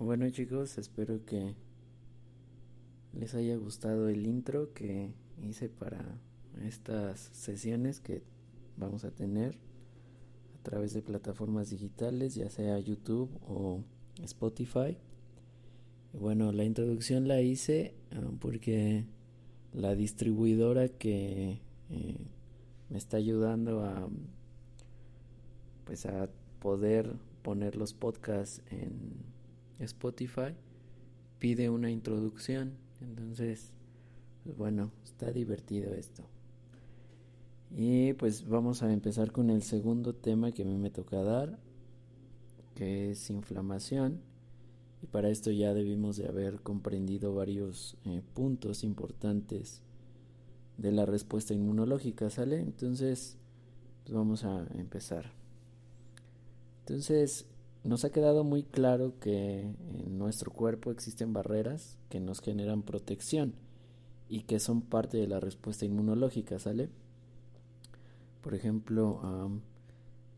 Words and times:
Bueno 0.00 0.30
chicos, 0.30 0.78
espero 0.78 1.24
que 1.24 1.56
les 3.12 3.34
haya 3.34 3.56
gustado 3.56 4.08
el 4.08 4.28
intro 4.28 4.72
que 4.72 5.10
hice 5.42 5.68
para 5.68 6.20
estas 6.64 7.18
sesiones 7.18 7.98
que 7.98 8.22
vamos 8.76 9.04
a 9.04 9.10
tener 9.10 9.56
a 10.54 10.62
través 10.62 10.94
de 10.94 11.02
plataformas 11.02 11.70
digitales, 11.70 12.36
ya 12.36 12.48
sea 12.48 12.78
YouTube 12.78 13.28
o 13.48 13.82
Spotify. 14.22 14.96
bueno, 16.12 16.52
la 16.52 16.62
introducción 16.62 17.26
la 17.26 17.40
hice 17.40 17.96
ah, 18.12 18.30
porque 18.38 19.04
la 19.72 19.96
distribuidora 19.96 20.86
que 20.86 21.58
eh, 21.90 22.18
me 22.88 22.98
está 22.98 23.16
ayudando 23.16 23.82
a 23.82 24.08
pues 25.84 26.06
a 26.06 26.30
poder 26.60 27.16
poner 27.42 27.74
los 27.74 27.94
podcasts 27.94 28.62
en 28.70 29.37
Spotify 29.80 30.54
pide 31.38 31.70
una 31.70 31.90
introducción 31.90 32.72
entonces 33.00 33.72
pues 34.44 34.56
bueno 34.56 34.90
está 35.04 35.30
divertido 35.30 35.94
esto 35.94 36.24
y 37.70 38.14
pues 38.14 38.48
vamos 38.48 38.82
a 38.82 38.92
empezar 38.92 39.30
con 39.30 39.50
el 39.50 39.62
segundo 39.62 40.14
tema 40.14 40.52
que 40.52 40.62
a 40.62 40.66
mí 40.66 40.76
me 40.76 40.90
toca 40.90 41.22
dar 41.22 41.58
que 42.74 43.10
es 43.10 43.30
inflamación 43.30 44.20
y 45.02 45.06
para 45.06 45.28
esto 45.28 45.50
ya 45.50 45.74
debimos 45.74 46.16
de 46.16 46.26
haber 46.26 46.60
comprendido 46.60 47.34
varios 47.34 47.96
eh, 48.04 48.22
puntos 48.34 48.82
importantes 48.82 49.82
de 50.76 50.92
la 50.92 51.06
respuesta 51.06 51.54
inmunológica, 51.54 52.30
¿sale? 52.30 52.60
Entonces, 52.60 53.36
pues 54.04 54.14
vamos 54.14 54.44
a 54.44 54.66
empezar. 54.74 55.32
Entonces, 56.80 57.46
nos 57.88 58.04
ha 58.04 58.10
quedado 58.10 58.44
muy 58.44 58.62
claro 58.62 59.14
que 59.18 59.60
en 59.60 60.18
nuestro 60.18 60.52
cuerpo 60.52 60.90
existen 60.90 61.32
barreras 61.32 61.96
que 62.10 62.20
nos 62.20 62.40
generan 62.40 62.82
protección 62.82 63.54
y 64.28 64.42
que 64.42 64.60
son 64.60 64.82
parte 64.82 65.16
de 65.16 65.26
la 65.26 65.40
respuesta 65.40 65.86
inmunológica, 65.86 66.58
¿sale? 66.58 66.90
Por 68.42 68.54
ejemplo, 68.54 69.20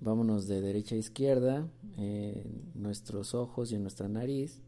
vámonos 0.01 0.47
de 0.47 0.61
derecha 0.61 0.95
a 0.95 0.99
izquierda, 0.99 1.69
en 1.97 2.71
nuestros 2.75 3.35
ojos 3.35 3.73
y 3.73 3.75
en 3.75 3.83
nuestra 3.83 4.09
nariz 4.09 4.61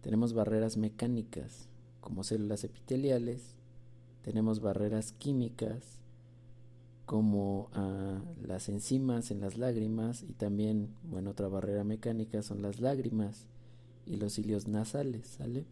tenemos 0.00 0.32
barreras 0.32 0.78
mecánicas 0.78 1.68
como 2.00 2.24
células 2.24 2.64
epiteliales, 2.64 3.54
tenemos 4.22 4.60
barreras 4.60 5.12
químicas 5.12 6.01
como 7.12 7.68
ah, 7.74 8.22
las 8.40 8.70
enzimas 8.70 9.30
en 9.30 9.40
las 9.40 9.58
lágrimas 9.58 10.22
y 10.22 10.32
también, 10.32 10.94
bueno, 11.02 11.32
otra 11.32 11.46
barrera 11.46 11.84
mecánica 11.84 12.40
son 12.40 12.62
las 12.62 12.80
lágrimas 12.80 13.48
y 14.06 14.16
los 14.16 14.32
cilios 14.32 14.66
nasales, 14.66 15.26
¿sale? 15.26 15.66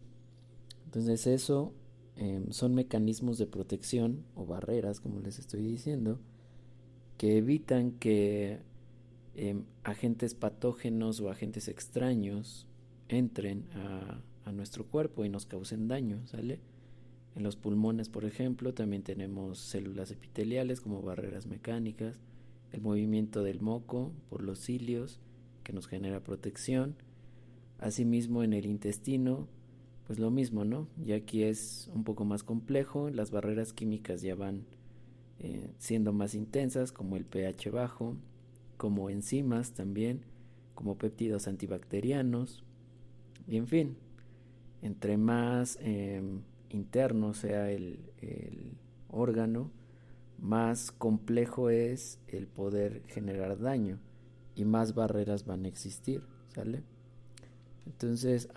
Entonces 0.85 1.25
eso 1.25 1.73
em, 2.15 2.51
son 2.51 2.75
mecanismos 2.75 3.39
de 3.39 3.47
protección 3.47 4.23
o 4.35 4.45
barreras, 4.45 4.99
como 4.99 5.19
les 5.19 5.39
estoy 5.39 5.63
diciendo, 5.63 6.19
que 7.17 7.37
evitan 7.37 7.93
que 7.93 8.59
em, 9.33 9.63
agentes 9.83 10.35
patógenos 10.35 11.21
o 11.21 11.31
agentes 11.31 11.69
extraños 11.69 12.67
entren 13.07 13.65
a, 13.73 14.21
a 14.45 14.51
nuestro 14.51 14.85
cuerpo 14.85 15.25
y 15.25 15.29
nos 15.29 15.47
causen 15.47 15.87
daño, 15.87 16.21
¿sale? 16.27 16.59
En 17.35 17.43
los 17.43 17.55
pulmones, 17.55 18.09
por 18.09 18.25
ejemplo, 18.25 18.73
también 18.73 19.03
tenemos 19.03 19.59
células 19.59 20.11
epiteliales 20.11 20.81
como 20.81 21.01
barreras 21.01 21.45
mecánicas, 21.45 22.19
el 22.71 22.81
movimiento 22.81 23.43
del 23.43 23.61
moco 23.61 24.11
por 24.29 24.43
los 24.43 24.59
cilios 24.59 25.19
que 25.63 25.73
nos 25.73 25.87
genera 25.87 26.23
protección. 26.23 26.95
Asimismo 27.79 28.43
en 28.43 28.53
el 28.53 28.65
intestino, 28.65 29.47
pues 30.07 30.19
lo 30.19 30.29
mismo, 30.29 30.65
¿no? 30.65 30.87
Ya 31.03 31.15
aquí 31.15 31.43
es 31.43 31.89
un 31.93 32.03
poco 32.03 32.25
más 32.25 32.43
complejo, 32.43 33.09
las 33.09 33.31
barreras 33.31 33.71
químicas 33.73 34.21
ya 34.21 34.35
van 34.35 34.65
eh, 35.39 35.69
siendo 35.77 36.13
más 36.13 36.35
intensas, 36.35 36.91
como 36.91 37.15
el 37.15 37.25
pH 37.25 37.71
bajo, 37.71 38.15
como 38.77 39.09
enzimas 39.09 39.73
también, 39.73 40.21
como 40.75 40.97
péptidos 40.97 41.47
antibacterianos, 41.47 42.63
y 43.47 43.57
en 43.57 43.67
fin, 43.67 43.95
entre 44.81 45.17
más 45.17 45.79
em, 45.81 46.41
interno 46.73 47.33
sea 47.33 47.71
el, 47.71 47.99
órgano, 49.09 49.71
más 50.39 50.91
complejo 50.91 51.69
es 51.69 52.19
el 52.27 52.47
poder 52.47 53.03
generar 53.07 53.59
daño 53.59 53.99
y 54.55 54.65
más 54.65 54.95
barreras 54.95 55.45
van 55.45 55.65
a 55.65 55.67
existir, 55.67 56.23
¿sale? 56.53 56.83
Entonces, 57.85 58.49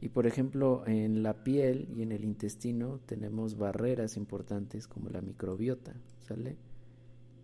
y 0.00 0.08
por 0.08 0.26
ejemplo, 0.26 0.82
en 0.86 1.22
la 1.22 1.44
piel 1.44 1.88
y 1.96 2.02
en 2.02 2.10
el 2.10 2.24
intestino 2.24 2.98
tenemos 3.06 3.56
barreras 3.56 4.16
importantes 4.16 4.88
como 4.88 5.08
la 5.10 5.20
microbiota, 5.20 5.94
¿sale? 6.26 6.56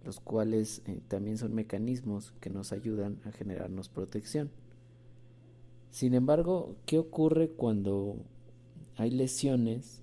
Los 0.04 0.18
cuales 0.20 0.82
eh, 0.86 1.00
también 1.06 1.38
son 1.38 1.54
mecanismos 1.54 2.32
que 2.40 2.50
nos 2.50 2.72
ayudan 2.72 3.20
a 3.24 3.30
generarnos 3.30 3.88
protección. 3.88 4.50
Sin 5.90 6.14
embargo, 6.14 6.76
¿qué 6.84 6.98
ocurre 6.98 7.50
cuando 7.50 8.16
hay 8.98 9.10
lesiones 9.12 10.02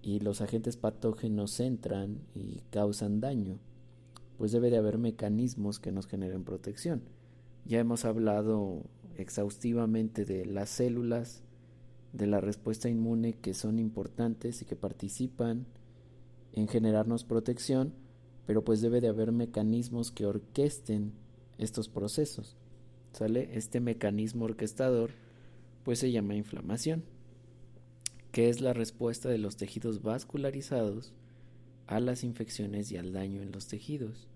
y 0.00 0.20
los 0.20 0.40
agentes 0.40 0.78
patógenos 0.78 1.60
entran 1.60 2.18
y 2.34 2.62
causan 2.70 3.20
daño, 3.20 3.58
pues 4.38 4.52
debe 4.52 4.70
de 4.70 4.78
haber 4.78 4.96
mecanismos 4.96 5.78
que 5.78 5.92
nos 5.92 6.06
generen 6.06 6.42
protección. 6.42 7.02
Ya 7.66 7.78
hemos 7.78 8.06
hablado 8.06 8.84
exhaustivamente 9.16 10.24
de 10.24 10.46
las 10.46 10.70
células 10.70 11.44
de 12.14 12.26
la 12.26 12.40
respuesta 12.40 12.88
inmune 12.88 13.34
que 13.34 13.52
son 13.52 13.78
importantes 13.78 14.62
y 14.62 14.64
que 14.64 14.76
participan 14.76 15.66
en 16.54 16.68
generarnos 16.68 17.24
protección, 17.24 17.92
pero 18.46 18.64
pues 18.64 18.80
debe 18.80 19.02
de 19.02 19.08
haber 19.08 19.30
mecanismos 19.30 20.10
que 20.10 20.24
orquesten 20.24 21.12
estos 21.58 21.90
procesos. 21.90 22.56
¿Sale? 23.12 23.50
Este 23.52 23.80
mecanismo 23.80 24.46
orquestador 24.46 25.10
pues 25.84 25.98
se 25.98 26.10
llama 26.10 26.34
inflamación 26.34 27.04
que 28.32 28.48
es 28.48 28.60
la 28.60 28.72
respuesta 28.72 29.28
de 29.28 29.38
los 29.38 29.56
tejidos 29.56 30.02
vascularizados 30.02 31.12
a 31.86 32.00
las 32.00 32.24
infecciones 32.24 32.90
y 32.90 32.96
al 32.96 33.12
daño 33.12 33.42
en 33.42 33.52
los 33.52 33.68
tejidos. 33.68 34.26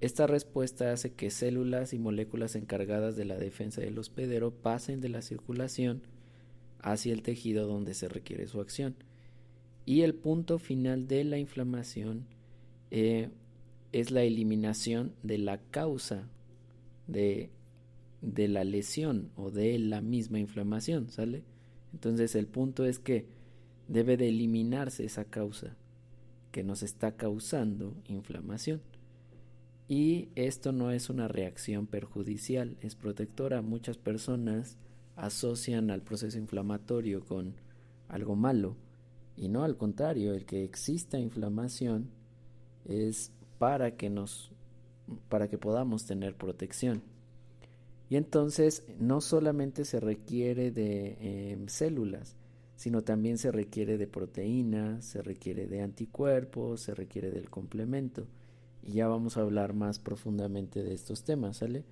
Esta 0.00 0.26
respuesta 0.26 0.92
hace 0.92 1.12
que 1.14 1.30
células 1.30 1.92
y 1.92 1.98
moléculas 1.98 2.54
encargadas 2.54 3.16
de 3.16 3.24
la 3.24 3.36
defensa 3.36 3.80
del 3.80 3.98
hospedero 3.98 4.52
pasen 4.52 5.00
de 5.00 5.08
la 5.08 5.22
circulación 5.22 6.02
hacia 6.80 7.12
el 7.12 7.22
tejido 7.22 7.66
donde 7.66 7.94
se 7.94 8.08
requiere 8.08 8.46
su 8.46 8.60
acción. 8.60 8.94
Y 9.86 10.02
el 10.02 10.14
punto 10.14 10.58
final 10.58 11.08
de 11.08 11.24
la 11.24 11.38
inflamación 11.38 12.26
eh, 12.90 13.30
es 13.92 14.10
la 14.10 14.22
eliminación 14.22 15.14
de 15.22 15.38
la 15.38 15.58
causa 15.58 16.28
de, 17.06 17.50
de 18.20 18.48
la 18.48 18.64
lesión 18.64 19.30
o 19.34 19.50
de 19.50 19.78
la 19.78 20.02
misma 20.02 20.38
inflamación, 20.38 21.08
¿sale? 21.08 21.42
Entonces 21.92 22.34
el 22.34 22.46
punto 22.46 22.84
es 22.84 22.98
que 22.98 23.26
debe 23.88 24.16
de 24.16 24.28
eliminarse 24.28 25.04
esa 25.04 25.24
causa 25.24 25.76
que 26.52 26.62
nos 26.62 26.82
está 26.82 27.12
causando 27.12 27.94
inflamación. 28.06 28.80
Y 29.88 30.28
esto 30.34 30.72
no 30.72 30.90
es 30.90 31.08
una 31.08 31.28
reacción 31.28 31.86
perjudicial, 31.86 32.76
es 32.82 32.94
protectora. 32.94 33.62
Muchas 33.62 33.96
personas 33.96 34.76
asocian 35.16 35.90
al 35.90 36.02
proceso 36.02 36.38
inflamatorio 36.38 37.24
con 37.24 37.54
algo 38.08 38.36
malo 38.36 38.76
y 39.38 39.48
no 39.48 39.62
al 39.62 39.76
contrario, 39.76 40.34
el 40.34 40.44
que 40.44 40.64
exista 40.64 41.18
inflamación 41.18 42.10
es 42.86 43.30
para 43.58 43.96
que 43.96 44.10
nos 44.10 44.50
para 45.28 45.48
que 45.48 45.56
podamos 45.56 46.04
tener 46.04 46.34
protección. 46.34 47.02
Y 48.10 48.16
entonces 48.16 48.84
no 48.98 49.20
solamente 49.20 49.84
se 49.84 50.00
requiere 50.00 50.70
de 50.70 51.52
em, 51.52 51.68
células, 51.68 52.36
sino 52.76 53.02
también 53.02 53.38
se 53.38 53.50
requiere 53.50 53.98
de 53.98 54.06
proteínas, 54.06 55.04
se 55.04 55.20
requiere 55.20 55.66
de 55.66 55.82
anticuerpos, 55.82 56.80
se 56.80 56.94
requiere 56.94 57.30
del 57.30 57.50
complemento. 57.50 58.26
Y 58.82 58.92
ya 58.92 59.08
vamos 59.08 59.36
a 59.36 59.42
hablar 59.42 59.74
más 59.74 59.98
profundamente 59.98 60.82
de 60.82 60.94
estos 60.94 61.24
temas, 61.24 61.58
¿sale? 61.58 61.84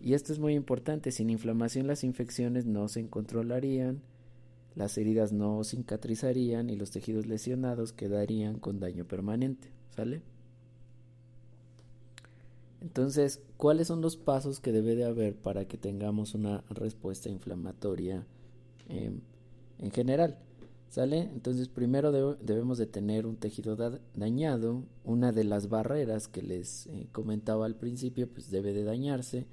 Y 0.00 0.14
esto 0.14 0.32
es 0.32 0.38
muy 0.38 0.54
importante, 0.54 1.12
sin 1.12 1.30
inflamación 1.30 1.86
las 1.86 2.04
infecciones 2.04 2.66
no 2.66 2.88
se 2.88 3.08
controlarían, 3.08 4.02
las 4.74 4.98
heridas 4.98 5.32
no 5.32 5.62
cicatrizarían 5.64 6.70
y 6.70 6.76
los 6.76 6.90
tejidos 6.90 7.26
lesionados 7.26 7.92
quedarían 7.92 8.58
con 8.58 8.80
daño 8.80 9.06
permanente, 9.06 9.68
¿sale? 9.94 10.22
Entonces, 12.82 13.40
¿cuáles 13.56 13.86
son 13.86 14.00
los 14.00 14.16
pasos 14.16 14.58
que 14.58 14.72
debe 14.72 14.96
de 14.96 15.04
haber 15.04 15.36
para 15.36 15.66
que 15.66 15.78
tengamos 15.78 16.34
una 16.34 16.64
respuesta 16.68 17.28
inflamatoria 17.28 18.26
em, 18.88 19.20
en 19.78 19.90
general? 19.92 20.36
¿Sale? 20.88 21.20
Entonces, 21.20 21.68
primero 21.68 22.10
debemos 22.34 22.78
de 22.78 22.86
tener 22.86 23.24
un 23.24 23.36
tejido 23.36 23.76
dañado. 24.14 24.82
Una 25.04 25.30
de 25.30 25.44
las 25.44 25.68
barreras 25.68 26.26
que 26.26 26.42
les 26.42 26.88
eh, 26.88 27.06
comentaba 27.12 27.66
al 27.66 27.76
principio, 27.76 28.28
pues 28.28 28.50
debe 28.50 28.72
de 28.72 28.82
dañarse. 28.82 29.46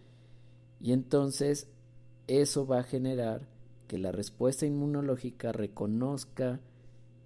Y 0.81 0.92
entonces, 0.92 1.68
eso 2.28 2.66
va 2.66 2.80
a 2.80 2.84
generar 2.84 3.48
que 3.88 4.00
la 4.00 4.12
respuesta 4.12 4.66
inmunológica 4.66 5.52
reconozca 5.52 6.60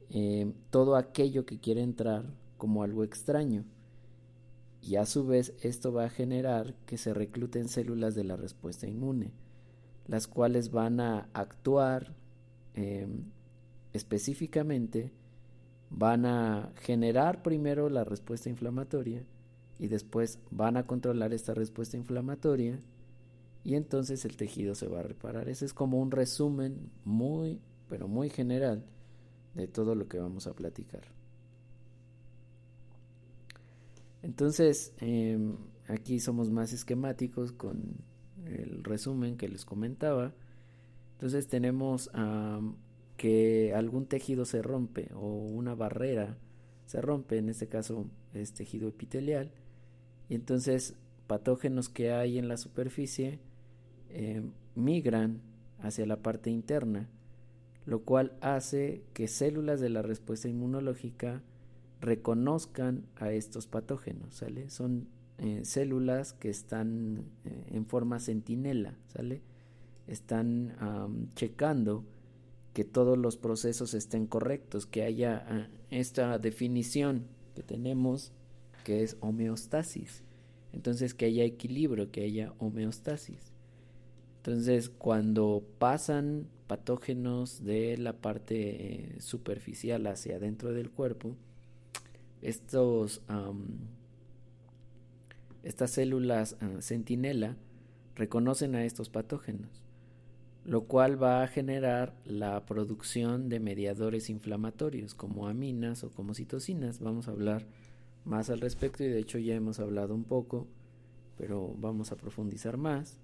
eh, 0.10 0.52
todo 0.70 0.98
aquello 0.98 1.46
que 1.46 1.60
quiere 1.60 1.82
entrar 1.82 2.26
como 2.58 2.84
algo 2.84 3.06
extraño. 3.06 3.64
Y 4.86 4.98
a 4.98 5.06
su 5.06 5.26
vez 5.26 5.54
esto 5.62 5.94
va 5.94 6.06
a 6.06 6.10
generar 6.10 6.76
que 6.86 6.98
se 6.98 7.14
recluten 7.14 7.70
células 7.70 8.16
de 8.16 8.26
la 8.26 8.36
respuesta 8.36 8.86
inmune, 8.86 9.32
las 10.08 10.28
cuales 10.28 10.72
van 10.72 11.00
a 11.00 11.30
actuar 11.34 12.14
em, 12.74 13.32
específicamente, 13.94 15.14
van 15.90 16.26
a 16.26 16.74
generar 16.82 17.44
primero 17.44 17.90
la 17.90 18.04
respuesta 18.04 18.50
inflamatoria 18.50 19.24
y 19.80 19.88
después 19.88 20.40
van 20.52 20.76
a 20.76 20.86
controlar 20.86 21.34
esta 21.34 21.54
respuesta 21.54 21.96
inflamatoria 21.96 22.78
y 23.64 23.76
entonces 23.76 24.26
el 24.26 24.36
tejido 24.36 24.76
se 24.76 24.88
va 24.88 25.00
a 25.00 25.04
reparar. 25.04 25.48
Ese 25.48 25.64
es 25.64 25.74
como 25.74 26.02
un 26.02 26.12
resumen 26.12 26.90
muy, 27.06 27.62
pero 27.88 28.10
muy 28.10 28.30
general 28.30 28.84
de 29.54 29.68
todo 29.68 29.96
lo 29.96 30.10
que 30.10 30.20
vamos 30.20 30.46
a 30.48 30.54
platicar. 30.54 31.23
Entonces, 34.24 34.94
em, 35.00 35.58
aquí 35.88 36.20
somos 36.20 36.50
más 36.50 36.74
esquemáticos 36.74 37.52
con 37.52 37.98
el 38.46 38.84
resumen 38.84 39.38
que 39.38 39.48
les 39.48 39.66
comentaba. 39.66 40.34
Entonces 41.14 41.48
tenemos 41.48 42.10
que 43.18 43.74
algún 43.76 44.08
tejido 44.08 44.46
se 44.46 44.62
rompe 44.62 45.10
o 45.14 45.28
una 45.28 45.76
barrera 45.76 46.38
se 46.86 47.02
rompe, 47.02 47.38
en 47.38 47.50
este 47.50 47.68
caso 47.68 48.06
es 48.34 48.54
tejido 48.54 48.90
epitelial, 48.90 49.52
y 50.30 50.36
entonces 50.36 50.96
patógenos 51.28 51.90
que 51.90 52.12
hay 52.12 52.38
en 52.38 52.48
la 52.48 52.58
superficie 52.58 53.40
eh, 54.10 54.44
migran 54.76 55.42
hacia 55.80 56.06
la 56.06 56.18
parte 56.18 56.50
interna, 56.50 57.10
lo 57.86 58.04
cual 58.04 58.34
hace 58.42 59.04
que 59.14 59.28
células 59.28 59.80
de 59.80 59.90
la 59.90 60.02
respuesta 60.02 60.48
inmunológica 60.48 61.42
reconozcan 62.04 63.06
a 63.16 63.32
estos 63.32 63.66
patógenos, 63.66 64.36
¿sale? 64.36 64.70
Son 64.70 65.08
eh, 65.38 65.62
células 65.64 66.34
que 66.34 66.50
están 66.50 67.24
eh, 67.46 67.66
en 67.72 67.86
forma 67.86 68.20
centinela, 68.20 68.98
¿sale? 69.08 69.42
Están 70.06 70.76
checando 71.36 72.04
que 72.74 72.84
todos 72.84 73.18
los 73.18 73.38
procesos 73.38 73.94
estén 73.94 74.28
correctos, 74.28 74.86
que 74.86 75.04
haya 75.04 75.46
ah, 75.48 75.68
esta 75.92 76.38
definición 76.40 77.26
que 77.56 77.64
tenemos 77.64 78.34
que 78.84 79.04
es 79.04 79.16
homeostasis. 79.22 80.24
Entonces 80.74 81.14
que 81.14 81.26
haya 81.26 81.46
equilibrio, 81.46 82.12
que 82.12 82.26
haya 82.26 82.54
homeostasis. 82.60 83.54
Entonces, 84.38 84.90
cuando 84.90 85.64
pasan 85.80 86.48
patógenos 86.68 87.64
de 87.64 87.98
la 87.98 88.12
parte 88.12 89.16
eh, 89.16 89.22
superficial 89.22 90.06
hacia 90.08 90.36
adentro 90.36 90.74
del 90.74 90.90
cuerpo, 90.90 91.38
estos, 92.44 93.22
estas 95.64 95.92
células 95.92 96.58
uh, 96.62 96.82
centinela 96.82 97.56
reconocen 98.16 98.76
a 98.76 98.84
estos 98.84 99.10
patógenos, 99.10 99.82
lo 100.66 100.84
cual 100.84 101.22
va 101.22 101.42
a 101.42 101.48
generar 101.48 102.14
la 102.26 102.66
producción 102.66 103.50
de 103.50 103.60
mediadores 103.60 104.30
inflamatorios 104.30 105.16
como 105.16 105.48
aminas 105.48 106.04
o 106.04 106.12
como 106.12 106.34
citocinas. 106.36 107.00
Vamos 107.00 107.28
a 107.28 107.32
hablar 107.32 107.66
más 108.26 108.50
al 108.50 108.60
respecto 108.60 109.04
y 109.04 109.08
de 109.08 109.20
hecho 109.20 109.40
ya 109.40 109.56
hemos 109.56 109.80
hablado 109.80 110.14
un 110.14 110.26
poco, 110.26 110.68
pero 111.38 111.74
vamos 111.80 112.12
a 112.12 112.18
profundizar 112.18 112.78
más. 112.78 113.18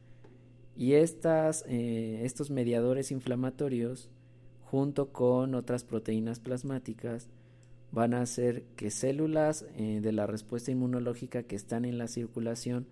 Y 0.77 0.94
estas, 0.94 1.66
eh, 1.68 2.21
estos 2.24 2.51
mediadores 2.51 3.12
inflamatorios, 3.12 4.10
junto 4.63 5.12
con 5.12 5.56
otras 5.56 5.83
proteínas 5.83 6.39
plasmáticas, 6.39 7.27
van 7.91 8.13
a 8.13 8.21
hacer 8.21 8.63
que 8.75 8.91
células 8.91 9.65
eh, 9.75 10.00
de 10.01 10.12
la 10.12 10.27
respuesta 10.27 10.71
inmunológica 10.71 11.44
que 11.44 11.56
están 11.56 11.86
en 11.86 11.97
la 11.97 12.07
circulación 12.07 12.88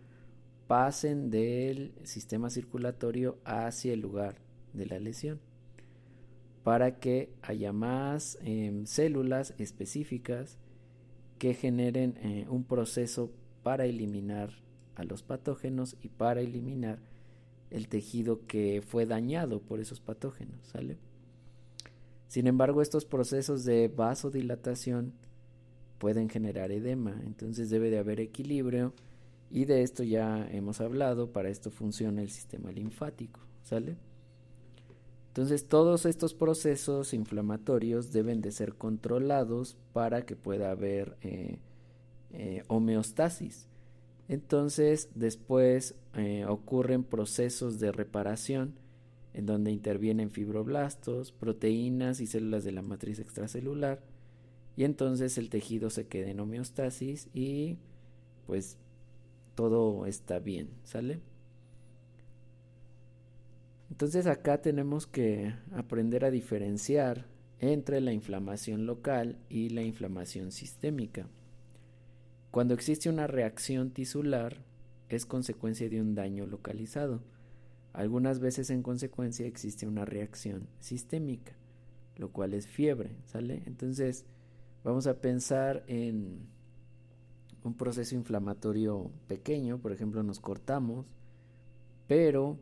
pasen 0.68 1.30
del 1.30 1.94
sistema 2.04 2.50
circulatorio 2.50 3.38
hacia 3.46 3.94
el 3.94 4.02
lugar 4.02 4.36
de 4.74 4.86
la 4.86 5.00
lesión 5.00 5.40
para 6.64 7.00
que 7.00 7.30
haya 7.42 7.72
más 7.72 8.38
em, 8.42 8.86
células 8.86 9.54
específicas 9.58 10.58
que 11.40 11.54
generen 11.54 12.18
eh, 12.22 12.46
un 12.50 12.66
proceso 12.66 13.32
para 13.64 13.86
eliminar 13.86 14.52
a 14.96 15.04
los 15.04 15.24
patógenos 15.24 15.96
y 16.02 16.10
para 16.10 16.42
eliminar 16.42 17.00
el 17.70 17.88
tejido 17.88 18.46
que 18.48 18.82
fue 18.86 19.06
dañado 19.06 19.62
por 19.62 19.80
esos 19.80 20.00
patógenos, 20.02 20.58
¿sale? 20.64 20.98
Sin 22.28 22.48
embargo, 22.48 22.82
estos 22.82 23.06
procesos 23.06 23.64
de 23.64 23.88
vasodilatación 23.88 25.14
pueden 25.98 26.30
generar 26.30 26.72
edema, 26.72 27.20
entonces 27.26 27.70
debe 27.70 27.90
de 27.90 28.00
haber 28.00 28.20
equilibrio. 28.20 28.94
Y 29.50 29.66
de 29.66 29.82
esto 29.82 30.04
ya 30.04 30.46
hemos 30.52 30.82
hablado, 30.82 31.32
para 31.32 31.50
esto 31.50 31.72
funciona 31.72 32.22
el 32.22 32.30
sistema 32.30 32.72
linfático, 32.72 33.40
¿sale? 33.64 33.96
Entonces 35.38 35.68
todos 35.68 36.08
estos 36.08 36.34
procesos 36.34 37.14
inflamatorios 37.14 38.12
deben 38.12 38.42
de 38.42 38.52
ser 38.52 38.74
controlados 38.74 39.78
para 39.94 40.26
que 40.26 40.36
pueda 40.36 40.72
haber 40.72 41.16
eh, 41.22 41.60
eh, 42.34 42.64
homeostasis. 42.68 43.68
Entonces 44.28 45.10
después 45.14 45.94
eh, 46.16 46.46
ocurren 46.48 47.04
procesos 47.04 47.80
de 47.80 47.92
reparación 47.92 48.74
en 49.38 49.46
donde 49.46 49.72
intervienen 49.72 50.32
fibroblastos, 50.32 51.32
proteínas 51.32 52.22
y 52.22 52.26
células 52.26 52.64
de 52.64 52.72
la 52.72 52.82
matriz 52.82 53.20
extracelular 53.20 54.02
y 54.76 54.84
entonces 54.84 55.38
el 55.38 55.52
tejido 55.52 55.92
se 55.92 56.08
queda 56.08 56.32
en 56.32 56.40
homeostasis 56.40 57.30
y 57.36 57.78
pues 58.48 58.80
todo 59.54 60.08
está 60.08 60.40
bien, 60.40 60.72
¿sale? 60.84 61.20
Entonces 63.92 64.26
acá 64.26 64.60
tenemos 64.60 65.06
que 65.06 65.54
aprender 65.72 66.26
a 66.26 66.32
diferenciar 66.32 67.28
entre 67.60 68.02
la 68.02 68.14
inflamación 68.14 68.88
local 68.88 69.38
y 69.50 69.70
la 69.70 69.84
inflamación 69.84 70.52
sistémica. 70.52 71.28
Cuando 72.50 72.74
existe 72.74 73.08
una 73.08 73.28
reacción 73.28 73.92
tisular, 73.92 74.64
es 75.10 75.28
consecuencia 75.28 75.90
de 75.90 76.02
un 76.02 76.16
daño 76.16 76.48
localizado. 76.48 77.22
Algunas 77.98 78.40
veces 78.40 78.70
en 78.70 78.84
consecuencia 78.84 79.48
existe 79.48 79.88
una 79.88 80.06
reacción 80.06 80.68
sistémica, 80.80 81.54
lo 82.16 82.30
cual 82.32 82.54
es 82.54 82.68
fiebre, 82.68 83.18
¿sale? 83.26 83.64
Entonces, 83.66 84.24
vamos 84.84 85.08
a 85.08 85.20
pensar 85.20 85.84
en 85.88 86.48
un 87.64 87.74
proceso 87.74 88.16
inflamatorio 88.16 89.10
pequeño, 89.28 89.80
por 89.80 89.92
ejemplo, 89.92 90.22
nos 90.22 90.40
cortamos, 90.40 91.08
pero 92.08 92.58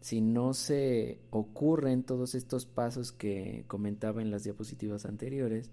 si 0.00 0.20
no 0.20 0.52
se 0.54 1.20
ocurren 1.30 2.02
todos 2.02 2.34
estos 2.34 2.66
pasos 2.66 3.12
que 3.12 3.64
comentaba 3.68 4.20
en 4.20 4.32
las 4.32 4.42
diapositivas 4.42 5.06
anteriores, 5.06 5.70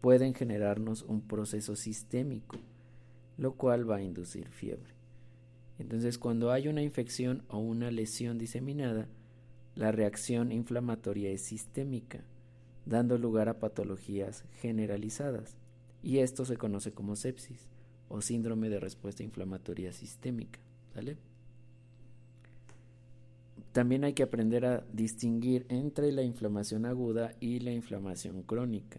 pueden 0.00 0.32
generarnos 0.32 1.02
un 1.02 1.22
proceso 1.22 1.74
sistémico 1.74 2.56
lo 3.38 3.54
cual 3.54 3.88
va 3.88 3.96
a 3.96 4.02
inducir 4.02 4.48
fiebre. 4.48 4.97
Entonces, 5.78 6.18
cuando 6.18 6.50
hay 6.50 6.68
una 6.68 6.82
infección 6.82 7.44
o 7.48 7.58
una 7.58 7.90
lesión 7.90 8.38
diseminada, 8.38 9.08
la 9.74 9.92
reacción 9.92 10.50
inflamatoria 10.50 11.30
es 11.30 11.42
sistémica, 11.42 12.24
dando 12.84 13.16
lugar 13.16 13.48
a 13.48 13.60
patologías 13.60 14.44
generalizadas, 14.60 15.56
y 16.02 16.18
esto 16.18 16.44
se 16.44 16.56
conoce 16.56 16.92
como 16.92 17.16
sepsis 17.16 17.68
o 18.08 18.20
síndrome 18.20 18.70
de 18.70 18.80
respuesta 18.80 19.22
inflamatoria 19.22 19.92
sistémica. 19.92 20.58
También 23.72 24.02
hay 24.02 24.14
que 24.14 24.24
aprender 24.24 24.66
a 24.66 24.84
distinguir 24.92 25.64
entre 25.68 26.10
la 26.10 26.22
inflamación 26.22 26.86
aguda 26.86 27.34
y 27.38 27.60
la 27.60 27.70
inflamación 27.70 28.42
crónica. 28.42 28.98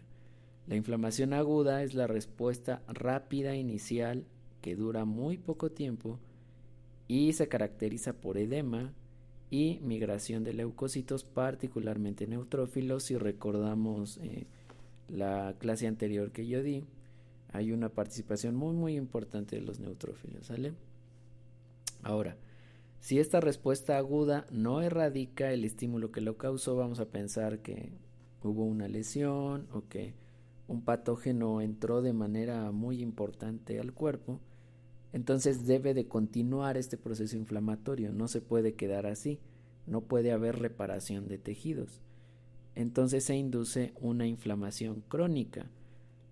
La 0.66 0.76
inflamación 0.76 1.34
aguda 1.34 1.82
es 1.82 1.94
la 1.94 2.06
respuesta 2.06 2.82
rápida 2.88 3.56
inicial 3.56 4.24
que 4.62 4.76
dura 4.76 5.04
muy 5.04 5.36
poco 5.36 5.70
tiempo 5.70 6.18
y 7.10 7.32
se 7.32 7.48
caracteriza 7.48 8.12
por 8.12 8.38
edema 8.38 8.92
y 9.50 9.80
migración 9.82 10.44
de 10.44 10.54
leucocitos, 10.54 11.24
particularmente 11.24 12.28
neutrófilos. 12.28 13.02
Si 13.02 13.18
recordamos 13.18 14.18
eh, 14.18 14.46
la 15.08 15.56
clase 15.58 15.88
anterior 15.88 16.30
que 16.30 16.46
yo 16.46 16.62
di, 16.62 16.84
hay 17.52 17.72
una 17.72 17.88
participación 17.88 18.54
muy 18.54 18.76
muy 18.76 18.94
importante 18.94 19.56
de 19.56 19.62
los 19.62 19.80
neutrófilos, 19.80 20.46
¿sale? 20.46 20.72
Ahora, 22.04 22.36
si 23.00 23.18
esta 23.18 23.40
respuesta 23.40 23.98
aguda 23.98 24.46
no 24.52 24.80
erradica 24.80 25.52
el 25.52 25.64
estímulo 25.64 26.12
que 26.12 26.20
lo 26.20 26.36
causó, 26.36 26.76
vamos 26.76 27.00
a 27.00 27.08
pensar 27.08 27.58
que 27.58 27.90
hubo 28.44 28.64
una 28.64 28.86
lesión 28.86 29.66
o 29.72 29.82
que 29.88 30.14
un 30.68 30.82
patógeno 30.84 31.60
entró 31.60 32.02
de 32.02 32.12
manera 32.12 32.70
muy 32.70 33.02
importante 33.02 33.80
al 33.80 33.94
cuerpo, 33.94 34.38
entonces 35.12 35.66
debe 35.66 35.94
de 35.94 36.06
continuar 36.06 36.76
este 36.76 36.96
proceso 36.96 37.36
inflamatorio, 37.36 38.12
no 38.12 38.28
se 38.28 38.40
puede 38.40 38.74
quedar 38.74 39.06
así, 39.06 39.40
no 39.86 40.02
puede 40.02 40.32
haber 40.32 40.58
reparación 40.58 41.26
de 41.26 41.38
tejidos. 41.38 42.00
Entonces 42.74 43.24
se 43.24 43.36
induce 43.36 43.92
una 44.00 44.26
inflamación 44.26 45.02
crónica, 45.08 45.68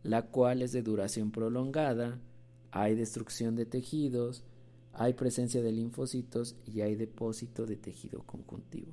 la 0.04 0.23
cual 0.23 0.62
es 0.62 0.73
de 0.73 0.82
duración 0.82 1.32
prolongada, 1.32 2.20
hay 2.70 2.94
destrucción 2.94 3.56
de 3.56 3.66
tejidos, 3.66 4.44
hay 4.92 5.14
presencia 5.14 5.62
de 5.62 5.73
linfocitos 5.73 6.56
y 6.64 6.80
hay 6.82 6.94
depósito 6.94 7.66
de 7.66 7.76
tejido 7.76 8.23
conjuntivo. 8.23 8.92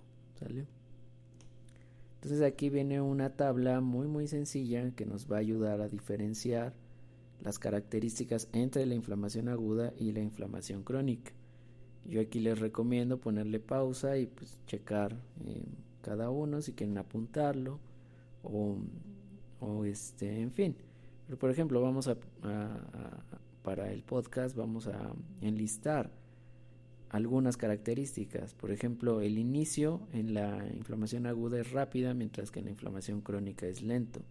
Entonces 2.15 2.41
aquí 2.41 2.69
viene 2.69 3.01
una 3.01 3.35
tabla 3.35 3.81
muy 3.81 4.07
muy 4.07 4.27
sencilla 4.27 4.91
que 4.95 5.05
nos 5.05 5.31
va 5.31 5.37
a 5.37 5.39
ayudar 5.39 5.81
a 5.81 5.89
diferenciar 5.89 6.73
las 7.41 7.59
características 7.59 8.49
entre 8.53 8.85
la 8.85 8.95
inflamación 8.95 9.49
aguda 9.49 9.93
y 9.97 10.11
la 10.11 10.21
inflamación 10.21 10.83
crónica. 10.83 11.31
Yo 12.05 12.21
aquí 12.21 12.39
les 12.39 12.59
recomiendo 12.59 13.19
ponerle 13.19 13.59
pausa 13.59 14.17
y 14.17 14.27
pues 14.27 14.59
checar 14.67 15.17
eh, 15.45 15.63
cada 16.01 16.29
uno 16.29 16.61
si 16.61 16.73
quieren 16.73 16.97
apuntarlo 16.97 17.79
o, 18.43 18.77
o, 19.59 19.85
este, 19.85 20.41
en 20.41 20.51
fin. 20.51 20.75
Pero 21.25 21.39
por 21.39 21.49
ejemplo, 21.49 21.81
vamos 21.81 22.07
a, 22.07 22.17
para 23.63 23.91
el 23.91 24.03
podcast 24.03 24.55
vamos 24.55 24.87
a 24.87 25.13
enlistar 25.41 26.11
algunas 27.09 27.57
características. 27.57 28.53
Por 28.53 28.71
ejemplo, 28.71 29.21
el 29.21 29.39
inicio 29.39 30.01
en 30.13 30.35
la 30.35 30.67
inflamación 30.75 31.25
aguda 31.25 31.59
es 31.59 31.71
rápida, 31.71 32.13
mientras 32.13 32.51
que 32.51 32.59
en 32.59 32.65
la 32.65 32.71
inflamación 32.71 33.21
crónica 33.21 33.65
es 33.65 33.81
lento. 33.81 34.21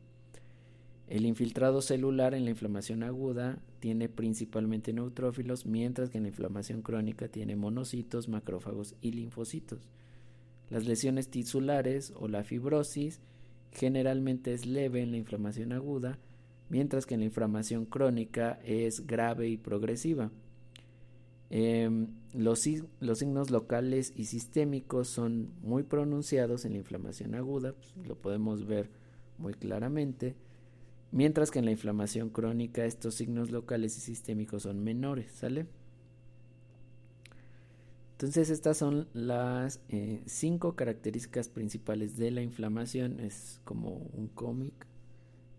El 1.08 1.26
infiltrado 1.26 1.82
celular 1.82 2.34
en 2.34 2.44
la 2.44 2.50
inflamación 2.50 3.02
aguda 3.02 3.58
tiene 3.80 4.08
principalmente 4.08 4.92
neutrófilos, 4.92 5.66
mientras 5.66 6.08
que 6.10 6.18
en 6.18 6.24
la 6.24 6.30
inflamación 6.30 6.80
crónica 6.80 7.28
tiene 7.28 7.56
monocitos, 7.56 8.28
macrófagos 8.28 8.94
y 9.02 9.12
linfocitos. 9.12 9.88
Las 10.70 10.86
lesiones 10.86 11.28
tisulares 11.28 12.12
o 12.16 12.26
la 12.26 12.42
fibrosis 12.42 13.20
generalmente 13.72 14.54
es 14.54 14.64
leve 14.64 15.02
en 15.02 15.10
la 15.10 15.18
inflamación 15.18 15.72
aguda, 15.72 16.18
mientras 16.70 17.04
que 17.04 17.14
en 17.14 17.20
la 17.20 17.26
inflamación 17.26 17.84
crónica 17.84 18.58
es 18.64 19.06
grave 19.06 19.48
y 19.48 19.58
progresiva. 19.58 20.30
Em, 21.50 22.08
los, 22.32 22.60
signos 22.60 23.50
locales 23.50 24.12
y 24.16 24.24
sistémicos 24.24 25.08
son 25.08 25.50
muy 25.62 25.82
pronunciados 25.82 26.64
en 26.64 26.72
la 26.72 26.78
inflamación 26.78 27.34
aguda, 27.34 27.74
pues, 27.74 28.08
lo 28.08 28.16
podemos 28.16 28.66
ver 28.66 28.88
muy 29.38 29.52
claramente, 29.52 30.34
mientras 31.14 31.50
que 31.50 31.60
en 31.60 31.64
la 31.64 31.70
inflamación 31.70 32.28
crónica 32.28 32.84
estos 32.84 33.14
signos 33.14 33.50
locales 33.50 33.96
y 33.96 34.00
sistémicos 34.00 34.64
son 34.64 34.84
menores, 34.84 35.32
¿sale? 35.32 35.66
Entonces 38.12 38.50
estas 38.50 38.76
son 38.76 39.08
las 39.14 39.80
eh, 39.88 40.22
cinco 40.26 40.76
características 40.76 41.48
principales 41.48 42.18
de 42.18 42.30
la 42.30 42.42
inflamación, 42.42 43.20
es 43.20 43.60
como 43.64 43.96
un 44.12 44.28
cómic 44.28 44.74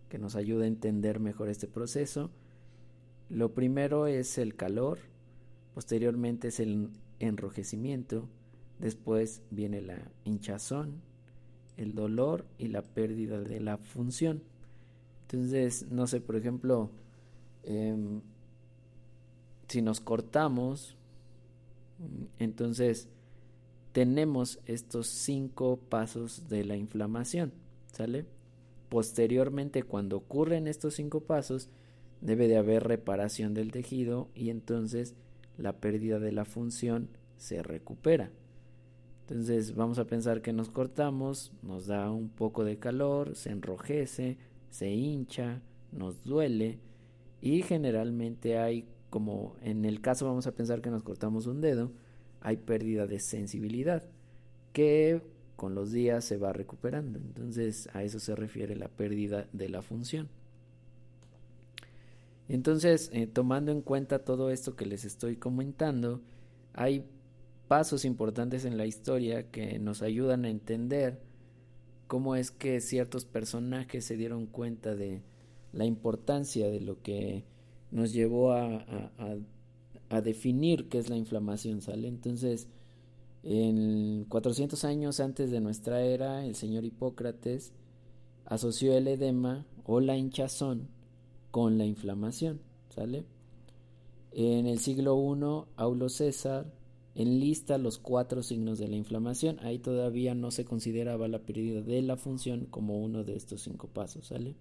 que 0.09 0.19
nos 0.19 0.35
ayuda 0.35 0.65
a 0.65 0.67
entender 0.67 1.19
mejor 1.19 1.49
este 1.49 1.67
proceso. 1.67 2.29
Lo 3.29 3.53
primero 3.55 4.05
es 4.05 4.37
el 4.37 4.55
calor, 4.55 4.99
Posteriormente 5.75 6.47
es 6.47 6.61
el 6.61 6.89
enrojecimiento, 7.19 8.29
después 8.79 9.41
viene 9.51 9.81
la 9.81 10.09
hinchazón, 10.23 11.01
el 11.75 11.93
dolor 11.93 12.45
y 12.57 12.69
la 12.69 12.81
pérdida 12.81 13.41
de 13.41 13.59
la 13.59 13.77
función. 13.77 14.41
Entonces, 15.35 15.91
no 15.91 16.07
sé, 16.07 16.21
por 16.21 16.37
ejemplo, 16.37 16.91
em, 17.63 18.21
si 19.67 19.81
nos 19.81 19.99
cortamos, 19.99 20.95
entonces 22.39 23.09
tenemos 23.91 24.59
estos 24.65 25.07
cinco 25.07 25.77
pasos 25.89 26.47
de 26.47 26.63
la 26.63 26.77
inflamación, 26.77 27.51
¿sale? 27.91 28.25
Posteriormente, 28.87 29.83
cuando 29.83 30.15
ocurren 30.15 30.69
estos 30.69 30.93
cinco 30.93 31.19
pasos, 31.19 31.69
debe 32.21 32.47
de 32.47 32.55
haber 32.55 32.85
reparación 32.85 33.53
del 33.53 33.73
tejido 33.73 34.29
y 34.35 34.51
entonces 34.51 35.15
la 35.57 35.81
pérdida 35.81 36.17
de 36.17 36.31
la 36.31 36.45
función 36.45 37.09
se 37.35 37.61
recupera. 37.61 38.31
Entonces 39.27 39.75
vamos 39.75 39.99
a 39.99 40.07
pensar 40.07 40.41
que 40.41 40.53
nos 40.53 40.69
cortamos, 40.69 41.51
nos 41.61 41.87
da 41.87 42.09
un 42.09 42.29
poco 42.29 42.63
de 42.63 42.79
calor, 42.79 43.35
se 43.35 43.49
enrojece, 43.49 44.37
se 44.75 44.89
hincha, 44.89 45.61
nos 45.93 46.21
duele 46.25 46.79
y 47.41 47.61
generalmente 47.61 48.57
hay 48.57 48.85
como 49.09 49.55
en 49.61 49.85
el 49.85 50.01
caso 50.01 50.25
vamos 50.25 50.47
a 50.47 50.51
pensar 50.51 50.81
que 50.81 50.89
nos 50.89 51.01
cortamos 51.01 51.47
un 51.47 51.61
dedo, 51.61 51.93
hay 52.41 52.57
pérdida 52.57 53.07
de 53.07 53.21
sensibilidad 53.21 54.03
que 54.73 55.21
con 55.55 55.75
los 55.75 55.93
días 55.93 56.25
se 56.25 56.35
va 56.35 56.51
recuperando. 56.51 57.19
Entonces 57.19 57.87
a 57.93 58.03
eso 58.03 58.19
se 58.19 58.35
refiere 58.35 58.75
la 58.75 58.89
pérdida 58.89 59.47
de 59.53 59.69
la 59.69 59.81
función. 59.81 60.27
Entonces, 62.49 63.09
eh, 63.13 63.25
tomando 63.25 63.71
en 63.71 63.81
cuenta 63.81 64.25
todo 64.25 64.51
esto 64.51 64.75
que 64.75 64.85
les 64.85 65.05
estoy 65.05 65.37
comentando, 65.37 66.21
hay 66.73 67.05
pasos 67.69 68.03
importantes 68.03 68.65
en 68.65 68.75
la 68.75 68.85
historia 68.85 69.49
que 69.49 69.79
nos 69.79 70.01
ayudan 70.01 70.43
a 70.43 70.49
entender 70.49 71.21
cómo 72.07 72.35
es 72.35 72.51
que 72.51 72.81
ciertos 72.81 73.25
personajes 73.25 74.05
se 74.05 74.17
dieron 74.17 74.45
cuenta 74.45 74.95
de 74.95 75.21
la 75.73 75.85
importancia 75.85 76.69
de 76.69 76.79
lo 76.79 77.01
que 77.01 77.43
nos 77.91 78.13
llevó 78.13 78.53
a, 78.53 78.85
definir 80.23 80.87
qué 80.87 80.97
es 80.97 81.09
la 81.09 81.17
inflamación, 81.17 81.81
¿sale? 81.81 82.07
Entonces, 82.07 82.69
en 83.43 84.25
400 84.29 84.85
años 84.85 85.19
antes 85.19 85.51
de 85.51 85.59
nuestra 85.59 86.01
era, 86.01 86.45
el 86.45 86.55
señor 86.55 86.85
Hipócrates 86.85 87.73
asoció 88.45 88.95
el 88.95 89.09
edema 89.09 89.65
o 89.83 89.99
la 89.99 90.15
hinchazón 90.15 90.87
con 91.51 91.77
la 91.77 91.85
inflamación, 91.85 92.61
¿sale? 92.89 93.25
En 94.31 94.67
el 94.67 94.79
siglo 94.79 95.15
I, 95.17 95.71
Aulo 95.75 96.09
César 96.09 96.65
enlista 97.15 97.77
los 97.77 97.97
cuatro 97.97 98.43
signos 98.43 98.77
de 98.77 98.87
la 98.87 98.97
inflamación. 98.97 99.57
Ahí 99.61 99.79
todavía 99.79 100.35
no 100.35 100.51
se 100.51 100.65
consideraba 100.65 101.27
la 101.27 101.39
pérdida 101.39 101.81
de 101.81 102.01
la 102.01 102.17
función 102.17 102.67
como 102.69 103.01
uno 103.01 103.23
de 103.23 103.35
estos 103.35 103.61
cinco 103.61 103.87
pasos, 103.87 104.27
¿sale? 104.27 104.55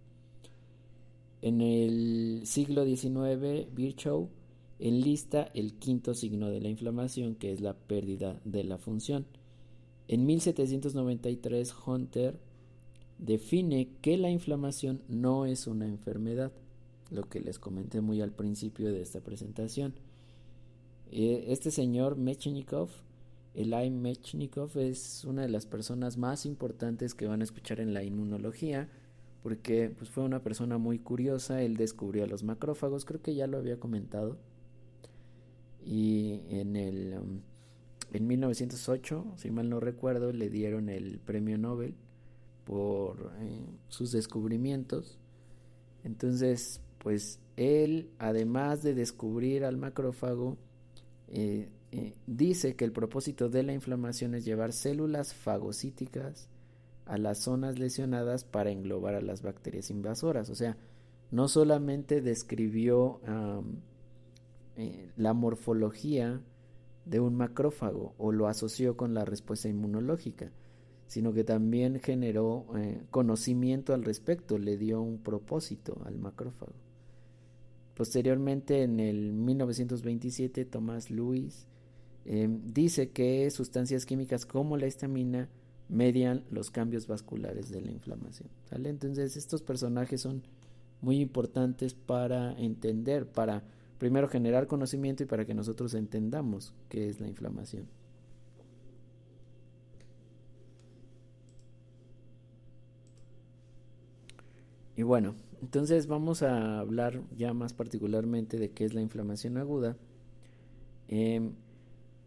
En 1.43 1.61
el 1.61 2.43
siglo 2.45 2.85
XIX, 2.87 3.67
Virchow 3.75 4.31
enlista 4.79 5.51
el 5.55 5.75
quinto 5.75 6.15
signo 6.15 6.49
de 6.49 6.61
la 6.61 6.69
inflamación, 6.69 7.35
que 7.35 7.53
es 7.53 7.61
la 7.61 7.75
pérdida 7.75 8.41
de 8.45 8.65
la 8.65 8.79
función. 8.79 9.27
En 10.09 10.25
1793, 10.25 11.75
Hunter 11.87 12.39
define 13.19 13.89
que 14.01 14.17
la 14.17 14.31
inflamación 14.31 15.03
no 15.09 15.47
es 15.47 15.67
una 15.67 15.87
enfermedad 15.87 16.53
lo 17.11 17.29
que 17.29 17.41
les 17.41 17.59
comenté 17.59 18.01
muy 18.01 18.21
al 18.21 18.33
principio 18.33 18.93
de 18.93 19.03
esta 19.03 19.21
presentación. 19.21 19.95
Eh, 21.17 21.53
este 21.53 21.71
señor 21.71 22.17
Mechnikov, 22.17 22.89
Eli 23.55 23.89
Mechnikov, 23.89 24.77
es 24.77 25.25
una 25.25 25.43
de 25.43 25.49
las 25.49 25.65
personas 25.65 26.17
más 26.19 26.45
importantes 26.45 27.15
que 27.15 27.29
van 27.29 27.41
a 27.41 27.45
escuchar 27.45 27.79
en 27.79 27.95
la 27.95 28.03
inmunología, 28.03 28.89
porque 29.45 29.95
pues, 29.97 30.11
fue 30.11 30.25
una 30.25 30.43
persona 30.43 30.77
muy 30.77 30.99
curiosa, 30.99 31.63
él 31.63 31.77
descubrió 31.77 32.25
a 32.25 32.27
los 32.27 32.43
macrófagos, 32.43 33.05
creo 33.05 33.23
que 33.23 33.37
ya 33.37 33.47
lo 33.47 33.59
había 33.59 33.79
comentado, 33.79 34.39
y 35.87 36.41
en 36.49 36.75
el... 36.75 37.15
Um, 37.17 37.41
en 38.13 38.27
1908, 38.29 39.35
si 39.37 39.51
mal 39.51 39.69
no 39.69 39.81
recuerdo, 39.81 40.33
le 40.33 40.49
dieron 40.49 40.89
el 40.89 41.19
premio 41.19 41.59
Nobel 41.59 41.95
por 42.65 43.33
eh, 43.41 43.67
sus 43.89 44.13
descubrimientos. 44.13 45.19
Entonces, 46.05 46.81
pues 46.99 47.41
él, 47.57 48.11
además 48.19 48.85
de 48.85 48.95
descubrir 48.95 49.65
al 49.65 49.79
macrófago, 49.79 50.59
eh, 51.37 51.69
eh, 51.91 52.15
dice 52.29 52.77
que 52.77 52.85
el 52.85 52.93
propósito 52.93 53.49
de 53.49 53.65
la 53.65 53.73
inflamación 53.73 54.37
es 54.37 54.45
llevar 54.45 54.73
células 54.73 55.35
fagocíticas 55.35 56.49
a 57.07 57.19
las 57.19 57.39
zonas 57.39 57.77
lesionadas 57.77 58.45
para 58.45 58.71
englobar 58.71 59.17
a 59.17 59.21
las 59.21 59.43
bacterias 59.43 59.91
invasoras. 59.91 60.49
O 60.49 60.55
sea, 60.55 60.77
no 61.33 61.49
solamente 61.49 62.21
describió 62.21 63.21
eh, 64.77 65.11
la 65.17 65.35
morfología 65.35 66.41
de 67.05 67.19
un 67.19 67.35
macrófago 67.35 68.15
o 68.17 68.31
lo 68.31 68.47
asoció 68.47 68.97
con 68.97 69.13
la 69.13 69.25
respuesta 69.25 69.69
inmunológica, 69.69 70.53
sino 71.09 71.33
que 71.33 71.43
también 71.43 71.99
generó 71.99 72.67
conocimiento 73.11 73.93
al 73.93 74.05
respecto, 74.05 74.57
le 74.57 74.77
dio 74.77 75.03
un 75.03 75.19
propósito 75.19 76.01
al 76.05 76.17
macrófago. 76.17 76.84
Posteriormente, 77.95 78.83
en 78.83 78.99
el 79.01 79.33
1927, 79.33 80.65
Thomas 80.65 81.11
Lewis 81.11 81.67
em, 82.25 82.61
dice 82.65 83.11
que 83.11 83.51
sustancias 83.51 84.05
químicas 84.05 84.47
como 84.47 84.77
la 84.77 84.87
histamina 84.87 85.49
median 85.89 86.45
los 86.51 86.71
cambios 86.71 87.07
vasculares 87.07 87.71
de 87.71 87.81
la 87.81 87.93
inflamación. 87.93 88.49
Entonces, 88.71 89.37
estos 89.37 89.63
personajes 89.63 90.21
son 90.21 90.43
muy 91.01 91.21
importantes 91.21 91.95
para 91.95 92.59
entender, 92.59 93.27
para 93.27 93.63
primero 93.99 94.29
generar 94.29 94.67
conocimiento 94.67 95.23
y 95.23 95.27
para 95.27 95.45
que 95.45 95.55
nosotros 95.55 95.95
entendamos 95.95 96.75
qué 96.89 97.09
es 97.09 97.21
la 97.21 97.29
inflamación. 97.29 97.87
Y 104.97 105.03
bueno, 105.03 105.35
entonces 105.61 106.07
vamos 106.07 106.43
a 106.43 106.79
hablar 106.79 107.23
ya 107.37 107.53
más 107.53 107.73
particularmente 107.73 108.59
de 108.59 108.71
qué 108.71 108.85
es 108.85 108.95
la 108.95 109.01
inflamación 109.01 109.57
aguda, 109.57 109.97
em, 111.09 111.53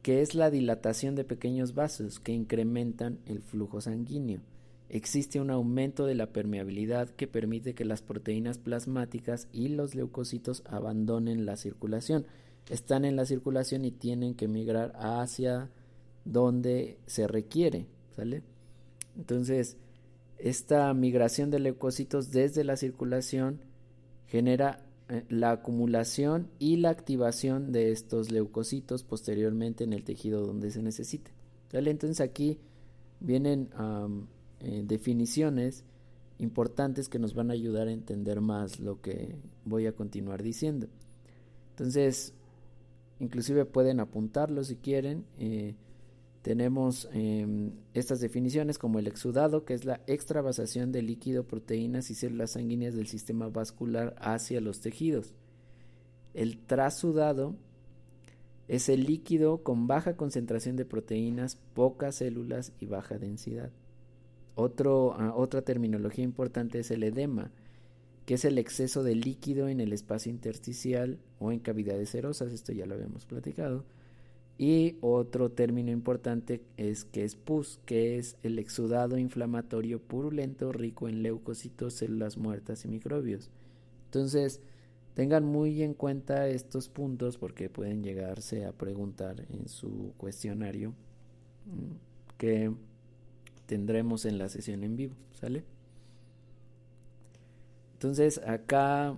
que 0.02 0.22
es 0.22 0.36
la 0.36 0.50
dilatación 0.50 1.16
de 1.16 1.24
pequeños 1.24 1.74
vasos 1.74 2.20
que 2.20 2.32
incrementan 2.32 3.20
el 3.26 3.42
flujo 3.42 3.82
sanguíneo. 3.82 4.42
Existe 4.90 5.42
un 5.42 5.50
aumento 5.50 6.06
de 6.06 6.16
la 6.16 6.32
permeabilidad 6.32 7.10
que 7.10 7.28
permite 7.28 7.76
que 7.76 7.84
las 7.84 8.02
proteínas 8.02 8.58
plasmáticas 8.58 9.50
y 9.52 9.68
los 9.68 9.96
leucocitos 9.96 10.64
abandonen 10.66 11.46
la 11.46 11.58
circulación. 11.58 12.26
Están 12.70 13.04
en 13.04 13.18
la 13.18 13.26
circulación 13.26 13.84
y 13.84 13.92
tienen 13.92 14.34
que 14.34 14.48
migrar 14.48 14.94
hacia 14.96 15.70
donde 16.24 16.98
se 17.06 17.28
requiere, 17.28 17.86
¿sale? 18.16 18.44
Entonces, 19.18 19.78
esta 20.38 20.94
migración 20.94 21.50
de 21.50 21.60
leucocitos 21.60 22.32
desde 22.32 22.64
la 22.64 22.78
circulación 22.78 23.62
genera 24.28 24.86
eh, 25.10 25.24
la 25.30 25.52
acumulación 25.52 26.50
y 26.60 26.78
la 26.78 26.90
activación 26.90 27.72
de 27.72 27.92
estos 27.92 28.32
leucocitos 28.32 29.04
posteriormente 29.04 29.84
en 29.84 29.94
el 29.94 30.04
tejido 30.04 30.46
donde 30.46 30.72
se 30.72 30.82
necesite. 30.82 31.32
Entonces 31.72 32.22
aquí 32.22 32.60
vienen 33.20 33.70
eh, 34.60 34.84
definiciones 34.86 35.84
importantes 36.40 37.10
que 37.10 37.20
nos 37.20 37.34
van 37.34 37.50
a 37.50 37.54
ayudar 37.54 37.88
a 37.88 37.92
entender 37.92 38.42
más 38.42 38.80
lo 38.80 39.02
que 39.02 39.36
voy 39.66 39.88
a 39.88 39.94
continuar 39.94 40.44
diciendo. 40.44 40.88
Entonces, 41.72 42.34
inclusive 43.20 43.66
pueden 43.66 44.00
apuntarlo 44.00 44.64
si 44.64 44.76
quieren. 44.76 45.26
Eh, 45.40 45.76
tenemos 46.48 47.10
em, 47.12 47.74
estas 47.94 48.22
definiciones 48.22 48.78
como 48.78 49.00
el 49.00 49.08
exudado, 49.08 49.66
que 49.66 49.74
es 49.74 49.84
la 49.84 50.00
extravasación 50.08 50.94
de 50.94 51.02
líquido, 51.02 51.46
proteínas 51.46 52.10
y 52.10 52.16
células 52.16 52.52
sanguíneas 52.52 52.96
del 52.96 53.08
sistema 53.08 53.50
vascular 53.50 54.16
hacia 54.18 54.62
los 54.62 54.80
tejidos. 54.80 55.34
El 56.34 56.58
trasudado 56.60 57.58
es 58.70 58.88
el 58.88 59.04
líquido 59.04 59.62
con 59.62 59.88
baja 59.88 60.16
concentración 60.16 60.78
de 60.78 60.86
proteínas, 60.86 61.58
pocas 61.74 62.16
células 62.16 62.72
y 62.80 62.86
baja 62.86 63.18
densidad. 63.18 63.70
Ah, 64.56 65.34
otra 65.36 65.62
terminología 65.64 66.24
importante 66.24 66.80
es 66.80 66.92
el 66.92 67.04
edema, 67.04 67.52
que 68.26 68.36
es 68.36 68.46
el 68.46 68.58
exceso 68.58 69.04
de 69.04 69.16
líquido 69.16 69.68
en 69.68 69.82
el 69.82 69.92
espacio 69.92 70.32
intersticial 70.32 71.20
o 71.40 71.52
en 71.52 71.60
cavidades 71.60 72.08
serosas, 72.08 72.54
esto 72.54 72.72
ya 72.72 72.86
lo 72.86 72.96
habíamos 72.96 73.26
platicado 73.26 73.84
y 74.58 74.98
otro 75.02 75.52
término 75.52 75.92
importante 75.92 76.64
es 76.78 77.06
que 77.06 77.24
es 77.24 77.36
pus, 77.36 77.80
que 77.86 78.18
es 78.18 78.38
el 78.42 78.58
exudado 78.58 79.18
inflamatorio 79.20 80.00
purulento 80.00 80.72
rico 80.72 81.08
en 81.08 81.22
leucocitos, 81.22 81.94
células 81.94 82.38
muertas 82.38 82.84
y 82.84 82.88
microbios. 82.88 83.52
Entonces, 84.06 84.62
tengan 85.14 85.46
muy 85.46 85.84
en 85.84 85.94
cuenta 85.94 86.48
estos 86.48 86.90
puntos 86.90 87.38
porque 87.38 87.70
pueden 87.70 88.04
llegarse 88.04 88.66
a 88.66 88.72
preguntar 88.72 89.46
en 89.50 89.68
su 89.68 90.14
cuestionario 90.18 90.90
mm, 91.66 92.38
que 92.38 92.72
tendremos 93.68 94.26
en 94.26 94.40
la 94.40 94.50
sesión 94.50 94.84
en 94.84 94.96
vivo, 94.96 95.16
¿sale? 95.34 95.64
Entonces, 97.94 98.40
acá 98.46 99.18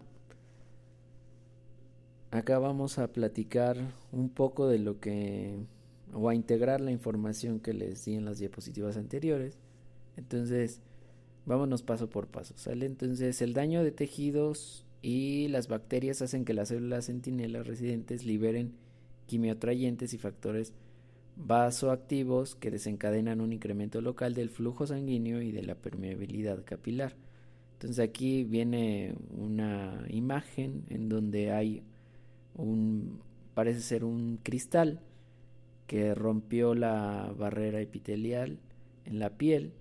acá 2.31 2.59
vamos 2.59 2.99
a 2.99 3.11
platicar 3.11 3.77
un 4.11 4.29
poco 4.29 4.67
de 4.67 4.79
lo 4.79 4.99
que 4.99 5.57
o 6.13 6.29
a 6.29 6.35
integrar 6.35 6.81
la 6.81 6.91
información 6.91 7.59
que 7.59 7.73
les 7.73 8.05
di 8.05 8.15
en 8.15 8.25
las 8.25 8.39
diapositivas 8.39 8.97
anteriores. 8.97 9.57
Entonces, 10.17 10.81
vámonos 11.45 11.83
paso 11.83 12.09
por 12.09 12.27
paso, 12.27 12.55
¿sale? 12.57 12.85
Entonces, 12.85 13.41
el 13.41 13.53
daño 13.53 13.83
de 13.83 13.91
tejidos 13.91 14.85
y 15.01 15.47
las 15.49 15.67
bacterias 15.67 16.21
hacen 16.21 16.45
que 16.45 16.53
las 16.53 16.69
células 16.69 17.05
centinelas 17.05 17.67
residentes 17.67 18.25
liberen 18.25 18.73
quimiotrayentes 19.27 20.13
y 20.13 20.17
factores 20.17 20.73
vasoactivos 21.35 22.55
que 22.55 22.71
desencadenan 22.71 23.39
un 23.39 23.53
incremento 23.53 24.01
local 24.01 24.33
del 24.33 24.49
flujo 24.49 24.87
sanguíneo 24.87 25.41
y 25.41 25.51
de 25.51 25.63
la 25.63 25.75
permeabilidad 25.75 26.65
capilar. 26.65 27.15
Entonces 27.73 27.99
aquí 27.99 28.43
viene 28.43 29.15
una 29.37 30.05
imagen 30.09 30.83
en 30.89 31.07
donde 31.07 31.51
hay 31.51 31.83
un, 32.59 33.21
parece 33.53 33.81
ser 33.81 34.03
un 34.03 34.39
cristal 34.43 35.01
que 35.87 36.13
rompió 36.13 36.75
la 36.75 37.33
barrera 37.37 37.81
epitelial 37.81 38.59
en 39.05 39.19
la 39.19 39.31
piel 39.31 39.73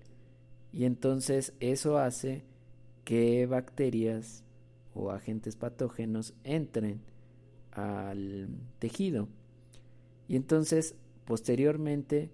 y 0.72 0.84
entonces 0.84 1.52
eso 1.60 1.98
hace 1.98 2.44
que 3.04 3.46
bacterias 3.46 4.44
o 4.94 5.10
agentes 5.10 5.56
patógenos 5.56 6.34
entren 6.44 7.00
al 7.72 8.48
tejido 8.78 9.28
y 10.28 10.36
entonces 10.36 10.94
posteriormente 11.24 12.30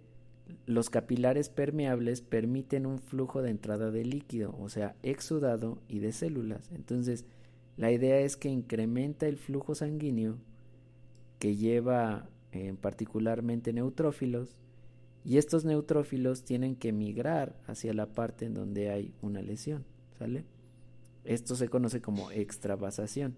los 0.67 0.91
capilares 0.91 1.49
permeables 1.49 2.21
permiten 2.21 2.87
un 2.87 2.99
flujo 2.99 3.43
de 3.43 3.51
entrada 3.51 3.91
de 3.91 4.05
líquido, 4.05 4.55
o 4.59 4.69
sea, 4.69 4.95
exudado 5.03 5.79
y 5.89 6.01
de 6.01 6.13
células. 6.13 6.71
Entonces, 6.73 7.25
la 7.77 7.91
idea 7.91 8.21
es 8.21 8.37
que 8.37 8.49
incrementa 8.49 9.27
el 9.27 9.37
flujo 9.37 9.75
sanguíneo 9.75 10.39
que 11.39 11.57
lleva 11.57 12.29
eh, 12.53 12.75
particularmente 12.81 13.73
neutrófilos 13.73 14.61
y 15.25 15.39
estos 15.39 15.65
neutrófilos 15.65 16.45
tienen 16.45 16.77
que 16.77 16.93
migrar 16.93 17.57
hacia 17.67 17.95
la 17.95 18.07
parte 18.07 18.45
en 18.45 18.55
donde 18.55 18.91
hay 18.91 19.15
una 19.23 19.43
lesión, 19.43 19.85
¿sale? 20.19 20.45
Esto 21.25 21.57
se 21.57 21.69
conoce 21.69 22.01
como 22.03 22.31
extravasación. 22.31 23.35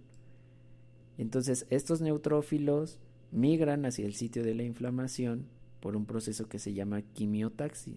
Entonces, 1.16 1.66
estos 1.70 2.00
neutrófilos 2.00 2.98
migran 3.30 3.86
hacia 3.86 4.04
el 4.04 4.14
sitio 4.14 4.42
de 4.42 4.54
la 4.54 4.64
inflamación 4.64 5.46
por 5.80 5.96
un 5.96 6.04
proceso 6.04 6.48
que 6.48 6.58
se 6.58 6.74
llama 6.74 7.02
quimiotaxis 7.02 7.96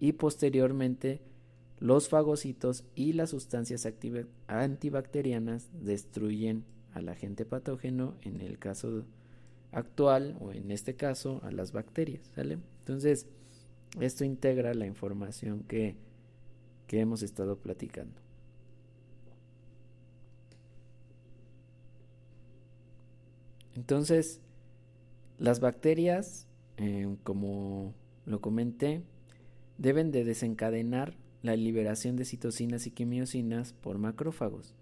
y 0.00 0.12
posteriormente 0.12 1.22
los 1.78 2.08
fagocitos 2.08 2.84
y 2.94 3.12
las 3.12 3.30
sustancias 3.30 3.86
antibacterianas 4.46 5.68
destruyen 5.72 6.64
al 6.94 7.08
agente 7.08 7.44
patógeno, 7.44 8.14
en 8.22 8.40
el 8.40 8.58
caso 8.58 9.04
actual 9.72 10.36
o 10.40 10.52
en 10.52 10.70
este 10.70 10.94
caso 10.94 11.40
a 11.44 11.50
las 11.50 11.72
bacterias, 11.72 12.26
¿sale? 12.34 12.58
Entonces, 12.80 13.26
esto 14.00 14.24
integra 14.24 14.72
la 14.74 14.86
información 14.86 15.64
que, 15.64 15.96
que 16.86 17.00
hemos 17.00 17.22
estado 17.22 17.58
platicando. 17.58 18.20
Entonces, 23.74 24.40
las 25.38 25.60
bacterias, 25.60 26.46
eh, 26.78 27.14
como 27.22 27.92
lo 28.24 28.40
comenté, 28.40 29.02
deben 29.76 30.10
de 30.10 30.24
desencadenar 30.24 31.14
la 31.46 31.56
liberación 31.56 32.16
de 32.16 32.24
citocinas 32.24 32.86
y 32.86 32.90
quimiosinas 32.90 33.72
por 33.72 33.98
macrófagos. 33.98 34.74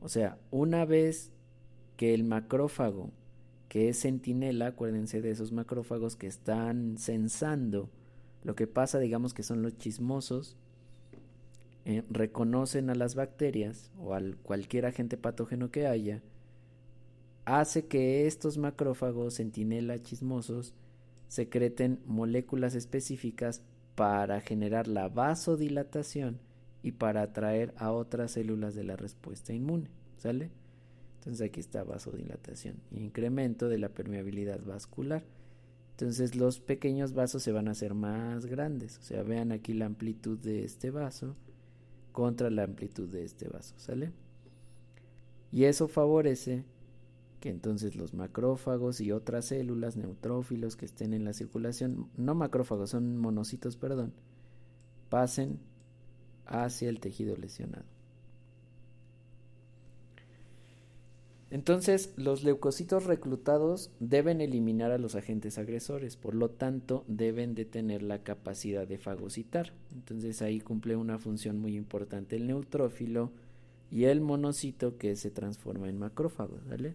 O 0.00 0.08
sea, 0.08 0.38
una 0.50 0.84
vez 0.84 1.30
que 1.96 2.14
el 2.14 2.24
macrófago, 2.24 3.10
que 3.68 3.88
es 3.88 4.02
centinela, 4.02 4.68
acuérdense 4.68 5.22
de 5.22 5.30
esos 5.30 5.52
macrófagos 5.52 6.16
que 6.16 6.26
están 6.26 6.98
censando 6.98 7.88
lo 8.44 8.54
que 8.56 8.66
pasa, 8.66 8.98
digamos 8.98 9.34
que 9.34 9.42
son 9.42 9.62
los 9.62 9.76
chismosos, 9.78 10.56
eh, 11.84 12.02
reconocen 12.10 12.90
a 12.90 12.94
las 12.94 13.14
bacterias 13.14 13.90
o 13.98 14.14
al 14.14 14.36
cualquier 14.36 14.86
agente 14.86 15.16
patógeno 15.16 15.70
que 15.70 15.86
haya, 15.86 16.22
hace 17.44 17.86
que 17.86 18.26
estos 18.26 18.58
macrófagos 18.58 19.36
centinela 19.36 20.00
chismosos 20.02 20.74
secreten 21.28 22.00
moléculas 22.06 22.74
específicas 22.74 23.62
para 23.94 24.40
generar 24.40 24.88
la 24.88 25.08
vasodilatación 25.08 26.38
y 26.82 26.92
para 26.92 27.22
atraer 27.22 27.74
a 27.76 27.92
otras 27.92 28.32
células 28.32 28.74
de 28.74 28.84
la 28.84 28.96
respuesta 28.96 29.52
inmune. 29.52 29.88
¿Sale? 30.16 30.50
Entonces 31.18 31.46
aquí 31.48 31.60
está 31.60 31.84
vasodilatación, 31.84 32.76
incremento 32.90 33.68
de 33.68 33.78
la 33.78 33.88
permeabilidad 33.88 34.60
vascular. 34.64 35.22
Entonces 35.92 36.34
los 36.34 36.58
pequeños 36.58 37.12
vasos 37.12 37.42
se 37.42 37.52
van 37.52 37.68
a 37.68 37.72
hacer 37.72 37.94
más 37.94 38.46
grandes. 38.46 38.98
O 38.98 39.02
sea, 39.02 39.22
vean 39.22 39.52
aquí 39.52 39.72
la 39.72 39.86
amplitud 39.86 40.38
de 40.38 40.64
este 40.64 40.90
vaso 40.90 41.36
contra 42.10 42.50
la 42.50 42.64
amplitud 42.64 43.08
de 43.08 43.24
este 43.24 43.48
vaso, 43.48 43.74
¿sale? 43.78 44.10
Y 45.52 45.64
eso 45.64 45.86
favorece 45.86 46.64
que 47.42 47.50
entonces 47.50 47.96
los 47.96 48.14
macrófagos 48.14 49.00
y 49.00 49.10
otras 49.10 49.46
células, 49.46 49.96
neutrófilos 49.96 50.76
que 50.76 50.84
estén 50.84 51.12
en 51.12 51.24
la 51.24 51.32
circulación, 51.32 52.08
no 52.16 52.36
macrófagos, 52.36 52.90
son 52.90 53.18
monocitos, 53.18 53.76
perdón, 53.76 54.12
pasen 55.08 55.58
hacia 56.46 56.88
el 56.88 57.00
tejido 57.00 57.36
lesionado. 57.36 57.84
Entonces, 61.50 62.14
los 62.16 62.44
leucocitos 62.44 63.06
reclutados 63.06 63.90
deben 63.98 64.40
eliminar 64.40 64.92
a 64.92 64.98
los 64.98 65.16
agentes 65.16 65.58
agresores, 65.58 66.16
por 66.16 66.36
lo 66.36 66.48
tanto, 66.48 67.04
deben 67.08 67.56
de 67.56 67.64
tener 67.64 68.04
la 68.04 68.22
capacidad 68.22 68.86
de 68.86 68.98
fagocitar. 68.98 69.72
Entonces, 69.92 70.42
ahí 70.42 70.60
cumple 70.60 70.94
una 70.94 71.18
función 71.18 71.58
muy 71.58 71.76
importante 71.76 72.36
el 72.36 72.46
neutrófilo 72.46 73.32
y 73.90 74.04
el 74.04 74.20
monocito 74.20 74.96
que 74.96 75.16
se 75.16 75.32
transforma 75.32 75.88
en 75.88 75.98
macrófago, 75.98 76.60
¿vale? 76.70 76.94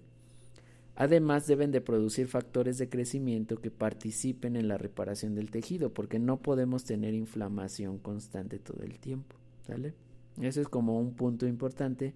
Además 1.00 1.46
deben 1.46 1.72
de 1.72 1.80
producir 1.80 2.28
factores 2.28 2.80
de 2.80 2.90
crecimiento 2.90 3.58
que 3.58 3.70
participen 3.70 4.56
en 4.56 4.68
la 4.68 4.80
reparación 4.80 5.36
del 5.36 5.52
tejido, 5.52 5.94
porque 5.94 6.18
no 6.18 6.42
podemos 6.42 6.86
tener 6.86 7.14
inflamación 7.14 8.00
constante 8.00 8.58
todo 8.58 8.82
el 8.82 8.98
tiempo, 8.98 9.36
¿vale? 9.70 9.94
Ese 10.42 10.62
es 10.62 10.68
como 10.68 11.00
un 11.00 11.14
punto 11.14 11.46
importante 11.46 12.16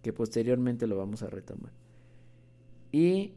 que 0.00 0.14
posteriormente 0.14 0.86
lo 0.86 0.96
vamos 0.96 1.22
a 1.22 1.28
retomar. 1.28 1.70
¿Y 2.92 3.32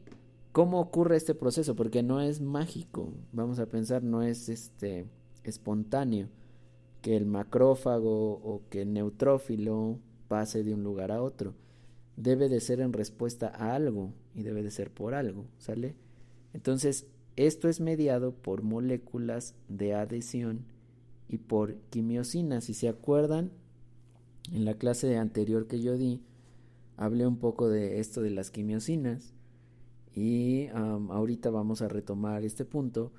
cómo 0.52 0.80
ocurre 0.80 1.16
este 1.16 1.34
proceso? 1.34 1.76
Porque 1.76 2.02
no 2.02 2.22
es 2.22 2.40
mágico, 2.40 3.12
vamos 3.32 3.58
a 3.58 3.66
pensar, 3.66 4.02
no 4.02 4.22
es 4.22 4.48
este 4.48 5.04
espontáneo 5.44 6.28
que 7.02 7.14
el 7.14 7.26
macrófago 7.26 8.36
o 8.36 8.62
que 8.70 8.82
el 8.82 8.94
neutrófilo 8.94 9.98
pase 10.28 10.64
de 10.64 10.72
un 10.72 10.82
lugar 10.82 11.12
a 11.12 11.22
otro. 11.22 11.52
Debe 12.16 12.48
de 12.48 12.60
ser 12.60 12.80
en 12.80 12.94
respuesta 12.94 13.48
a 13.48 13.74
algo 13.74 14.14
y 14.34 14.42
debe 14.42 14.62
de 14.62 14.70
ser 14.70 14.90
por 14.90 15.14
algo, 15.14 15.46
¿sale? 15.58 15.94
Entonces, 16.52 17.06
esto 17.36 17.68
es 17.68 17.80
mediado 17.80 18.34
por 18.34 18.62
moléculas 18.62 19.54
de 19.68 19.94
adhesión 19.94 20.66
y 21.28 21.38
por 21.38 21.76
quimiosinas. 21.90 22.64
Si 22.64 22.74
se 22.74 22.88
acuerdan, 22.88 23.52
en 24.52 24.64
la 24.64 24.74
clase 24.74 25.16
anterior 25.16 25.66
que 25.66 25.80
yo 25.80 25.96
di, 25.96 26.22
hablé 26.96 27.26
un 27.26 27.38
poco 27.38 27.68
de 27.68 28.00
esto 28.00 28.20
de 28.22 28.30
las 28.30 28.50
quimiosinas 28.50 29.32
y 30.14 30.68
ahorita 30.68 31.50
vamos 31.50 31.80
a 31.80 31.88
retomar 31.88 32.44
este 32.44 32.64
punto, 32.64 33.12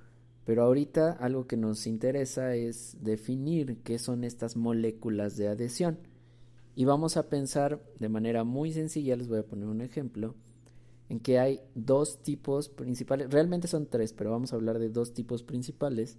pero 0.45 0.63
ahorita 0.63 1.13
algo 1.13 1.47
que 1.47 1.57
nos 1.57 1.87
interesa 1.87 2.55
es 2.55 2.97
definir 3.01 3.77
qué 3.83 3.97
son 3.97 4.23
estas 4.23 4.57
moléculas 4.57 5.37
de 5.37 5.47
adhesión. 5.47 5.97
Y 6.75 6.85
vamos 6.85 7.17
a 7.17 7.29
pensar 7.29 7.81
de 7.99 8.09
manera 8.09 8.43
muy 8.43 8.73
sencilla, 8.73 9.15
les 9.15 9.27
voy 9.27 9.39
a 9.39 9.45
poner 9.45 9.67
un 9.67 9.81
ejemplo, 9.81 10.35
en 11.09 11.19
que 11.19 11.39
hay 11.39 11.61
dos 11.75 12.21
tipos 12.23 12.69
principales, 12.69 13.29
realmente 13.29 13.67
son 13.67 13.87
tres, 13.87 14.13
pero 14.13 14.31
vamos 14.31 14.53
a 14.53 14.55
hablar 14.55 14.79
de 14.79 14.89
dos 14.89 15.13
tipos 15.13 15.43
principales 15.43 16.17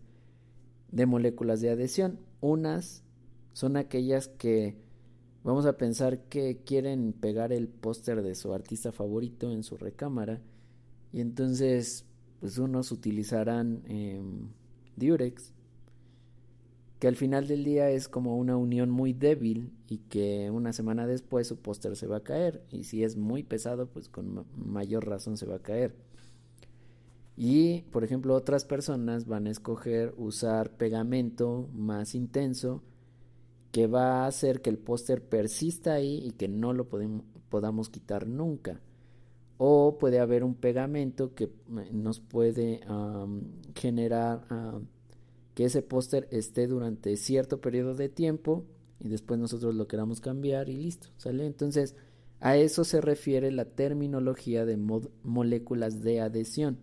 de 0.93 1.07
moléculas 1.07 1.61
de 1.61 1.71
adhesión. 1.71 2.21
Unas 2.41 3.03
son 3.53 3.77
aquellas 3.77 4.29
que 4.29 4.77
vamos 5.43 5.67
a 5.67 5.77
pensar 5.77 6.25
que 6.25 6.59
quieren 6.65 7.13
pegar 7.13 7.53
el 7.53 7.69
póster 7.69 8.23
de 8.23 8.35
su 8.35 8.53
artista 8.53 8.93
favorito 8.93 9.51
en 9.51 9.63
su 9.63 9.77
recámara 9.77 10.41
y 11.13 11.21
entonces 11.21 12.05
pues 12.41 12.59
unos 12.59 12.93
utilizarán 12.93 13.83
eh, 13.87 14.21
diurex 14.97 15.54
que 16.99 17.09
al 17.09 17.17
final 17.17 17.47
del 17.47 17.65
día 17.65 17.91
es 17.91 18.09
como 18.09 18.37
una 18.37 18.57
unión 18.57 18.91
muy 18.91 19.13
débil 19.13 19.73
y 19.89 19.99
que 19.99 20.51
una 20.51 20.73
semana 20.73 21.07
después 21.07 21.47
su 21.47 21.57
póster 21.57 21.97
se 21.97 22.07
va 22.07 22.19
a 22.19 22.23
caer 22.25 22.65
y 22.71 22.85
si 22.85 23.05
es 23.05 23.17
muy 23.17 23.43
pesado 23.43 23.87
pues 23.87 24.09
con 24.09 24.47
mayor 24.57 25.07
razón 25.07 25.37
se 25.37 25.47
va 25.47 25.57
a 25.57 25.63
caer. 25.63 25.95
Y 27.37 27.83
por 27.91 28.05
ejemplo 28.05 28.35
otras 28.35 28.65
personas 28.65 29.27
van 29.27 29.47
a 29.47 29.51
escoger 29.51 30.15
usar 30.17 30.77
pegamento 30.77 31.69
más 31.75 32.15
intenso 32.15 32.83
que 33.73 33.89
va 33.89 34.23
a 34.23 34.27
hacer 34.29 34.63
que 34.63 34.71
el 34.71 34.79
póster 34.79 35.21
persista 35.21 35.95
ahí 35.95 36.23
y 36.25 36.31
que 36.31 36.47
no 36.47 36.73
lo 36.73 36.89
podamos 37.49 37.89
quitar 37.89 38.29
nunca. 38.29 38.81
O 39.59 39.99
puede 39.99 40.21
haber 40.21 40.45
un 40.45 40.55
pegamento 40.55 41.35
que 41.35 41.51
nos 41.93 42.21
puede 42.21 42.81
generar 43.75 44.47
que 45.55 45.65
ese 45.65 45.83
póster 45.83 46.29
esté 46.31 46.67
durante 46.67 47.17
cierto 47.17 47.61
periodo 47.61 47.95
de 47.95 48.09
tiempo 48.09 48.65
y 49.01 49.09
después 49.09 49.39
nosotros 49.39 49.75
lo 49.75 49.87
queramos 49.87 50.21
cambiar 50.21 50.69
y 50.69 50.77
listo, 50.77 51.09
¿sale? 51.17 51.47
Entonces, 51.47 51.95
a 52.41 52.57
eso 52.57 52.85
se 52.85 53.01
refiere 53.01 53.51
la 53.53 53.65
terminología 53.65 54.65
de 54.65 54.77
moléculas 55.23 56.03
de 56.03 56.21
adhesión. 56.21 56.79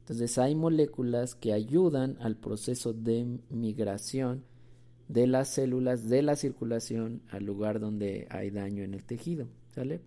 Entonces, 0.00 0.38
hay 0.38 0.54
moléculas 0.54 1.34
que 1.34 1.52
ayudan 1.52 2.16
al 2.20 2.36
proceso 2.36 2.92
de 2.92 3.38
migración 3.50 4.44
de 5.08 5.26
las 5.26 5.48
células 5.48 6.08
de 6.08 6.22
la 6.22 6.36
circulación 6.36 7.22
al 7.30 7.44
lugar 7.44 7.80
donde 7.80 8.26
hay 8.30 8.50
daño 8.50 8.82
en 8.82 8.94
el 8.94 9.04
tejido, 9.04 9.48
¿sale? 9.74 10.00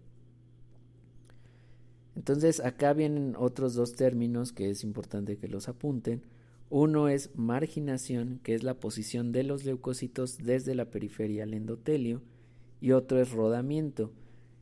Entonces, 2.16 2.60
acá 2.60 2.94
vienen 2.94 3.36
otros 3.38 3.74
dos 3.74 3.94
términos 3.94 4.52
que 4.52 4.70
es 4.70 4.84
importante 4.84 5.38
que 5.38 5.48
los 5.48 5.70
apunten. 5.70 6.22
Uno 6.72 7.10
es 7.10 7.32
marginación, 7.36 8.40
que 8.44 8.56
es 8.56 8.64
la 8.64 8.80
posición 8.80 9.34
de 9.34 9.44
los 9.44 9.66
leucocitos 9.66 10.38
desde 10.38 10.74
la 10.74 10.86
periferia 10.86 11.44
al 11.44 11.54
endotelio, 11.54 12.22
y 12.80 12.94
otro 12.94 13.20
es 13.20 13.32
rodamiento, 13.32 14.14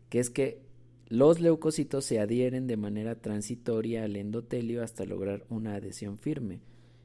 que 0.09 0.19
es 0.19 0.31
que 0.31 0.59
los 1.07 1.39
leucocitos 1.39 2.05
se 2.05 2.19
adhieren 2.19 2.65
de 2.65 2.77
manera 2.77 3.13
transitoria 3.13 4.05
al 4.05 4.15
endotelio 4.15 4.81
hasta 4.81 5.05
lograr 5.05 5.45
una 5.49 5.75
adhesión 5.75 6.17
firme. 6.17 6.61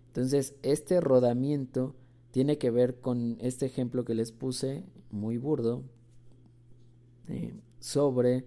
Entonces, 0.07 0.55
este 0.63 1.03
rodamiento 1.03 1.95
tiene 2.31 2.57
que 2.57 2.71
ver 2.71 2.99
con 3.01 3.37
este 3.43 3.67
ejemplo 3.67 4.07
que 4.07 4.15
les 4.15 4.33
puse, 4.33 4.85
muy 5.11 5.37
burdo, 5.37 5.83
eh, 7.29 7.53
sobre 7.79 8.47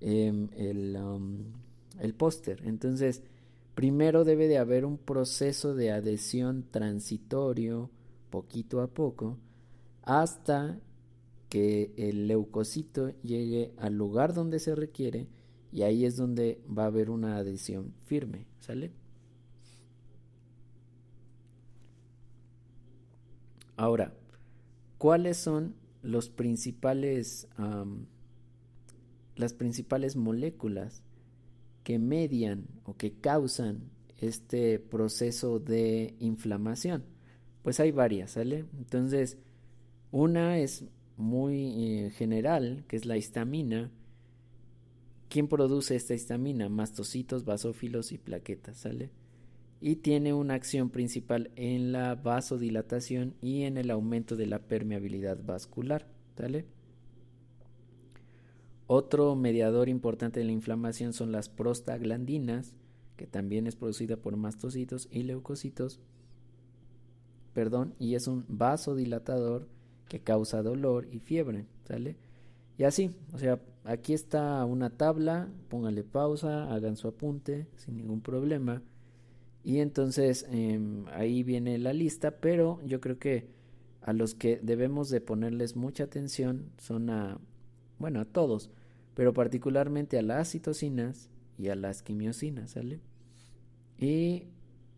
em, 0.00 0.48
el, 0.56 0.96
um, 0.96 1.52
el 2.00 2.14
póster. 2.14 2.62
Entonces, 2.64 3.22
Primero 3.78 4.24
debe 4.24 4.48
de 4.48 4.58
haber 4.58 4.84
un 4.84 4.98
proceso 4.98 5.72
de 5.72 5.92
adhesión 5.92 6.64
transitorio, 6.68 7.92
poquito 8.28 8.80
a 8.80 8.88
poco, 8.88 9.38
hasta 10.02 10.80
que 11.48 11.92
el 11.96 12.26
leucocito 12.26 13.10
llegue 13.22 13.72
al 13.78 13.94
lugar 13.94 14.34
donde 14.34 14.58
se 14.58 14.74
requiere 14.74 15.28
y 15.70 15.82
ahí 15.82 16.04
es 16.04 16.16
donde 16.16 16.60
va 16.68 16.82
a 16.82 16.86
haber 16.86 17.08
una 17.08 17.36
adhesión 17.36 17.94
firme, 18.04 18.46
¿sale? 18.58 18.90
Ahora, 23.76 24.12
¿cuáles 24.98 25.36
son 25.36 25.76
los 26.02 26.30
principales, 26.30 27.46
las 29.36 29.52
principales 29.52 30.16
moléculas 30.16 31.04
que 31.88 31.98
median 31.98 32.66
o 32.84 32.98
que 32.98 33.12
causan 33.12 33.90
este 34.18 34.78
proceso 34.78 35.58
de 35.58 36.16
inflamación? 36.18 37.02
Pues 37.62 37.80
hay 37.80 37.92
varias, 37.92 38.32
¿sale? 38.32 38.66
Entonces, 38.76 39.38
una 40.10 40.58
es 40.58 40.84
muy 41.16 41.54
eh, 41.78 42.10
general, 42.10 42.84
que 42.88 42.96
es 42.96 43.06
la 43.06 43.16
histamina. 43.16 43.90
¿Quién 45.30 45.48
produce 45.48 45.96
esta 45.96 46.12
histamina? 46.12 46.68
Mastocitos, 46.68 47.46
basófilos 47.46 48.12
y 48.12 48.18
plaquetas, 48.18 48.76
¿sale? 48.76 49.08
Y 49.80 49.96
tiene 49.96 50.34
una 50.34 50.52
acción 50.52 50.90
principal 50.90 51.50
en 51.56 51.90
la 51.92 52.16
vasodilatación 52.16 53.34
y 53.40 53.62
en 53.62 53.78
el 53.78 53.90
aumento 53.90 54.36
de 54.36 54.44
la 54.44 54.58
permeabilidad 54.58 55.42
vascular, 55.42 56.06
¿sale? 56.36 56.66
Otro 58.90 59.36
mediador 59.36 59.90
importante 59.90 60.40
de 60.40 60.46
la 60.46 60.52
inflamación 60.52 61.12
son 61.12 61.30
las 61.30 61.50
prostaglandinas, 61.50 62.74
que 63.16 63.26
también 63.26 63.66
es 63.66 63.76
producida 63.76 64.16
por 64.16 64.34
mastocitos 64.38 65.08
y 65.10 65.24
leucocitos, 65.24 66.00
perdón, 67.52 67.94
y 67.98 68.14
es 68.14 68.28
un 68.28 68.46
vasodilatador 68.48 69.68
que 70.08 70.20
causa 70.20 70.62
dolor 70.62 71.06
y 71.12 71.18
fiebre, 71.18 71.66
¿sale? 71.84 72.16
Y 72.78 72.84
así, 72.84 73.10
o 73.34 73.38
sea, 73.38 73.60
aquí 73.84 74.14
está 74.14 74.64
una 74.64 74.88
tabla, 74.88 75.50
pónganle 75.68 76.02
pausa, 76.02 76.72
hagan 76.72 76.96
su 76.96 77.08
apunte 77.08 77.66
sin 77.76 77.98
ningún 77.98 78.22
problema. 78.22 78.82
Y 79.64 79.80
entonces 79.80 80.46
em, 80.50 81.04
ahí 81.08 81.42
viene 81.42 81.76
la 81.76 81.92
lista, 81.92 82.40
pero 82.40 82.80
yo 82.86 83.02
creo 83.02 83.18
que 83.18 83.50
a 84.00 84.14
los 84.14 84.34
que 84.34 84.60
debemos 84.62 85.10
de 85.10 85.20
ponerles 85.20 85.76
mucha 85.76 86.04
atención 86.04 86.70
son 86.78 87.10
a, 87.10 87.38
bueno, 87.98 88.20
a 88.20 88.24
todos, 88.24 88.70
pero 89.18 89.34
particularmente 89.34 90.16
a 90.16 90.22
las 90.22 90.52
citocinas 90.52 91.28
y 91.58 91.70
a 91.70 91.74
las 91.74 92.04
quimiosinas, 92.04 92.70
¿sale? 92.70 93.00
Y 93.98 94.44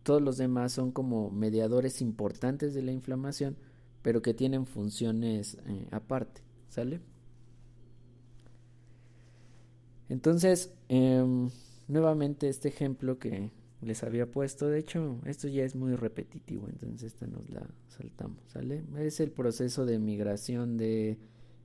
todos 0.03 0.21
los 0.21 0.37
demás 0.37 0.73
son 0.73 0.91
como 0.91 1.31
mediadores 1.31 2.03
importantes 2.03 2.75
de 2.75 2.83
la 2.83 2.91
inflamación, 2.91 3.57
pero 4.03 4.21
que 4.21 4.35
tienen 4.35 4.67
funciones 4.67 5.57
eh, 5.65 5.87
aparte, 5.89 6.41
¿sale? 6.69 7.01
Entonces, 10.07 10.71
em, 10.87 11.49
nuevamente 11.87 12.47
este 12.47 12.67
ejemplo 12.67 13.17
que 13.17 13.49
les 13.81 14.03
había 14.03 14.29
puesto, 14.29 14.67
de 14.67 14.77
hecho, 14.77 15.19
esto 15.25 15.47
ya 15.47 15.63
es 15.63 15.73
muy 15.73 15.95
repetitivo, 15.95 16.67
entonces 16.69 17.13
esta 17.13 17.25
nos 17.25 17.49
la 17.49 17.67
saltamos, 17.87 18.37
¿sale? 18.49 18.83
Es 18.99 19.19
el 19.19 19.31
proceso 19.31 19.87
de 19.87 19.97
migración 19.97 20.77
de 20.77 21.17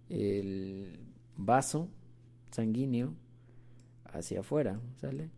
el 0.09 1.01
vaso 1.37 1.91
sanguíneo 2.51 3.15
hacia 4.05 4.41
afuera, 4.41 4.81
¿sale? 5.01 5.31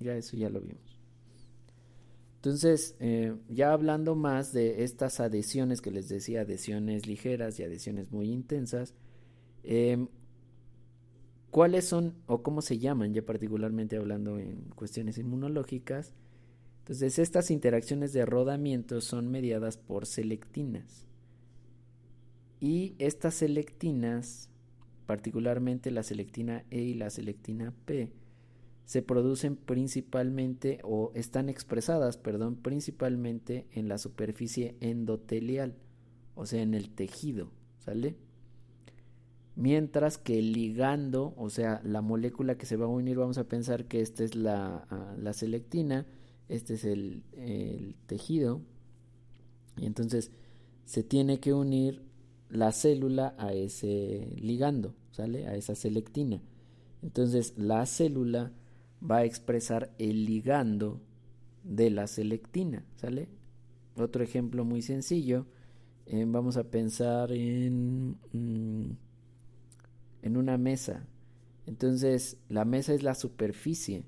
Ya 0.00 0.16
eso 0.16 0.36
ya 0.36 0.50
lo 0.50 0.60
vimos. 0.60 1.00
Entonces, 2.36 2.94
eh, 3.00 3.34
ya 3.48 3.72
hablando 3.72 4.14
más 4.14 4.52
de 4.52 4.84
estas 4.84 5.20
adhesiones 5.20 5.80
que 5.80 5.90
les 5.90 6.08
decía, 6.08 6.42
adhesiones 6.42 7.06
ligeras 7.06 7.58
y 7.58 7.64
adhesiones 7.64 8.12
muy 8.12 8.30
intensas, 8.30 8.94
Em, 9.66 10.06
¿Cuáles 11.50 11.86
son 11.86 12.14
o 12.26 12.42
cómo 12.42 12.60
se 12.62 12.78
llaman, 12.78 13.14
ya 13.14 13.22
particularmente 13.24 13.96
hablando 13.96 14.38
en 14.38 14.70
cuestiones 14.76 15.18
inmunológicas? 15.18 16.12
Entonces, 16.80 17.18
estas 17.18 17.50
interacciones 17.50 18.12
de 18.12 18.26
rodamiento 18.26 19.00
son 19.00 19.30
mediadas 19.30 19.76
por 19.76 20.06
selectinas. 20.06 21.06
Y 22.60 22.94
estas 22.98 23.34
selectinas, 23.34 24.50
particularmente 25.06 25.90
la 25.90 26.02
selectina 26.02 26.64
E 26.70 26.82
y 26.82 26.94
la 26.94 27.10
selectina 27.10 27.72
P, 27.84 28.12
se 28.84 29.02
producen 29.02 29.56
principalmente 29.56 30.78
o 30.84 31.10
están 31.14 31.48
expresadas, 31.48 32.16
perdón, 32.16 32.56
principalmente 32.56 33.66
en 33.72 33.88
la 33.88 33.98
superficie 33.98 34.76
endotelial, 34.80 35.74
o 36.34 36.46
sea, 36.46 36.62
en 36.62 36.74
el 36.74 36.90
tejido, 36.90 37.50
¿sale? 37.78 38.16
Mientras 39.56 40.18
que 40.18 40.38
el 40.38 40.52
ligando, 40.52 41.34
o 41.36 41.50
sea, 41.50 41.80
la 41.82 42.00
molécula 42.00 42.58
que 42.58 42.66
se 42.66 42.76
va 42.76 42.84
a 42.84 42.88
unir, 42.88 43.16
vamos 43.16 43.38
a 43.38 43.48
pensar 43.48 43.86
que 43.86 44.02
esta 44.02 44.22
es 44.22 44.36
la, 44.36 44.86
ah, 44.90 45.16
la 45.18 45.32
selectina, 45.32 46.06
este 46.48 46.74
es 46.74 46.84
el, 46.84 47.24
el 47.32 47.96
tejido, 48.06 48.60
y 49.76 49.86
entonces 49.86 50.30
se 50.84 51.02
tiene 51.02 51.40
que 51.40 51.52
unir 51.52 52.05
la 52.48 52.72
célula 52.72 53.34
a 53.38 53.52
ese 53.52 54.34
ligando, 54.36 54.94
¿sale? 55.10 55.46
A 55.46 55.56
esa 55.56 55.74
selectina. 55.74 56.40
Entonces 57.02 57.54
la 57.56 57.84
célula 57.86 58.52
va 59.02 59.18
a 59.18 59.24
expresar 59.24 59.92
el 59.98 60.24
ligando 60.24 61.00
de 61.64 61.90
la 61.90 62.06
selectina, 62.06 62.84
¿sale? 62.96 63.28
Otro 63.96 64.22
ejemplo 64.22 64.64
muy 64.64 64.82
sencillo, 64.82 65.46
eh, 66.06 66.24
vamos 66.26 66.56
a 66.56 66.70
pensar 66.70 67.32
en, 67.32 68.16
mm, 68.32 68.96
en 70.22 70.36
una 70.36 70.58
mesa. 70.58 71.06
Entonces 71.66 72.38
la 72.48 72.64
mesa 72.64 72.94
es 72.94 73.02
la 73.02 73.14
superficie 73.14 74.04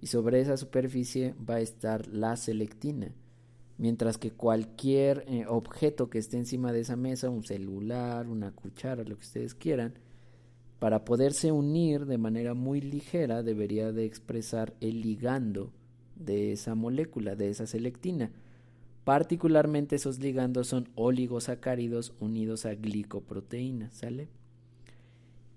y 0.00 0.06
sobre 0.06 0.40
esa 0.40 0.56
superficie 0.56 1.34
va 1.48 1.56
a 1.56 1.60
estar 1.60 2.06
la 2.08 2.36
selectina 2.36 3.12
mientras 3.80 4.18
que 4.18 4.30
cualquier 4.30 5.24
eh, 5.26 5.46
objeto 5.48 6.10
que 6.10 6.18
esté 6.18 6.36
encima 6.36 6.70
de 6.70 6.80
esa 6.80 6.96
mesa, 6.96 7.30
un 7.30 7.44
celular, 7.44 8.28
una 8.28 8.52
cuchara, 8.52 9.04
lo 9.04 9.16
que 9.16 9.22
ustedes 9.22 9.54
quieran, 9.54 9.94
para 10.78 11.06
poderse 11.06 11.50
unir 11.50 12.04
de 12.04 12.18
manera 12.18 12.52
muy 12.52 12.82
ligera 12.82 13.42
debería 13.42 13.90
de 13.90 14.04
expresar 14.04 14.74
el 14.82 15.00
ligando 15.00 15.72
de 16.14 16.52
esa 16.52 16.74
molécula, 16.74 17.36
de 17.36 17.48
esa 17.48 17.66
selectina. 17.66 18.30
Particularmente 19.04 19.96
esos 19.96 20.18
ligandos 20.18 20.66
son 20.66 20.90
oligosacáridos 20.94 22.12
unidos 22.20 22.66
a 22.66 22.74
glicoproteínas, 22.74 23.94
¿sale? 23.94 24.28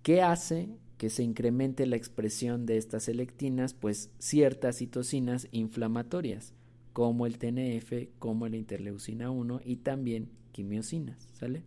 ¿Qué 0.02 0.22
hace 0.22 0.70
que 0.98 1.10
se 1.10 1.24
incremente 1.24 1.86
la 1.86 1.98
expresión 1.98 2.66
de 2.66 2.78
estas 2.78 3.04
selectinas? 3.04 3.74
Pues 3.74 4.12
ciertas 4.18 4.78
citocinas 4.78 5.50
inflamatorias 5.52 6.54
como 6.94 7.26
el 7.26 7.40
TNF, 7.40 8.10
como 8.20 8.48
la 8.48 8.58
interleucina 8.58 9.32
1 9.32 9.62
y 9.66 9.78
también 9.78 10.30
quimiosinas, 10.52 11.28
¿sale? 11.34 11.64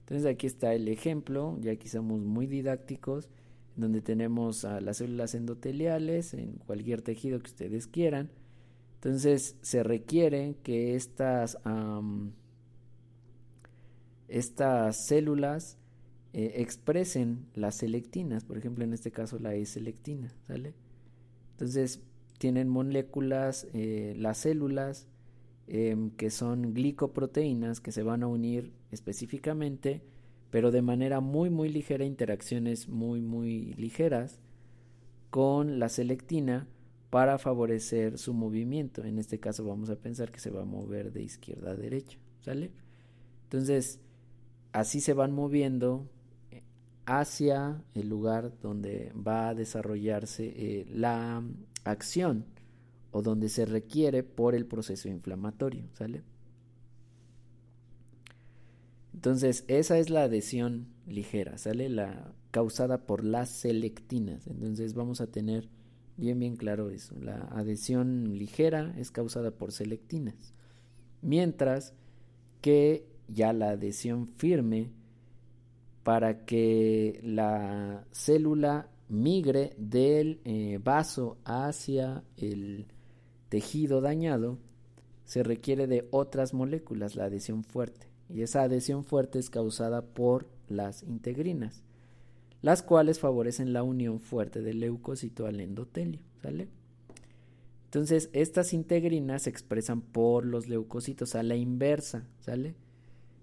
Entonces 0.00 0.26
aquí 0.26 0.46
está 0.46 0.72
el 0.72 0.88
ejemplo, 0.88 1.58
ya 1.60 1.72
aquí 1.72 1.88
somos 1.88 2.20
muy 2.20 2.46
didácticos, 2.46 3.28
donde 3.76 4.00
tenemos 4.00 4.64
a 4.64 4.80
las 4.80 4.98
células 4.98 5.34
endoteliales 5.34 6.32
en 6.32 6.52
cualquier 6.66 7.02
tejido 7.02 7.40
que 7.40 7.50
ustedes 7.50 7.86
quieran. 7.86 8.30
Entonces 8.94 9.56
se 9.60 9.82
requiere 9.82 10.56
que 10.62 10.94
estas, 10.94 11.58
estas 14.28 15.06
células 15.06 15.76
eh, 16.32 16.54
expresen 16.56 17.46
las 17.54 17.76
selectinas, 17.76 18.44
por 18.44 18.56
ejemplo 18.56 18.84
en 18.84 18.94
este 18.94 19.10
caso 19.10 19.38
la 19.38 19.54
E-selectina, 19.54 20.32
¿sale? 20.46 20.74
Entonces 21.52 22.00
tienen 22.38 22.68
moléculas, 22.68 23.66
eh, 23.72 24.14
las 24.16 24.38
células, 24.38 25.08
em, 25.66 26.10
que 26.10 26.30
son 26.30 26.74
glicoproteínas 26.74 27.80
que 27.80 27.92
se 27.92 28.02
van 28.02 28.22
a 28.22 28.28
unir 28.28 28.72
específicamente, 28.90 30.02
pero 30.50 30.70
de 30.70 30.82
manera 30.82 31.20
muy, 31.20 31.50
muy 31.50 31.68
ligera, 31.68 32.04
interacciones 32.04 32.88
muy, 32.88 33.20
muy 33.20 33.74
ligeras 33.74 34.40
con 35.30 35.78
la 35.78 35.88
selectina 35.88 36.68
para 37.10 37.38
favorecer 37.38 38.18
su 38.18 38.34
movimiento. 38.34 39.04
En 39.04 39.18
este 39.18 39.38
caso 39.40 39.64
vamos 39.64 39.90
a 39.90 39.96
pensar 39.96 40.30
que 40.30 40.40
se 40.40 40.50
va 40.50 40.62
a 40.62 40.66
mover 40.66 41.12
de 41.12 41.22
izquierda 41.22 41.72
a 41.72 41.76
derecha, 41.76 42.18
¿sale? 42.40 42.70
Entonces, 43.44 44.00
así 44.72 45.00
se 45.00 45.14
van 45.14 45.32
moviendo 45.32 46.08
eh, 46.50 46.62
hacia 47.06 47.82
el 47.94 48.08
lugar 48.08 48.52
donde 48.60 49.12
va 49.14 49.48
a 49.48 49.54
desarrollarse 49.54 50.52
eh, 50.56 50.86
la 50.90 51.42
acción 51.90 52.46
o 53.10 53.22
donde 53.22 53.48
se 53.48 53.64
requiere 53.64 54.22
por 54.22 54.54
el 54.54 54.66
proceso 54.66 55.08
inflamatorio, 55.08 55.88
¿sale? 55.94 56.22
Entonces, 59.14 59.64
esa 59.68 59.98
es 59.98 60.10
la 60.10 60.24
adhesión 60.24 60.88
ligera, 61.06 61.56
¿sale? 61.56 61.88
La 61.88 62.34
causada 62.50 63.06
por 63.06 63.24
las 63.24 63.50
selectinas. 63.50 64.46
Entonces, 64.46 64.92
vamos 64.92 65.20
a 65.20 65.28
tener 65.28 65.70
bien, 66.18 66.38
bien 66.38 66.56
claro 66.56 66.90
eso. 66.90 67.14
La 67.18 67.36
adhesión 67.52 68.36
ligera 68.36 68.94
es 68.98 69.10
causada 69.10 69.50
por 69.52 69.72
selectinas. 69.72 70.54
Mientras 71.22 71.94
que 72.60 73.06
ya 73.28 73.52
la 73.52 73.70
adhesión 73.70 74.28
firme, 74.28 74.90
para 76.02 76.44
que 76.44 77.18
la 77.24 78.06
célula 78.12 78.88
migre 79.08 79.74
del 79.78 80.40
eh, 80.44 80.78
vaso 80.82 81.38
hacia 81.44 82.24
el 82.36 82.86
tejido 83.48 84.00
dañado, 84.00 84.58
se 85.24 85.42
requiere 85.42 85.86
de 85.86 86.06
otras 86.10 86.54
moléculas, 86.54 87.16
la 87.16 87.24
adhesión 87.24 87.64
fuerte. 87.64 88.06
Y 88.28 88.42
esa 88.42 88.62
adhesión 88.62 89.04
fuerte 89.04 89.38
es 89.38 89.50
causada 89.50 90.02
por 90.02 90.48
las 90.68 91.02
integrinas, 91.02 91.82
las 92.62 92.82
cuales 92.82 93.20
favorecen 93.20 93.72
la 93.72 93.82
unión 93.82 94.20
fuerte 94.20 94.62
del 94.62 94.80
leucocito 94.80 95.46
al 95.46 95.60
endotelio. 95.60 96.20
¿Sale? 96.42 96.68
Entonces, 97.84 98.30
estas 98.32 98.72
integrinas 98.72 99.42
se 99.42 99.50
expresan 99.50 100.00
por 100.00 100.44
los 100.44 100.68
leucocitos 100.68 101.34
a 101.34 101.42
la 101.42 101.56
inversa. 101.56 102.26
¿Sale? 102.40 102.74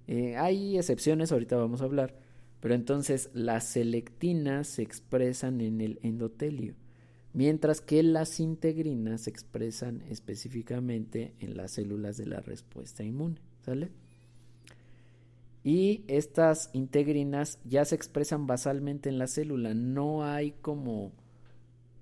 Eh, 0.08 0.36
hay 0.36 0.78
excepciones, 0.78 1.32
ahorita 1.32 1.56
vamos 1.56 1.82
a 1.82 1.86
hablar 1.86 2.23
pero 2.64 2.76
entonces 2.76 3.30
las 3.34 3.66
selectinas 3.66 4.70
se 4.70 4.84
expresan 4.84 5.60
en 5.60 5.82
el 5.82 6.00
endotelio, 6.02 6.76
mientras 7.34 7.82
que 7.82 8.02
las 8.04 8.40
integrinas 8.40 9.24
se 9.24 9.32
expresan 9.32 10.02
específicamente 10.08 11.34
en 11.42 11.58
las 11.58 11.72
células 11.72 12.16
de 12.16 12.26
la 12.26 12.40
respuesta 12.40 13.04
inmune. 13.04 13.42
¿Sale? 13.66 13.92
Y 15.66 16.06
estas 16.08 16.70
integrinas 16.72 17.60
ya 17.66 17.84
se 17.84 17.96
expresan 17.96 18.48
basalmente 18.48 19.10
en 19.10 19.18
la 19.18 19.28
célula, 19.28 19.74
no 19.74 20.24
hay 20.24 20.52
como 20.62 21.12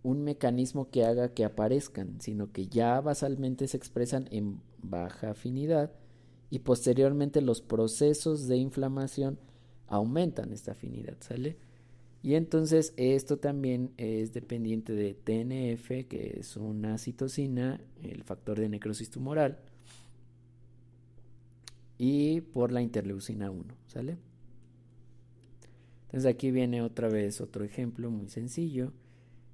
un 0.04 0.24
mecanismo 0.24 0.92
que 0.92 1.06
haga 1.06 1.34
que 1.34 1.44
aparezcan, 1.44 2.22
sino 2.22 2.52
que 2.52 2.68
ya 2.68 3.02
basalmente 3.02 3.68
se 3.68 3.78
expresan 3.78 4.28
en 4.30 4.62
baja 4.84 5.32
afinidad 5.32 5.92
y 6.52 6.60
posteriormente 6.60 7.42
los 7.42 7.64
procesos 7.64 8.48
de 8.48 8.58
inflamación 8.58 9.40
aumentan 9.92 10.54
esta 10.54 10.72
afinidad, 10.72 11.18
¿sale? 11.20 11.58
Y 12.24 12.36
entonces 12.36 12.94
esto 12.98 13.38
también 13.38 13.92
es 13.98 14.32
dependiente 14.34 14.94
de 14.94 15.14
TNF, 15.14 16.08
que 16.08 16.38
es 16.40 16.56
una 16.56 16.98
citocina, 16.98 17.82
el 18.02 18.24
factor 18.24 18.60
de 18.60 18.70
necrosis 18.70 19.10
tumoral, 19.10 19.60
y 21.98 22.42
por 22.42 22.72
la 22.72 22.82
interleucina 22.82 23.52
1, 23.52 23.64
¿sale? 23.88 24.18
Entonces 26.06 26.34
aquí 26.34 26.52
viene 26.52 26.82
otra 26.82 27.10
vez 27.10 27.42
otro 27.42 27.64
ejemplo 27.64 28.10
muy 28.10 28.30
sencillo. 28.30 28.94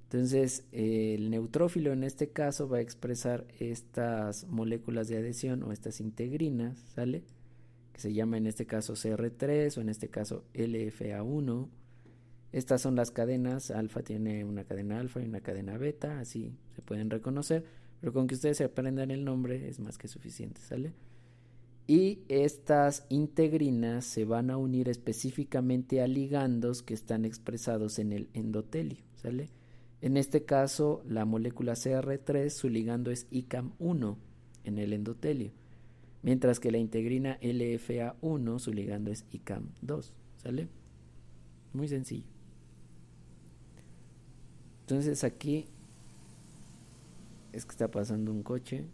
Entonces 0.04 0.64
el 0.72 1.30
neutrófilo 1.30 1.92
en 1.92 2.04
este 2.04 2.30
caso 2.30 2.68
va 2.68 2.78
a 2.78 2.80
expresar 2.80 3.46
estas 3.58 4.46
moléculas 4.46 5.08
de 5.08 5.18
adhesión 5.18 5.62
o 5.62 5.72
estas 5.72 6.00
integrinas, 6.00 6.78
¿sale? 6.94 7.24
Se 7.98 8.12
llama 8.14 8.36
en 8.36 8.46
este 8.46 8.64
caso 8.64 8.94
CR3 8.94 9.76
o 9.76 9.80
en 9.80 9.88
este 9.88 10.08
caso 10.08 10.44
LFA1. 10.54 11.68
Estas 12.52 12.80
son 12.80 12.94
las 12.94 13.10
cadenas, 13.10 13.72
alfa 13.72 14.02
tiene 14.02 14.44
una 14.44 14.62
cadena 14.62 15.00
alfa 15.00 15.20
y 15.20 15.24
una 15.24 15.40
cadena 15.40 15.76
beta, 15.76 16.20
así 16.20 16.54
se 16.76 16.80
pueden 16.80 17.10
reconocer, 17.10 17.64
pero 18.00 18.12
con 18.12 18.28
que 18.28 18.36
ustedes 18.36 18.56
se 18.58 18.64
aprendan 18.64 19.10
el 19.10 19.24
nombre 19.24 19.68
es 19.68 19.80
más 19.80 19.98
que 19.98 20.06
suficiente, 20.06 20.60
¿sale? 20.60 20.94
Y 21.88 22.20
estas 22.28 23.04
integrinas 23.08 24.04
se 24.04 24.24
van 24.24 24.50
a 24.50 24.58
unir 24.58 24.88
específicamente 24.88 26.00
a 26.00 26.06
ligandos 26.06 26.82
que 26.82 26.94
están 26.94 27.24
expresados 27.24 27.98
en 27.98 28.12
el 28.12 28.28
endotelio, 28.32 29.02
¿sale? 29.16 29.50
En 30.00 30.16
este 30.16 30.44
caso, 30.44 31.02
la 31.04 31.24
molécula 31.24 31.72
CR3, 31.72 32.50
su 32.50 32.68
ligando 32.68 33.10
es 33.10 33.28
ICAM1 33.32 34.16
en 34.62 34.78
el 34.78 34.92
endotelio 34.92 35.50
mientras 36.22 36.60
que 36.60 36.70
la 36.70 36.78
integrina 36.78 37.38
LFA1, 37.40 38.58
su 38.58 38.72
ligando 38.72 39.10
es 39.10 39.24
ICAM2, 39.32 40.12
¿sale? 40.36 40.68
Muy 41.72 41.88
sencillo. 41.88 42.26
Entonces 44.80 45.22
aquí 45.24 45.66
es 47.52 47.64
que 47.64 47.72
está 47.72 47.90
pasando 47.90 48.32
un 48.32 48.42
coche 48.42 48.84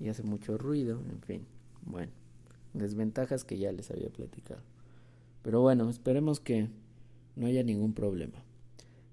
y 0.00 0.08
hace 0.08 0.22
mucho 0.22 0.58
ruido, 0.58 1.02
en 1.10 1.20
fin. 1.22 1.46
Bueno, 1.82 2.12
desventajas 2.72 3.44
que 3.44 3.58
ya 3.58 3.72
les 3.72 3.90
había 3.90 4.10
platicado. 4.10 4.62
Pero 5.42 5.60
bueno, 5.60 5.88
esperemos 5.88 6.40
que 6.40 6.68
no 7.36 7.46
haya 7.46 7.62
ningún 7.62 7.94
problema. 7.94 8.44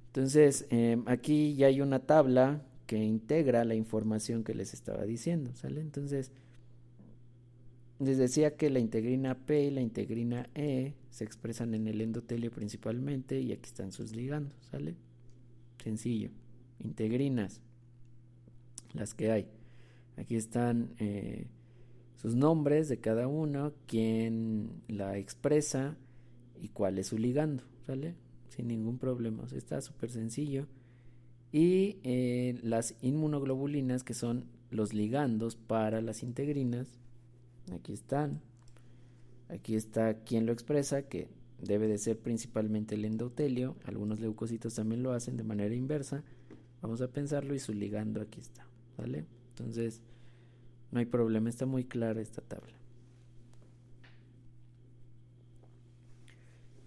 Entonces, 0.07 0.67
em, 0.69 1.03
aquí 1.07 1.55
ya 1.55 1.67
hay 1.67 1.81
una 1.81 1.99
tabla 1.99 2.61
que 2.87 3.03
integra 3.03 3.65
la 3.65 3.75
información 3.75 4.43
que 4.43 4.53
les 4.53 4.73
estaba 4.73 5.03
diciendo, 5.03 5.51
¿sale? 5.55 5.81
Entonces, 5.81 6.31
les 7.99 8.17
decía 8.17 8.57
que 8.57 8.69
la 8.69 8.79
integrina 8.79 9.35
P 9.35 9.65
y 9.65 9.71
la 9.71 9.81
integrina 9.81 10.49
E 10.53 10.93
se 11.09 11.23
expresan 11.23 11.73
en 11.73 11.87
el 11.87 12.01
endotelio 12.01 12.51
principalmente 12.51 13.39
y 13.39 13.53
aquí 13.53 13.67
están 13.67 13.91
sus 13.91 14.15
ligandos, 14.15 14.57
¿sale? 14.69 14.95
Sencillo. 15.81 16.29
Integrinas, 16.79 17.61
las 18.93 19.13
que 19.13 19.31
hay. 19.31 19.47
Aquí 20.17 20.35
están 20.35 20.93
eh, 20.99 21.47
sus 22.15 22.35
nombres 22.35 22.89
de 22.89 22.99
cada 22.99 23.27
uno, 23.27 23.73
quién 23.87 24.81
la 24.87 25.17
expresa 25.17 25.97
y 26.61 26.69
cuál 26.69 26.97
es 26.99 27.07
su 27.07 27.17
ligando, 27.17 27.63
¿sale? 27.85 28.15
Sin 28.49 28.67
ningún 28.67 28.97
problema. 28.97 29.45
está 29.55 29.81
súper 29.81 30.11
sencillo. 30.11 30.67
Y 31.51 31.99
eh, 32.03 32.59
las 32.61 32.95
inmunoglobulinas, 33.01 34.03
que 34.03 34.13
son 34.13 34.49
los 34.69 34.93
ligandos 34.93 35.55
para 35.55 36.01
las 36.01 36.23
integrinas, 36.23 36.99
aquí 37.73 37.93
están. 37.93 38.41
Aquí 39.49 39.75
está 39.75 40.15
quien 40.23 40.45
lo 40.45 40.51
expresa, 40.51 41.03
que 41.03 41.29
debe 41.61 41.87
de 41.87 41.97
ser 41.97 42.19
principalmente 42.19 42.95
el 42.95 43.05
endotelio. 43.05 43.75
Algunos 43.85 44.19
leucocitos 44.19 44.75
también 44.75 45.03
lo 45.03 45.13
hacen 45.13 45.37
de 45.37 45.43
manera 45.43 45.75
inversa. 45.75 46.23
Vamos 46.81 47.01
a 47.01 47.07
pensarlo 47.07 47.53
y 47.53 47.59
su 47.59 47.73
ligando 47.73 48.21
aquí 48.21 48.39
está. 48.39 48.67
¿Vale? 48.97 49.25
Entonces, 49.49 50.01
no 50.91 50.99
hay 50.99 51.05
problema, 51.05 51.49
está 51.49 51.65
muy 51.65 51.83
clara 51.85 52.21
esta 52.21 52.41
tabla. 52.41 52.73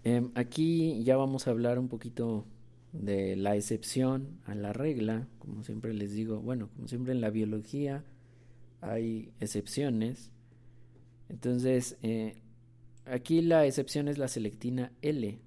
Em, 0.03 0.31
aquí 0.35 1.03
ya 1.03 1.17
vamos 1.17 1.47
a 1.47 1.51
hablar 1.51 1.77
un 1.77 1.89
poquito 1.89 2.45
de 2.93 3.35
la 3.35 3.55
excepción 3.55 4.39
a 4.45 4.55
la 4.55 4.73
regla, 4.73 5.27
como 5.37 5.63
siempre 5.63 5.93
les 5.93 6.13
digo, 6.13 6.39
bueno, 6.39 6.69
como 6.75 6.87
siempre 6.87 7.13
en 7.13 7.21
la 7.21 7.29
biología 7.29 8.03
hay 8.81 9.31
excepciones. 9.39 10.31
Entonces, 11.29 11.97
eh, 12.01 12.41
aquí 13.05 13.41
la 13.41 13.65
excepción 13.65 14.07
es 14.07 14.17
la 14.17 14.27
selectina 14.27 14.91
L, 15.01 15.39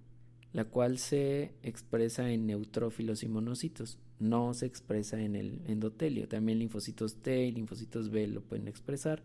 la 0.53 0.65
cual 0.65 0.99
se 0.99 1.53
expresa 1.63 2.31
en 2.31 2.47
neutrófilos 2.47 3.23
y 3.23 3.29
monocitos 3.29 3.99
no 4.23 4.55
se 4.55 4.67
expresa 4.67 5.21
en 5.21 5.37
el 5.37 5.61
endotelio. 5.67 6.29
También 6.29 6.61
linfocitos 6.61 7.17
T 7.17 7.45
y 7.47 7.53
linfocitos 7.53 8.09
B 8.11 8.29
lo 8.29 8.41
pueden 8.41 8.69
expresar. 8.69 9.23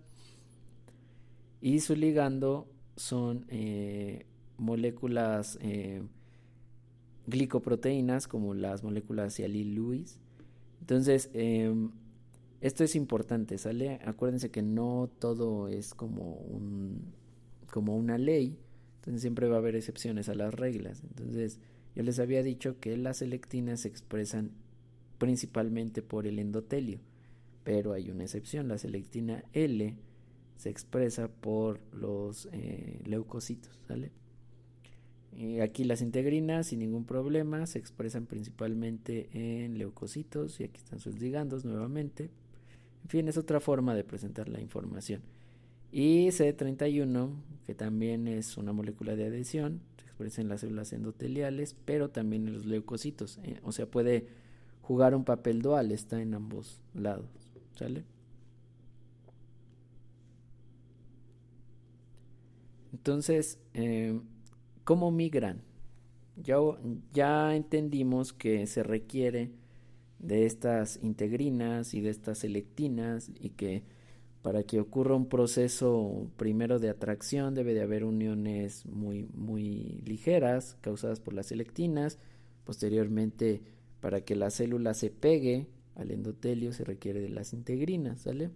Y 1.62 1.80
su 1.80 1.96
ligando 1.96 2.68
son 2.96 3.46
eh, 3.50 4.26
moléculas 4.58 5.60
eh, 5.62 6.02
glicoproteínas 7.28 8.28
como 8.28 8.54
las 8.56 8.84
moléculas 8.84 9.38
Cialil-Lewis. 9.38 10.20
Entonces, 10.82 11.30
em, 11.34 11.92
esto 12.62 12.84
es 12.84 12.96
importante, 12.96 13.58
¿sale? 13.58 14.00
Acuérdense 14.06 14.50
que 14.50 14.62
no 14.62 15.10
todo 15.20 15.68
es 15.68 15.94
como, 15.94 16.36
un, 16.36 17.14
como 17.72 17.96
una 17.96 18.18
ley, 18.18 18.58
entonces 18.98 19.22
siempre 19.22 19.48
va 19.48 19.56
a 19.56 19.60
haber 19.60 19.76
excepciones 19.76 20.28
a 20.30 20.36
las 20.36 20.54
reglas. 20.54 21.04
Entonces, 21.04 21.60
yo 21.96 22.04
les 22.04 22.20
había 22.20 22.44
dicho 22.44 22.80
que 22.80 22.98
las 22.98 23.18
selectinas 23.18 23.82
se 23.82 23.88
expresan 23.88 24.52
principalmente 25.18 26.02
por 26.02 26.28
el 26.28 26.40
endotelio, 26.40 27.00
pero 27.64 27.94
hay 27.94 28.10
una 28.10 28.24
excepción, 28.24 28.68
la 28.68 28.78
selectina 28.78 29.44
L 29.54 29.96
se 30.58 30.70
expresa 30.70 31.28
por 31.28 31.80
los 31.94 32.50
eh, 32.52 33.02
leucocitos, 33.06 33.80
¿sale? 33.88 34.12
Y 35.36 35.60
aquí 35.60 35.84
las 35.84 36.02
integrinas 36.02 36.68
sin 36.68 36.80
ningún 36.80 37.06
problema 37.06 37.68
se 37.68 37.78
expresan 37.78 38.26
principalmente 38.26 39.30
en 39.34 39.78
leucocitos 39.78 40.60
y 40.60 40.64
aquí 40.64 40.78
están 40.78 41.00
sus 41.00 41.20
ligandos 41.20 41.64
nuevamente. 41.64 42.32
En 43.08 43.10
fin, 43.10 43.28
es 43.30 43.38
otra 43.38 43.62
forma 43.62 43.96
de 43.96 44.04
presentar 44.04 44.50
la 44.50 44.60
información. 44.60 45.22
Y 45.94 46.28
C31, 46.28 47.30
que 47.66 47.74
también 47.74 48.28
es 48.28 48.58
una 48.58 48.74
molécula 48.74 49.16
de 49.16 49.28
adhesión, 49.28 49.80
se 49.96 50.08
expresa 50.08 50.42
en 50.42 50.50
las 50.50 50.60
células 50.60 50.92
endoteliales, 50.92 51.74
pero 51.86 52.10
también 52.10 52.50
en 52.50 52.54
los 52.56 52.66
leucocitos. 52.66 53.40
Eh, 53.44 53.62
o 53.64 53.72
sea, 53.72 53.86
puede 53.86 54.28
jugar 54.82 55.16
un 55.16 55.24
papel 55.24 55.62
dual, 55.62 55.94
está 55.94 56.22
en 56.22 56.34
ambos 56.34 56.82
lados, 56.94 57.30
¿sale? 57.78 58.04
Entonces, 62.92 63.58
eh, 63.74 64.20
¿cómo 64.84 65.12
migran? 65.12 65.62
Ya, 66.36 66.58
ya 67.14 67.56
entendimos 67.56 68.34
que 68.34 68.68
se 68.68 68.84
requiere 68.84 69.52
de 70.20 70.46
estas 70.46 71.00
integrinas 71.02 71.94
y 71.94 72.02
de 72.02 72.10
estas 72.10 72.40
selectinas 72.40 73.32
y 73.40 73.50
que 73.50 73.84
para 74.42 74.64
que 74.64 74.80
ocurra 74.80 75.16
un 75.16 75.28
proceso 75.28 76.30
primero 76.38 76.80
de 76.80 76.90
atracción 76.90 77.54
debe 77.54 77.74
de 77.74 77.82
haber 77.82 78.04
uniones 78.04 78.86
muy, 78.86 79.28
muy 79.34 80.02
ligeras 80.06 80.78
causadas 80.82 81.20
por 81.20 81.34
las 81.34 81.48
selectinas, 81.48 82.18
posteriormente 82.64 83.62
para 84.00 84.22
que 84.22 84.36
la 84.36 84.50
célula 84.50 84.94
se 84.94 85.10
pegue 85.10 85.68
al 85.98 86.12
endotelio 86.12 86.74
se 86.74 86.84
requiere 86.84 87.22
de 87.22 87.30
las 87.30 87.54
integrinas, 87.54 88.22
¿sale? 88.22 88.52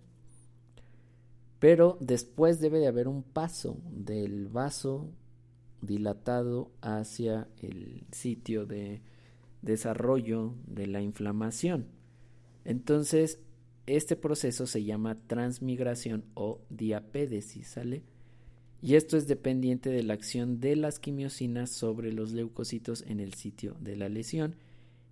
Pero 1.60 1.98
después 2.00 2.60
debe 2.60 2.80
de 2.80 2.88
haber 2.88 3.08
un 3.08 3.24
paso 3.24 3.78
del 3.92 4.48
vaso 4.48 5.10
dilatado 5.82 6.72
hacia 6.82 7.48
el 7.62 8.06
sitio 8.12 8.66
de 8.66 9.02
desarrollo 9.62 10.56
de 10.66 10.88
la 10.88 11.02
inflamación. 11.02 11.88
Entonces, 12.66 13.40
este 13.88 14.16
proceso 14.16 14.68
se 14.68 14.84
llama 14.84 15.18
transmigración 15.28 16.24
o 16.34 16.62
diapédesis, 16.70 17.68
¿sale? 17.68 18.04
Y 18.82 18.96
esto 18.96 19.18
es 19.18 19.28
dependiente 19.28 19.90
de 19.90 20.04
la 20.04 20.14
acción 20.14 20.60
de 20.60 20.76
las 20.76 21.00
quimiosinas 21.00 21.70
sobre 21.70 22.12
los 22.12 22.32
leucocitos 22.32 23.04
en 23.08 23.20
el 23.20 23.34
sitio 23.36 23.76
de 23.80 23.96
la 23.96 24.10
lesión 24.10 24.56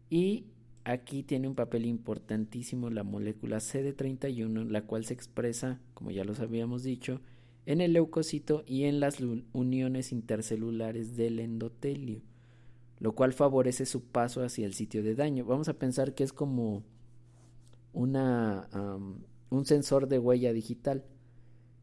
y 0.10 0.46
aquí 0.86 1.22
tiene 1.22 1.48
un 1.48 1.54
papel 1.54 1.86
importantísimo 1.86 2.90
la 2.90 3.04
molécula 3.04 3.58
CD31, 3.58 4.68
la 4.70 4.82
cual 4.84 5.06
se 5.06 5.14
expresa, 5.14 5.80
como 5.94 6.10
ya 6.10 6.24
los 6.24 6.40
habíamos 6.40 6.84
dicho, 6.84 7.22
en 7.68 7.82
el 7.82 7.94
leucocito 7.94 8.64
y 8.66 8.86
en 8.86 9.00
las 9.00 9.18
uniones 9.54 10.12
intercelulares 10.12 11.16
del 11.16 11.40
endotelio, 11.40 12.22
lo 13.00 13.14
cual 13.14 13.34
favorece 13.34 13.86
su 13.86 14.04
paso 14.04 14.44
hacia 14.44 14.66
el 14.66 14.74
sitio 14.74 15.04
de 15.04 15.16
daño. 15.16 15.46
Vamos 15.46 15.70
a 15.70 15.74
pensar 15.74 16.14
que 16.14 16.24
es 16.24 16.34
como 16.34 16.84
una, 17.94 18.68
un 19.50 19.66
sensor 19.66 20.08
de 20.08 20.20
huella 20.20 20.54
digital. 20.54 21.06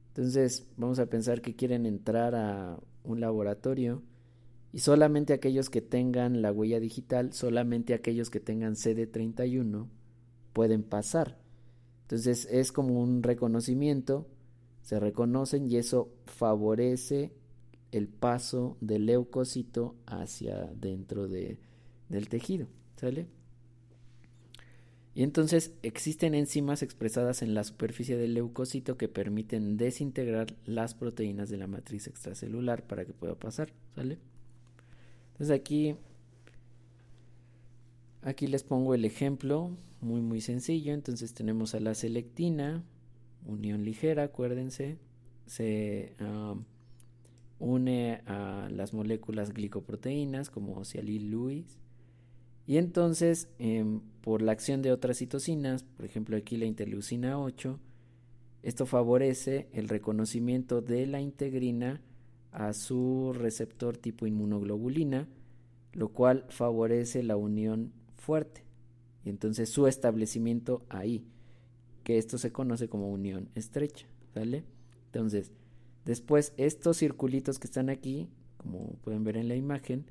Entonces, 0.08 0.70
vamos 0.76 0.98
a 0.98 1.06
pensar 1.06 1.40
que 1.40 1.56
quieren 1.56 1.86
entrar 1.86 2.34
a 2.34 2.78
un 3.04 3.20
laboratorio 3.20 4.02
y 4.72 4.80
solamente 4.80 5.32
aquellos 5.32 5.70
que 5.70 5.80
tengan 5.80 6.42
la 6.42 6.52
huella 6.52 6.80
digital, 6.80 7.32
solamente 7.32 7.94
aquellos 7.94 8.28
que 8.28 8.40
tengan 8.40 8.74
CD31 8.74 9.88
pueden 10.52 10.82
pasar. 10.82 11.38
Entonces 12.02 12.46
es 12.50 12.72
como 12.72 13.00
un 13.00 13.22
reconocimiento, 13.22 14.28
se 14.82 15.00
reconocen 15.00 15.70
y 15.70 15.76
eso 15.76 16.12
favorece 16.26 17.32
el 17.96 18.08
paso 18.08 18.76
del 18.80 19.06
leucocito 19.06 19.96
hacia 20.06 20.66
dentro 20.74 21.28
de, 21.28 21.58
del 22.08 22.28
tejido. 22.28 22.66
¿Sale? 22.96 23.26
Y 25.14 25.22
entonces 25.22 25.72
existen 25.82 26.34
enzimas 26.34 26.82
expresadas 26.82 27.40
en 27.40 27.54
la 27.54 27.64
superficie 27.64 28.18
del 28.18 28.34
leucocito 28.34 28.98
que 28.98 29.08
permiten 29.08 29.78
desintegrar 29.78 30.54
las 30.66 30.94
proteínas 30.94 31.48
de 31.48 31.56
la 31.56 31.66
matriz 31.66 32.06
extracelular 32.06 32.86
para 32.86 33.06
que 33.06 33.14
pueda 33.14 33.34
pasar. 33.34 33.72
¿Sale? 33.94 34.18
Entonces 35.32 35.58
aquí, 35.58 35.96
aquí 38.22 38.46
les 38.46 38.62
pongo 38.62 38.94
el 38.94 39.04
ejemplo 39.06 39.70
muy 40.00 40.20
muy 40.20 40.40
sencillo. 40.40 40.92
Entonces 40.92 41.32
tenemos 41.34 41.74
a 41.74 41.80
la 41.80 41.94
selectina, 41.94 42.84
unión 43.46 43.84
ligera, 43.84 44.24
acuérdense, 44.24 44.98
se 45.46 46.14
um, 46.20 46.64
une 47.58 48.22
a 48.26 48.68
las 48.70 48.92
moléculas 48.92 49.52
glicoproteínas 49.52 50.50
como 50.50 50.84
Cialil-Lewis. 50.84 51.78
Y 52.66 52.78
entonces, 52.78 53.48
em, 53.58 54.00
por 54.20 54.42
la 54.42 54.52
acción 54.52 54.82
de 54.82 54.92
otras 54.92 55.18
citocinas, 55.18 55.84
por 55.84 56.04
ejemplo 56.04 56.36
aquí 56.36 56.56
la 56.56 56.66
interleucina 56.66 57.38
8, 57.38 57.78
esto 58.62 58.86
favorece 58.86 59.68
el 59.72 59.88
reconocimiento 59.88 60.82
de 60.82 61.06
la 61.06 61.20
integrina 61.20 62.02
a 62.50 62.72
su 62.72 63.32
receptor 63.32 63.96
tipo 63.96 64.26
inmunoglobulina, 64.26 65.28
lo 65.92 66.08
cual 66.08 66.46
favorece 66.48 67.22
la 67.22 67.36
unión 67.36 67.92
fuerte 68.16 68.66
y 69.26 69.28
entonces 69.28 69.68
su 69.70 69.88
establecimiento 69.88 70.84
ahí, 70.88 71.26
que 72.04 72.16
esto 72.16 72.38
se 72.38 72.52
conoce 72.52 72.88
como 72.88 73.10
unión 73.10 73.48
estrecha, 73.56 74.06
¿vale? 74.34 74.64
Entonces, 75.06 75.50
después 76.06 76.54
estos 76.56 76.96
circulitos 76.96 77.58
que 77.58 77.66
están 77.66 77.90
aquí, 77.90 78.30
como 78.56 78.94
pueden 79.02 79.24
ver 79.24 79.36
en 79.36 79.48
la 79.48 79.56
imagen, 79.56 80.06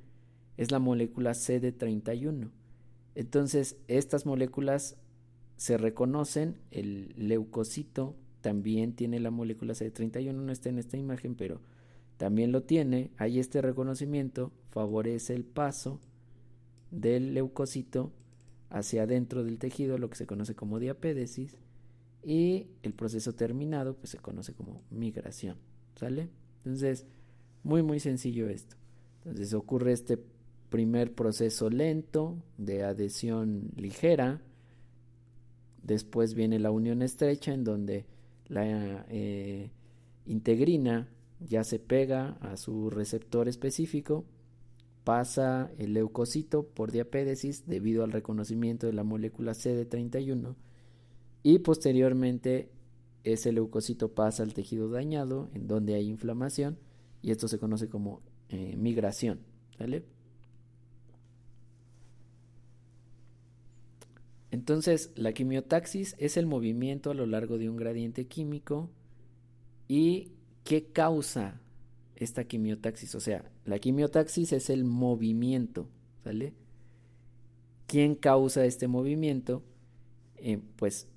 es 0.58 0.70
la 0.72 0.78
molécula 0.78 1.32
CD31. 1.32 2.52
Entonces, 3.16 3.78
estas 3.88 4.28
moléculas 4.28 4.98
se 5.56 5.78
reconocen, 5.78 6.60
el 6.70 7.14
leucocito 7.18 8.16
también 8.42 8.94
tiene 8.94 9.20
la 9.20 9.32
molécula 9.32 9.74
CD31, 9.74 10.34
no 10.34 10.52
está 10.52 10.70
en 10.70 10.78
esta 10.78 10.98
imagen, 10.98 11.36
pero 11.36 11.62
también 12.18 12.52
lo 12.52 12.64
tiene. 12.64 13.12
Ahí 13.18 13.40
este 13.40 13.62
reconocimiento 13.62 14.52
favorece 14.68 15.34
el 15.34 15.46
paso 15.46 16.00
del 16.92 17.34
leucocito 17.34 18.12
hacia 18.70 19.04
adentro 19.04 19.44
del 19.44 19.58
tejido, 19.60 19.98
lo 19.98 20.10
que 20.10 20.18
se 20.18 20.28
conoce 20.28 20.56
como 20.56 20.80
diapédesis, 20.80 21.58
y 22.24 22.68
el 22.84 22.94
proceso 22.94 23.34
terminado 23.34 23.96
pues 23.96 24.10
se 24.10 24.18
conoce 24.18 24.54
como 24.54 24.84
migración, 24.90 25.58
¿sale? 25.96 26.30
Entonces, 26.64 27.06
muy 27.64 27.84
muy 27.84 28.00
sencillo 28.00 28.48
esto. 28.50 28.76
Entonces 29.24 29.54
ocurre 29.54 29.92
este 29.92 30.20
primer 30.70 31.14
proceso 31.14 31.70
lento 31.70 32.38
de 32.58 32.84
adhesión 32.84 33.72
ligera, 33.76 34.42
después 35.82 36.34
viene 36.34 36.60
la 36.60 36.72
unión 36.72 37.02
estrecha 37.02 37.54
en 37.54 37.64
donde 37.64 38.06
la 38.48 39.06
eh, 39.10 39.72
integrina 40.26 41.10
ya 41.40 41.64
se 41.64 41.80
pega 41.80 42.38
a 42.42 42.58
su 42.58 42.90
receptor 42.90 43.48
específico, 43.48 44.26
pasa 45.04 45.72
el 45.78 45.94
leucocito 45.94 46.68
por 46.68 46.92
diapédesis 46.92 47.68
debido 47.68 48.04
al 48.04 48.12
reconocimiento 48.12 48.88
de 48.88 48.94
la 48.94 49.04
molécula 49.04 49.52
CD31 49.54 50.56
y 51.44 51.60
posteriormente 51.60 52.70
ese 53.26 53.52
leucocito 53.52 54.14
pasa 54.14 54.44
al 54.44 54.54
tejido 54.54 54.90
dañado 54.90 55.50
en 55.54 55.68
donde 55.68 55.96
hay 55.96 56.08
inflamación 56.08 56.78
y 57.22 57.32
esto 57.32 57.48
se 57.48 57.60
conoce 57.60 57.90
como 57.90 58.22
eh, 58.50 58.76
migración. 58.78 59.40
Entonces, 64.52 65.12
la 65.16 65.34
quimiotaxis 65.34 66.16
es 66.18 66.38
el 66.38 66.46
movimiento 66.46 67.12
a 67.12 67.16
lo 67.16 67.26
largo 67.26 67.58
de 67.58 67.70
un 67.70 67.76
gradiente 67.76 68.28
químico 68.28 68.90
y 69.88 70.32
¿qué 70.64 70.86
causa 70.86 71.60
esta 72.16 72.46
quimiotaxis? 72.46 73.16
O 73.16 73.20
sea, 73.20 73.52
la 73.66 73.80
quimiotaxis 73.80 74.54
es 74.54 74.70
el 74.70 74.86
movimiento, 74.86 75.90
¿sale? 76.24 76.54
¿Quién 77.88 78.16
causa 78.16 78.66
este 78.66 78.88
movimiento? 78.88 79.64
Eh, 80.38 80.60
pues 80.76 81.08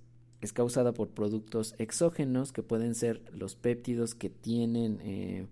es 0.40 0.52
causada 0.52 0.92
por 0.92 1.08
productos 1.08 1.74
exógenos 1.78 2.52
que 2.52 2.62
pueden 2.62 2.94
ser 2.94 3.22
los 3.32 3.56
péptidos 3.56 4.14
que 4.14 4.30
tienen 4.30 5.00
eh, 5.02 5.46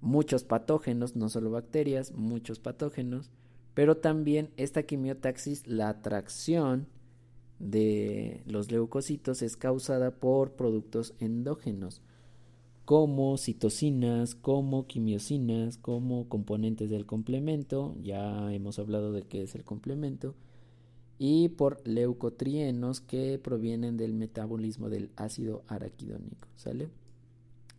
muchos 0.00 0.44
patógenos, 0.44 1.16
no 1.16 1.28
solo 1.28 1.50
bacterias, 1.50 2.12
muchos 2.12 2.58
patógenos, 2.58 3.30
pero 3.74 3.96
también 3.96 4.50
esta 4.56 4.84
quimiotaxis, 4.84 5.66
la 5.66 5.88
atracción 5.88 6.86
de 7.58 8.42
los 8.46 8.70
leucocitos 8.70 9.42
es 9.42 9.56
causada 9.56 10.12
por 10.12 10.52
productos 10.52 11.14
endógenos, 11.18 12.00
como 12.84 13.38
citocinas, 13.38 14.34
como 14.34 14.86
quimiosinas, 14.86 15.78
como 15.78 16.28
componentes 16.28 16.90
del 16.90 17.06
complemento, 17.06 17.94
ya 18.02 18.52
hemos 18.52 18.78
hablado 18.78 19.12
de 19.12 19.22
qué 19.22 19.42
es 19.42 19.54
el 19.54 19.64
complemento, 19.64 20.34
y 21.18 21.48
por 21.50 21.86
leucotrienos 21.86 23.00
que 23.00 23.38
provienen 23.38 23.96
del 23.96 24.14
metabolismo 24.14 24.88
del 24.88 25.10
ácido 25.16 25.62
araquidónico, 25.68 26.48
¿sale? 26.56 26.88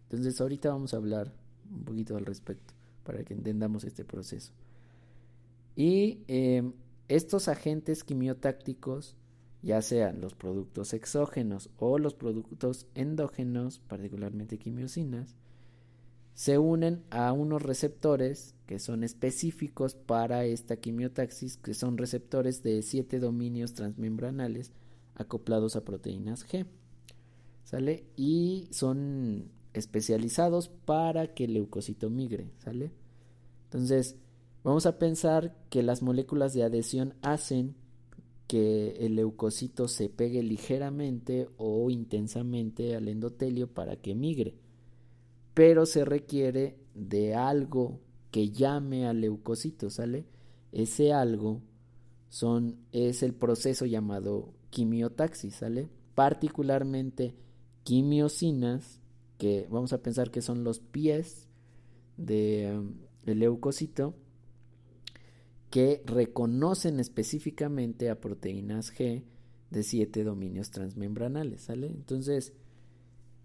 Entonces 0.03 0.39
ahorita 0.39 0.69
vamos 0.69 0.93
a 0.93 0.97
hablar 0.97 1.33
un 1.71 1.83
poquito 1.83 2.15
al 2.15 2.25
respecto 2.25 2.73
para 3.03 3.23
que 3.23 3.33
entendamos 3.33 3.83
este 3.83 4.05
proceso. 4.05 4.53
Y 5.75 6.19
eh, 6.27 6.71
estos 7.07 7.47
agentes 7.47 8.03
quimiotácticos 8.03 9.15
ya 9.61 9.81
sean 9.81 10.21
los 10.21 10.36
productos 10.36 10.93
exógenos 10.93 11.69
o 11.77 11.97
los 11.97 12.13
productos 12.13 12.88
endógenos, 12.93 13.79
particularmente 13.79 14.57
quimiosinas, 14.57 15.36
se 16.36 16.59
unen 16.59 17.01
a 17.09 17.31
unos 17.31 17.61
receptores 17.61 18.55
que 18.67 18.77
son 18.77 19.05
específicos 19.05 19.95
para 19.95 20.43
esta 20.43 20.75
quimiotaxis, 20.75 21.55
que 21.55 21.73
son 21.73 21.97
receptores 21.97 22.61
de 22.61 22.81
siete 22.81 23.19
dominios 23.19 23.73
transmembranales 23.73 24.73
acoplados 25.15 25.77
a 25.77 25.86
proteínas 25.86 26.45
G. 26.45 26.65
¿Sale? 27.63 28.03
Y 28.17 28.67
son 28.71 29.49
especializados 29.73 30.67
para 30.67 31.33
que 31.33 31.45
el 31.45 31.53
leucocito 31.53 32.09
migre, 32.09 32.51
¿sale? 32.57 32.91
Entonces, 33.63 34.17
vamos 34.63 34.86
a 34.86 34.99
pensar 34.99 35.55
que 35.69 35.83
las 35.83 36.01
moléculas 36.01 36.53
de 36.53 36.63
adhesión 36.63 37.13
hacen 37.21 37.75
que 38.47 38.91
el 39.05 39.15
leucocito 39.15 39.88
se 39.88 40.09
pegue 40.09 40.43
ligeramente 40.43 41.47
o 41.57 41.89
intensamente 41.89 42.95
al 42.95 43.07
endotelio 43.07 43.67
para 43.67 43.95
que 43.95 44.15
migre. 44.15 44.64
Pero 45.56 45.88
se 45.88 46.06
requiere 46.06 46.78
de 46.93 47.34
algo 47.34 47.99
que 48.30 48.51
llame 48.51 49.08
al 49.08 49.22
leucocito, 49.22 49.89
¿sale? 49.89 50.26
Ese 50.72 51.14
algo 51.14 51.62
son, 52.30 52.78
es 52.91 53.24
el 53.24 53.34
proceso 53.34 53.86
llamado 53.86 54.53
quimiotaxis, 54.70 55.56
¿sale? 55.56 55.89
Particularmente 56.14 57.34
quimiosinas, 57.84 58.99
que 59.38 59.68
vamos 59.70 59.93
a 59.93 60.01
pensar 60.01 60.32
que 60.32 60.41
son 60.41 60.64
los 60.64 60.80
pies 60.80 61.47
de, 62.18 62.74
um, 62.78 62.93
del 63.26 63.39
leucocito, 63.39 64.16
que 65.70 66.03
reconocen 66.06 66.99
específicamente 66.99 68.10
a 68.10 68.20
proteínas 68.20 68.93
G 68.93 69.24
de 69.72 69.84
siete 69.84 70.24
dominios 70.24 70.72
transmembranales, 70.72 71.62
¿sale? 71.62 71.88
Entonces, 71.88 72.53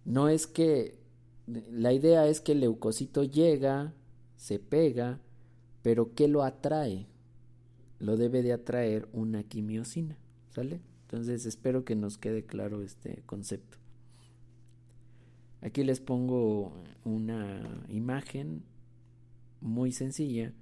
no 0.05 0.29
es 0.29 0.47
que 0.47 0.99
la 1.47 1.93
idea 1.93 2.26
es 2.26 2.41
que 2.41 2.53
el 2.53 2.61
leucocito 2.61 3.24
llega, 3.24 3.95
se 4.36 4.59
pega, 4.59 5.20
pero 5.82 6.14
¿qué 6.14 6.28
lo 6.28 6.43
atrae? 6.43 7.07
Lo 7.99 8.16
debe 8.16 8.43
de 8.43 8.53
atraer 8.53 9.09
una 9.12 9.43
quimiosina, 9.43 10.16
¿sale? 10.51 10.80
Entonces, 11.03 11.45
espero 11.45 11.84
que 11.84 11.97
nos 11.97 12.18
quede 12.18 12.45
claro 12.45 12.82
este 12.82 13.22
concepto. 13.26 13.78
Aquí 15.61 15.84
les 15.84 16.01
pongo 16.01 16.72
una 17.05 17.84
imagen 17.88 18.62
muy 19.61 19.93
sencilla 19.93 20.55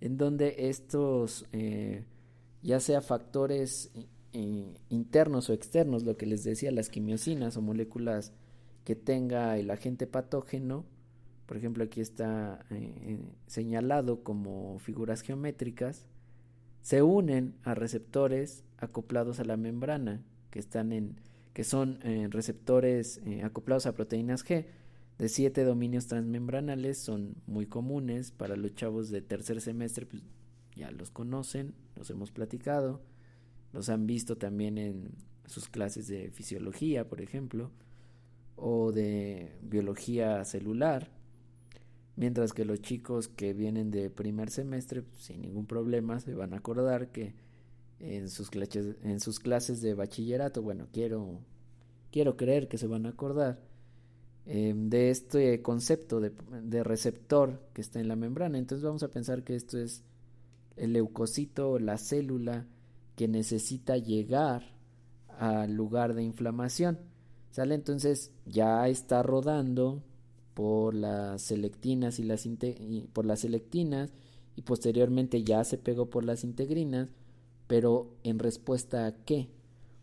en 0.00 0.18
donde 0.18 0.68
estos, 0.68 1.46
eh, 1.52 2.04
ya 2.62 2.78
sea 2.80 3.00
factores 3.00 3.90
eh, 4.32 4.74
internos 4.90 5.48
o 5.50 5.52
externos, 5.52 6.04
lo 6.04 6.16
que 6.16 6.26
les 6.26 6.44
decía, 6.44 6.70
las 6.70 6.90
quimiosinas 6.90 7.56
o 7.56 7.62
moléculas 7.62 8.32
que 8.86 8.94
tenga 8.94 9.58
el 9.58 9.70
agente 9.70 10.06
patógeno, 10.06 10.86
por 11.46 11.56
ejemplo 11.56 11.82
aquí 11.82 12.00
está 12.00 12.64
eh, 12.70 13.18
señalado 13.48 14.22
como 14.22 14.78
figuras 14.78 15.22
geométricas, 15.22 16.06
se 16.82 17.02
unen 17.02 17.56
a 17.64 17.74
receptores 17.74 18.64
acoplados 18.78 19.40
a 19.40 19.44
la 19.44 19.56
membrana, 19.56 20.22
que 20.50 20.60
están 20.60 20.92
en, 20.92 21.20
que 21.52 21.64
son 21.64 21.98
receptores 22.30 23.20
acoplados 23.42 23.86
a 23.86 23.94
proteínas 23.94 24.44
G, 24.46 24.66
de 25.18 25.28
siete 25.28 25.64
dominios 25.64 26.06
transmembranales 26.06 26.96
son 26.96 27.34
muy 27.46 27.66
comunes 27.66 28.30
para 28.30 28.54
los 28.54 28.74
chavos 28.76 29.10
de 29.10 29.20
tercer 29.20 29.60
semestre, 29.60 30.06
pues 30.06 30.22
ya 30.76 30.92
los 30.92 31.10
conocen, 31.10 31.74
los 31.96 32.08
hemos 32.10 32.30
platicado, 32.30 33.00
los 33.72 33.88
han 33.88 34.06
visto 34.06 34.36
también 34.36 34.78
en 34.78 35.10
sus 35.46 35.68
clases 35.68 36.06
de 36.06 36.30
fisiología, 36.30 37.08
por 37.08 37.20
ejemplo, 37.20 37.72
o 38.56 38.92
de 38.92 39.58
biología 39.62 40.44
celular, 40.44 41.10
mientras 42.16 42.52
que 42.52 42.64
los 42.64 42.80
chicos 42.80 43.28
que 43.28 43.52
vienen 43.52 43.90
de 43.90 44.10
primer 44.10 44.50
semestre, 44.50 45.02
pues, 45.02 45.22
sin 45.24 45.42
ningún 45.42 45.66
problema, 45.66 46.20
se 46.20 46.34
van 46.34 46.54
a 46.54 46.58
acordar 46.58 47.12
que 47.12 47.34
en 48.00 48.28
sus 48.28 48.50
clases, 48.50 48.96
en 49.02 49.20
sus 49.20 49.38
clases 49.40 49.80
de 49.80 49.94
bachillerato, 49.94 50.62
bueno, 50.62 50.88
quiero, 50.92 51.40
quiero 52.10 52.36
creer 52.36 52.68
que 52.68 52.78
se 52.78 52.86
van 52.86 53.06
a 53.06 53.10
acordar, 53.10 53.60
Em, 54.48 54.88
de 54.88 55.10
este 55.10 55.60
concepto 55.60 56.20
de, 56.20 56.32
de, 56.62 56.84
receptor 56.84 57.60
que 57.72 57.80
está 57.80 57.98
en 57.98 58.06
la 58.06 58.14
membrana. 58.14 58.58
Entonces 58.58 58.84
vamos 58.84 59.02
a 59.02 59.08
pensar 59.08 59.42
que 59.42 59.56
esto 59.56 59.76
es 59.76 60.04
el 60.76 60.92
leucocito 60.92 61.80
la 61.80 61.98
célula 61.98 62.64
que 63.16 63.26
necesita 63.26 63.96
llegar 63.96 64.62
al 65.36 65.74
lugar 65.74 66.14
de 66.14 66.22
inflamación. 66.22 67.00
¿Sale? 67.50 67.74
Entonces 67.74 68.32
ya 68.44 68.86
está 68.88 69.22
rodando 69.22 70.02
por 70.54 70.94
las 70.94 71.42
selectinas 71.42 72.18
y 72.18 72.22
las 72.22 72.48
por 73.12 73.26
las 73.26 73.40
selectinas 73.40 74.10
y 74.56 74.62
posteriormente 74.62 75.44
ya 75.44 75.62
se 75.64 75.76
pegó 75.76 76.08
por 76.08 76.24
las 76.24 76.44
integrinas, 76.44 77.10
pero 77.66 78.10
en 78.22 78.38
respuesta 78.38 79.06
a 79.06 79.12
qué? 79.12 79.50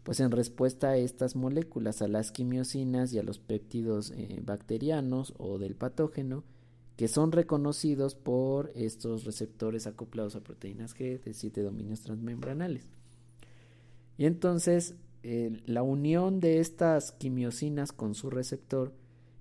Pues 0.04 0.20
en 0.20 0.32
respuesta 0.32 0.89
a 0.89 0.98
estas 0.98 1.36
moléculas, 1.36 2.02
a 2.02 2.08
las 2.08 2.32
quimiosinas 2.32 3.14
y 3.14 3.20
a 3.20 3.24
los 3.24 3.39
péptidos 3.39 4.12
eh, 4.12 4.41
bacterianos 4.46 5.34
o 5.38 5.58
del 5.58 5.76
patógeno, 5.76 6.44
que 6.98 7.08
son 7.08 7.32
reconocidos 7.32 8.14
por 8.14 8.72
estos 8.76 9.24
receptores 9.24 9.88
acoplados 9.88 10.36
a 10.36 10.41
proteínas 10.41 10.96
G 10.96 11.20
de 11.20 11.34
siete 11.34 11.64
dominios 11.64 12.02
transmembranales. 12.02 12.86
Y 14.18 14.26
entonces 14.26 14.94
la 15.24 15.84
unión 15.84 16.39
de 16.39 16.59
estas 16.59 17.13
quimiosinas 17.13 17.91
con 17.93 18.13
su 18.13 18.30
receptor 18.30 18.93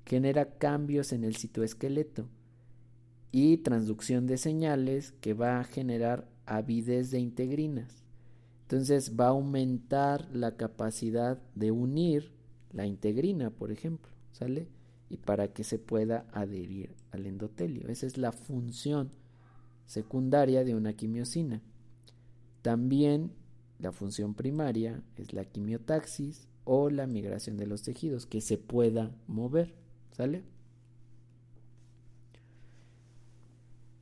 genera 0.07 0.57
cambios 0.57 1.12
en 1.12 1.24
el 1.24 1.37
citoesqueleto 1.37 2.28
y 3.33 3.59
transducción 3.59 4.26
de 4.26 4.37
señales 4.37 5.12
que 5.20 5.35
va 5.35 5.59
a 5.59 5.64
generar 5.64 6.28
avidez 6.47 7.11
de 7.11 7.18
integrinas. 7.18 8.05
Entonces 8.62 9.12
va 9.18 9.26
a 9.26 9.30
aumentar 9.30 10.28
la 10.35 10.57
capacidad 10.57 11.43
de 11.55 11.72
unir 11.72 12.33
la 12.72 12.87
integrina, 12.87 13.51
por 13.51 13.70
ejemplo, 13.70 14.12
¿sale? 14.33 14.68
Y 15.11 15.18
para 15.18 15.49
que 15.49 15.64
se 15.64 15.78
pueda 15.78 16.26
adherir 16.33 16.95
al 17.11 17.26
endotelio. 17.26 17.89
Esa 17.89 18.07
es 18.07 18.16
la 18.16 18.33
función 18.33 19.11
secundaria 19.87 20.64
de 20.64 20.74
una 20.74 20.95
quimiosina. 20.95 21.61
También 22.62 23.33
la 23.83 23.93
función 23.93 24.35
primaria 24.35 25.03
es 25.16 25.33
la 25.33 25.45
quimiotaxis 25.45 26.47
o 26.64 26.89
la 26.89 27.07
migración 27.07 27.57
de 27.57 27.66
los 27.66 27.83
tejidos, 27.83 28.26
que 28.26 28.41
se 28.41 28.57
pueda 28.57 29.11
mover, 29.26 29.74
¿sale? 30.12 30.45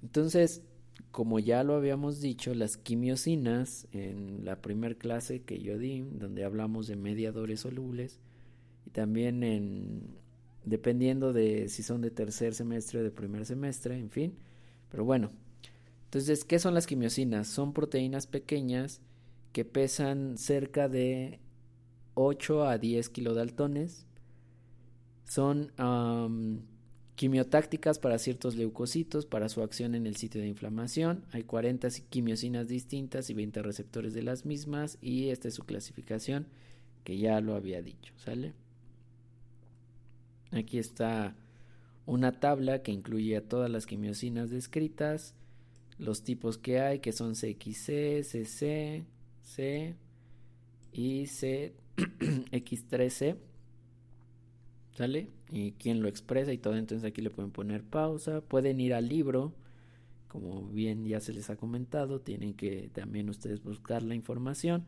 Entonces, 0.03 0.63
como 1.11 1.39
ya 1.39 1.65
lo 1.65 1.75
habíamos 1.75 2.21
dicho, 2.21 2.55
las 2.55 2.77
quimiosinas 2.77 3.89
en 3.93 4.45
la 4.45 4.61
primera 4.61 4.95
clase 4.95 5.43
que 5.43 5.61
yo 5.61 5.79
di, 5.79 6.03
donde 6.03 6.45
hablamos 6.45 6.87
de 6.87 6.97
mediadores 6.97 7.61
solubles, 7.61 8.21
y 8.87 8.91
también 8.91 9.43
en 9.43 10.21
dependiendo 10.65 11.33
de 11.33 11.71
si 11.71 11.83
son 11.83 12.03
de 12.03 12.11
tercer 12.11 12.55
semestre 12.55 13.01
o 13.01 13.03
de 13.03 13.11
primer 13.11 13.47
semestre, 13.47 13.99
en 13.99 14.11
fin. 14.11 14.35
Pero 14.91 15.07
bueno, 15.07 15.31
entonces, 16.05 16.45
¿qué 16.45 16.59
son 16.59 16.75
las 16.75 16.87
quimiosinas? 16.87 17.49
Son 17.49 17.73
proteínas 17.73 18.27
pequeñas 18.27 19.01
que 19.53 19.65
pesan 19.65 20.39
cerca 20.39 20.89
de 20.89 21.41
8 22.15 22.65
a 22.65 22.79
10 22.79 23.09
kilodaltones. 23.09 24.07
Son 25.25 25.73
quimiotácticas 27.15 27.99
para 27.99 28.19
ciertos 28.19 28.57
leucocitos 28.57 29.27
para 29.27 29.49
su 29.51 29.63
acción 29.63 29.95
en 29.95 30.07
el 30.07 30.17
sitio 30.17 30.41
de 30.41 30.49
inflamación. 30.49 31.25
Hay 31.33 31.45
40 31.45 31.89
quimiosinas 32.09 32.67
distintas 32.67 33.29
y 33.29 33.35
20 33.35 33.63
receptores 33.63 34.15
de 34.15 34.23
las 34.23 34.47
mismas 34.47 34.97
y 35.03 35.29
esta 35.29 35.49
es 35.49 35.55
su 35.55 35.65
clasificación 35.65 36.47
que 37.05 37.19
ya 37.19 37.41
lo 37.41 37.55
había 37.55 37.83
dicho, 37.83 38.15
¿sale? 38.17 38.55
Aquí 40.51 40.79
está 40.79 41.37
una 42.07 42.41
tabla 42.41 42.83
que 42.83 42.91
incluye 42.91 43.37
a 43.37 43.47
todas 43.47 43.71
las 43.71 43.87
quimiosinas 43.87 44.51
descritas, 44.51 45.35
los 45.99 46.23
tipos 46.25 46.59
que 46.59 46.81
hay 46.81 47.01
que 47.01 47.13
son 47.13 47.35
CXC, 47.35 48.25
CC, 48.25 49.05
C 49.55 49.95
y 50.93 51.25
CX3C. 51.25 53.37
¿Sale? 54.93 55.29
Y 55.51 55.73
quién 55.73 56.03
lo 56.03 56.09
expresa 56.09 56.53
y 56.53 56.59
todo. 56.59 56.77
Entonces 56.77 57.09
aquí 57.09 57.23
le 57.23 57.31
pueden 57.31 57.51
poner 57.51 57.83
pausa. 57.83 58.41
Pueden 58.41 58.81
ir 58.81 58.95
al 58.95 59.09
libro. 59.09 59.53
Como 60.29 60.63
bien 60.69 61.05
ya 61.05 61.21
se 61.21 61.33
les 61.33 61.51
ha 61.51 61.57
comentado, 61.57 62.21
tienen 62.21 62.55
que 62.55 62.91
también 62.93 63.29
ustedes 63.29 63.63
buscar 63.63 64.03
la 64.03 64.15
información. 64.15 64.85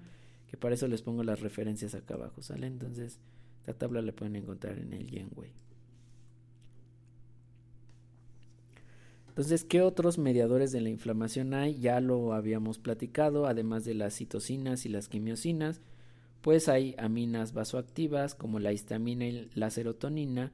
Que 0.48 0.56
para 0.56 0.74
eso 0.74 0.86
les 0.86 1.02
pongo 1.02 1.24
las 1.24 1.40
referencias 1.40 1.94
acá 1.94 2.14
abajo. 2.14 2.42
¿Sale? 2.42 2.66
Entonces, 2.66 3.18
esta 3.60 3.74
tabla 3.74 4.02
la 4.02 4.12
pueden 4.12 4.36
encontrar 4.36 4.78
en 4.78 4.92
el 4.92 5.08
Genway. 5.08 5.50
Entonces, 9.32 9.64
¿qué 9.64 9.82
otros 9.82 10.18
mediadores 10.18 10.72
de 10.72 10.80
la 10.80 10.90
inflamación 10.90 11.54
hay? 11.54 11.78
Ya 11.78 12.00
lo 12.00 12.34
habíamos 12.34 12.78
platicado, 12.78 13.46
además 13.46 13.84
de 13.84 13.94
las 13.94 14.14
citocinas 14.14 14.86
y 14.86 14.88
las 14.88 15.08
quimiosinas 15.08 15.80
pues 16.42 16.68
hay 16.68 16.94
aminas 16.98 17.54
vasoactivas 17.54 18.34
como 18.34 18.58
la 18.58 18.72
histamina 18.72 19.24
y 19.26 19.48
la 19.54 19.70
serotonina. 19.70 20.52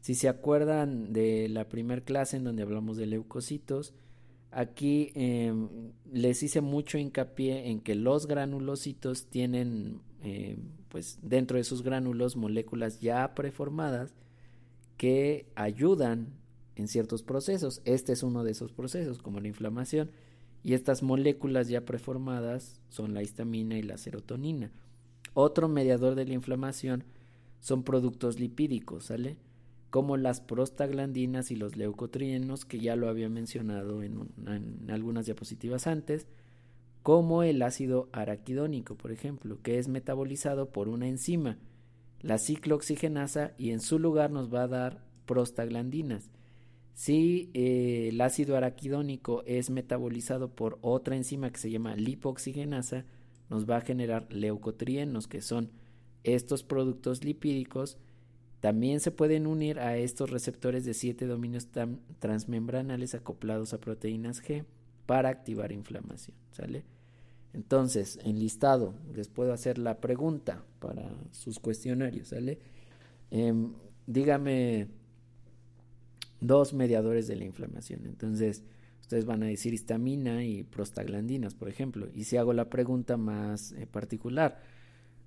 Si 0.00 0.14
se 0.14 0.28
acuerdan 0.28 1.12
de 1.12 1.48
la 1.48 1.68
primera 1.68 2.00
clase 2.00 2.38
en 2.38 2.44
donde 2.44 2.62
hablamos 2.62 2.96
de 2.96 3.06
leucocitos, 3.06 3.92
aquí 4.50 5.12
em, 5.14 5.68
les 6.10 6.42
hice 6.42 6.62
mucho 6.62 6.96
hincapié 6.98 7.68
en 7.70 7.80
que 7.80 7.94
los 7.94 8.26
granulocitos 8.26 9.26
tienen 9.26 10.00
em, 10.22 10.56
pues 10.88 11.18
dentro 11.22 11.58
de 11.58 11.64
sus 11.64 11.82
gránulos 11.82 12.36
moléculas 12.36 13.00
ya 13.00 13.34
preformadas 13.34 14.14
que 14.96 15.46
ayudan 15.54 16.28
en 16.76 16.88
ciertos 16.88 17.22
procesos. 17.22 17.82
Este 17.84 18.12
es 18.12 18.22
uno 18.22 18.44
de 18.44 18.52
esos 18.52 18.72
procesos, 18.72 19.18
como 19.18 19.40
la 19.40 19.48
inflamación. 19.48 20.10
Y 20.62 20.74
estas 20.74 21.02
moléculas 21.02 21.68
ya 21.68 21.84
preformadas 21.84 22.80
son 22.88 23.14
la 23.14 23.22
histamina 23.22 23.78
y 23.78 23.82
la 23.82 23.98
serotonina. 23.98 24.70
Otro 25.34 25.68
mediador 25.68 26.14
de 26.14 26.26
la 26.26 26.34
inflamación 26.34 27.04
son 27.60 27.82
productos 27.82 28.40
lipídicos, 28.40 29.06
¿sale? 29.06 29.36
Como 29.90 30.16
las 30.16 30.40
prostaglandinas 30.40 31.50
y 31.50 31.56
los 31.56 31.76
leucotrienos, 31.76 32.64
que 32.64 32.80
ya 32.80 32.96
lo 32.96 33.08
había 33.08 33.28
mencionado 33.28 34.02
en, 34.02 34.28
en 34.46 34.90
algunas 34.90 35.26
diapositivas 35.26 35.86
antes, 35.86 36.26
como 37.02 37.44
el 37.44 37.62
ácido 37.62 38.08
araquidónico, 38.12 38.96
por 38.96 39.12
ejemplo, 39.12 39.60
que 39.62 39.78
es 39.78 39.88
metabolizado 39.88 40.70
por 40.70 40.88
una 40.88 41.06
enzima, 41.06 41.58
la 42.20 42.38
ciclooxigenasa, 42.38 43.52
y 43.56 43.70
en 43.70 43.80
su 43.80 43.98
lugar 43.98 44.32
nos 44.32 44.52
va 44.52 44.64
a 44.64 44.68
dar 44.68 45.04
prostaglandinas. 45.26 46.28
Si 46.96 47.50
eh, 47.52 48.08
el 48.08 48.18
ácido 48.22 48.56
araquidónico 48.56 49.42
es 49.44 49.68
metabolizado 49.68 50.48
por 50.48 50.78
otra 50.80 51.14
enzima 51.14 51.50
que 51.50 51.58
se 51.58 51.70
llama 51.70 51.94
lipoxigenasa, 51.94 53.04
nos 53.50 53.68
va 53.68 53.76
a 53.76 53.80
generar 53.82 54.32
leucotrienos, 54.32 55.28
que 55.28 55.42
son 55.42 55.68
estos 56.24 56.62
productos 56.62 57.22
lipídicos. 57.22 57.98
También 58.60 59.00
se 59.00 59.10
pueden 59.10 59.46
unir 59.46 59.78
a 59.78 59.98
estos 59.98 60.30
receptores 60.30 60.86
de 60.86 60.94
siete 60.94 61.26
dominios 61.26 61.68
transmembranales 62.18 63.14
acoplados 63.14 63.74
a 63.74 63.78
proteínas 63.78 64.42
G 64.42 64.64
para 65.04 65.28
activar 65.28 65.72
inflamación. 65.72 66.34
¿Sale? 66.52 66.86
Entonces, 67.52 68.18
en 68.24 68.38
listado, 68.38 68.94
les 69.14 69.28
puedo 69.28 69.52
hacer 69.52 69.76
la 69.76 70.00
pregunta 70.00 70.64
para 70.78 71.10
sus 71.32 71.58
cuestionarios. 71.58 72.28
¿Sale? 72.28 72.58
Em, 73.30 73.74
dígame 74.06 74.88
dos 76.40 76.74
mediadores 76.74 77.26
de 77.26 77.36
la 77.36 77.44
inflamación. 77.44 78.06
Entonces, 78.06 78.62
Ustedes 79.06 79.24
van 79.24 79.44
a 79.44 79.46
decir 79.46 79.72
histamina 79.72 80.42
y 80.42 80.64
prostaglandinas, 80.64 81.54
por 81.54 81.68
ejemplo. 81.68 82.08
Y 82.12 82.24
si 82.24 82.38
hago 82.38 82.52
la 82.52 82.68
pregunta 82.68 83.16
más 83.16 83.70
eh, 83.70 83.86
particular, 83.86 84.58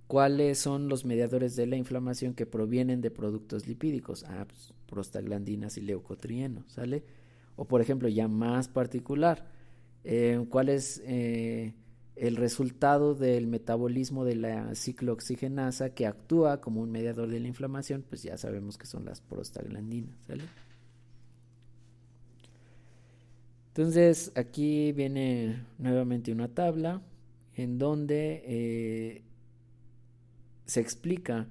¿cuáles 0.06 0.60
son 0.60 0.90
los 0.90 1.06
mediadores 1.06 1.56
de 1.56 1.66
la 1.66 1.78
inflamación 1.78 2.34
que 2.34 2.46
provienen 2.46 3.00
de 3.00 3.10
productos 3.10 3.68
lipídicos? 3.68 4.26
Ah, 4.26 4.46
pues, 4.46 4.74
prostaglandinas 4.86 5.78
y 5.78 5.82
leucotrienos, 5.82 6.70
¿sale? 6.74 7.06
O 7.56 7.64
por 7.70 7.80
ejemplo, 7.80 8.10
ya 8.10 8.28
más 8.28 8.68
particular, 8.68 9.48
eh, 10.04 10.46
¿cuál 10.50 10.68
es 10.68 11.02
eh, 11.06 11.74
el 12.18 12.36
resultado 12.36 13.16
del 13.16 13.48
metabolismo 13.48 14.26
de 14.26 14.36
la 14.36 14.76
ciclooxigenasa 14.76 15.94
que 15.94 16.06
actúa 16.06 16.60
como 16.60 16.82
un 16.82 16.92
mediador 16.92 17.30
de 17.30 17.40
la 17.40 17.48
inflamación? 17.48 18.04
Pues 18.10 18.24
ya 18.24 18.38
sabemos 18.38 18.78
que 18.78 18.88
son 18.88 19.06
las 19.06 19.22
prostaglandinas, 19.22 20.18
¿sale? 20.28 20.44
Entonces 23.70 24.32
aquí 24.36 24.92
viene 24.92 25.64
nuevamente 25.78 26.32
una 26.32 26.50
tabla 26.50 27.02
en 27.56 27.78
donde 27.78 28.44
eh, 28.46 29.24
se 30.66 30.82
explica 30.82 31.48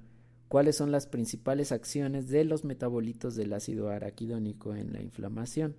cuáles 0.47 0.75
son 0.75 0.91
las 0.91 1.07
principales 1.07 1.71
acciones 1.71 2.27
de 2.27 2.43
los 2.43 2.65
metabolitos 2.65 3.35
del 3.35 3.53
ácido 3.53 3.89
araquidónico 3.89 4.75
en 4.75 4.93
la 4.93 5.01
inflamación. 5.01 5.75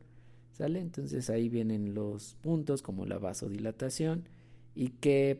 ¿Sale? 0.52 0.80
Entonces 0.80 1.30
ahí 1.30 1.48
vienen 1.48 1.94
los 1.94 2.36
puntos 2.42 2.82
como 2.82 3.06
la 3.06 3.18
vasodilatación 3.18 4.28
y 4.74 4.90
que, 4.90 5.38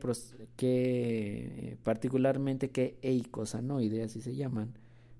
particularmente 1.83 2.71
que 2.71 2.99
eicosanoide, 3.03 4.03
así 4.03 4.21
se 4.21 4.35
llaman, 4.35 4.73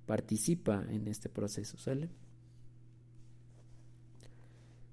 participa 0.05 0.85
en 0.89 1.07
este 1.07 1.29
proceso. 1.29 1.77
¿Sale? 1.77 2.09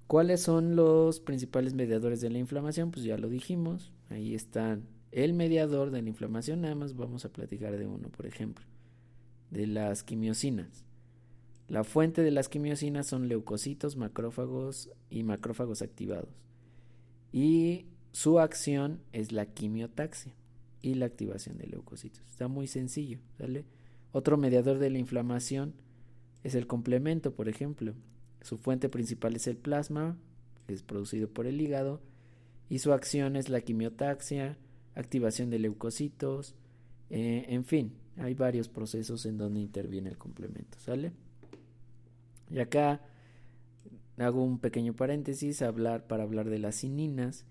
¿Cuáles 0.09 0.41
son 0.41 0.75
los 0.75 1.19
principales 1.19 1.75
mediadores 1.75 2.19
de 2.19 2.31
la 2.31 2.39
inflamación? 2.39 2.89
Pues 2.89 3.05
ya 3.05 3.15
lo 3.19 3.29
dijimos, 3.29 3.91
ahí 4.09 4.33
están 4.33 4.87
el 5.11 5.35
mediador 5.35 5.91
de 5.91 6.01
la 6.01 6.09
inflamación, 6.09 6.61
nada 6.61 6.73
más 6.73 6.95
vamos 6.95 7.25
a 7.25 7.31
platicar 7.31 7.77
de 7.77 7.85
uno, 7.85 8.09
por 8.09 8.25
ejemplo, 8.25 8.65
de 9.51 9.67
las 9.67 10.01
quimiosinas. 10.01 10.83
La 11.67 11.83
fuente 11.83 12.23
de 12.23 12.31
las 12.31 12.49
quimiosinas 12.49 13.05
son 13.05 13.27
leucocitos, 13.27 13.97
macrófagos 13.97 14.89
y 15.11 15.21
macrófagos 15.21 15.83
activados. 15.83 16.33
Y 17.31 17.85
su 18.11 18.39
acción 18.39 19.03
es 19.13 19.31
la 19.31 19.45
quimiotaxia 19.45 20.33
y 20.81 20.95
la 20.95 21.05
activación 21.05 21.59
de 21.59 21.67
leucocitos. 21.67 22.23
Está 22.31 22.47
muy 22.47 22.65
sencillo, 22.65 23.19
¿sale? 23.37 23.63
Otro 24.11 24.37
mediador 24.37 24.79
de 24.79 24.89
la 24.89 24.97
inflamación 24.97 25.75
es 26.43 26.55
el 26.55 26.65
complemento, 26.65 27.35
por 27.35 27.47
ejemplo. 27.47 27.93
Su 28.41 28.57
fuente 28.57 28.89
principal 28.89 29.35
es 29.35 29.47
el 29.47 29.57
plasma, 29.57 30.17
que 30.67 30.73
es 30.73 30.83
producido 30.83 31.27
por 31.29 31.45
el 31.47 31.59
hígado, 31.59 32.01
y 32.69 32.79
su 32.79 32.93
acción 32.93 33.35
es 33.35 33.49
la 33.49 33.61
quimiotaxia, 33.61 34.57
activación 34.95 35.49
de 35.49 35.59
leucocitos, 35.59 36.55
eh, 37.09 37.45
en 37.49 37.65
fin, 37.65 37.93
hay 38.17 38.33
varios 38.33 38.69
procesos 38.69 39.25
en 39.25 39.37
donde 39.37 39.59
interviene 39.59 40.09
el 40.09 40.17
complemento, 40.17 40.77
¿sale? 40.79 41.11
Y 42.51 42.59
acá 42.59 43.01
hago 44.17 44.43
un 44.43 44.59
pequeño 44.59 44.93
paréntesis 44.93 45.61
hablar, 45.61 46.07
para 46.07 46.23
hablar 46.23 46.49
de 46.49 46.59
las 46.59 46.75
cininas, 46.75 47.45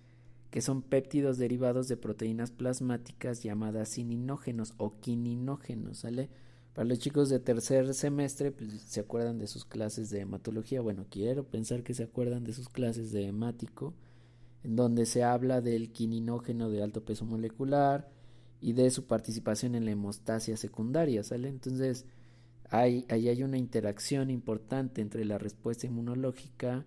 que 0.50 0.60
son 0.60 0.82
péptidos 0.82 1.38
derivados 1.38 1.88
de 1.88 1.96
proteínas 1.96 2.50
plasmáticas 2.50 3.42
llamadas 3.42 3.90
cininógenos 3.90 4.74
o 4.76 4.98
quininógenos, 5.00 5.98
¿sale? 5.98 6.30
Para 6.78 6.90
los 6.90 7.00
chicos 7.00 7.28
de 7.28 7.40
tercer 7.40 7.92
semestre, 7.92 8.52
pues, 8.52 8.70
se 8.82 9.00
acuerdan 9.00 9.40
de 9.40 9.48
sus 9.48 9.64
clases 9.64 10.10
de 10.10 10.20
hematología. 10.20 10.80
Bueno, 10.80 11.06
quiero 11.10 11.42
pensar 11.42 11.82
que 11.82 11.92
se 11.92 12.04
acuerdan 12.04 12.44
de 12.44 12.52
sus 12.52 12.68
clases 12.68 13.10
de 13.10 13.26
hemático, 13.26 13.94
en 14.62 14.76
donde 14.76 15.04
se 15.04 15.24
habla 15.24 15.60
del 15.60 15.90
quininógeno 15.90 16.70
de 16.70 16.80
alto 16.80 17.04
peso 17.04 17.24
molecular 17.24 18.08
y 18.60 18.74
de 18.74 18.90
su 18.90 19.08
participación 19.08 19.74
en 19.74 19.86
la 19.86 19.90
hemostasia 19.90 20.56
secundaria, 20.56 21.24
¿sale? 21.24 21.48
Entonces, 21.48 22.06
hay, 22.70 23.06
ahí 23.08 23.28
hay 23.28 23.42
una 23.42 23.58
interacción 23.58 24.30
importante 24.30 25.00
entre 25.00 25.24
la 25.24 25.36
respuesta 25.36 25.88
inmunológica 25.88 26.86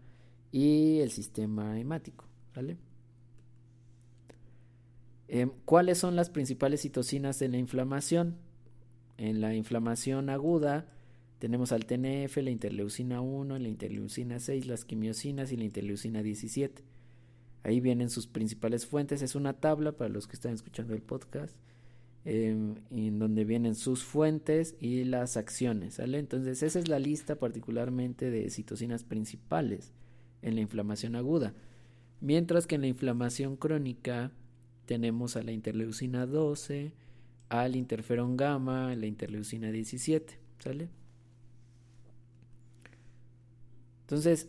y 0.53 0.99
el 0.99 1.11
sistema 1.11 1.77
hemático. 1.77 2.29
Em, 5.27 5.51
¿Cuáles 5.65 5.97
son 5.97 6.15
las 6.15 6.29
principales 6.29 6.79
citocinas 6.79 7.41
en 7.41 7.51
la 7.51 7.57
inflamación? 7.57 8.37
En 9.17 9.41
la 9.41 9.53
inflamación 9.55 10.29
aguda 10.29 10.87
tenemos 11.39 11.71
al 11.71 11.85
TNF, 11.85 12.37
la 12.37 12.51
interleucina 12.51 13.21
1, 13.21 13.57
la 13.57 13.67
interleucina 13.67 14.39
6, 14.39 14.67
las 14.67 14.85
quimiosinas 14.85 15.51
y 15.51 15.57
la 15.57 15.63
interleucina 15.63 16.21
17. 16.21 16.83
Ahí 17.63 17.79
vienen 17.79 18.09
sus 18.09 18.27
principales 18.27 18.85
fuentes. 18.85 19.21
Es 19.21 19.35
una 19.35 19.53
tabla 19.53 19.91
para 19.93 20.09
los 20.09 20.27
que 20.27 20.35
están 20.35 20.53
escuchando 20.53 20.93
el 20.93 21.01
podcast. 21.01 21.55
Em, 22.23 22.75
en 22.91 23.17
donde 23.17 23.45
vienen 23.45 23.73
sus 23.73 24.03
fuentes 24.03 24.75
y 24.79 25.05
las 25.05 25.37
acciones, 25.37 25.95
¿sale? 25.95 26.19
Entonces 26.19 26.61
esa 26.61 26.77
es 26.77 26.87
la 26.87 26.99
lista 26.99 27.37
particularmente 27.37 28.29
de 28.29 28.51
citocinas 28.51 29.03
principales 29.03 29.91
en 30.43 30.53
la 30.53 30.61
inflamación 30.61 31.15
aguda. 31.15 31.55
Mientras 32.19 32.67
que 32.67 32.75
en 32.75 32.81
la 32.81 32.87
inflamación 32.87 33.55
crónica 33.55 34.31
tenemos 34.85 35.35
a 35.35 35.41
la 35.41 35.51
interleucina 35.51 36.27
12, 36.27 36.93
al 37.51 37.75
interferón 37.75 38.37
gamma, 38.37 38.95
la 38.95 39.05
interleucina 39.07 39.71
17, 39.71 40.39
¿sale? 40.59 40.89
Entonces, 44.03 44.47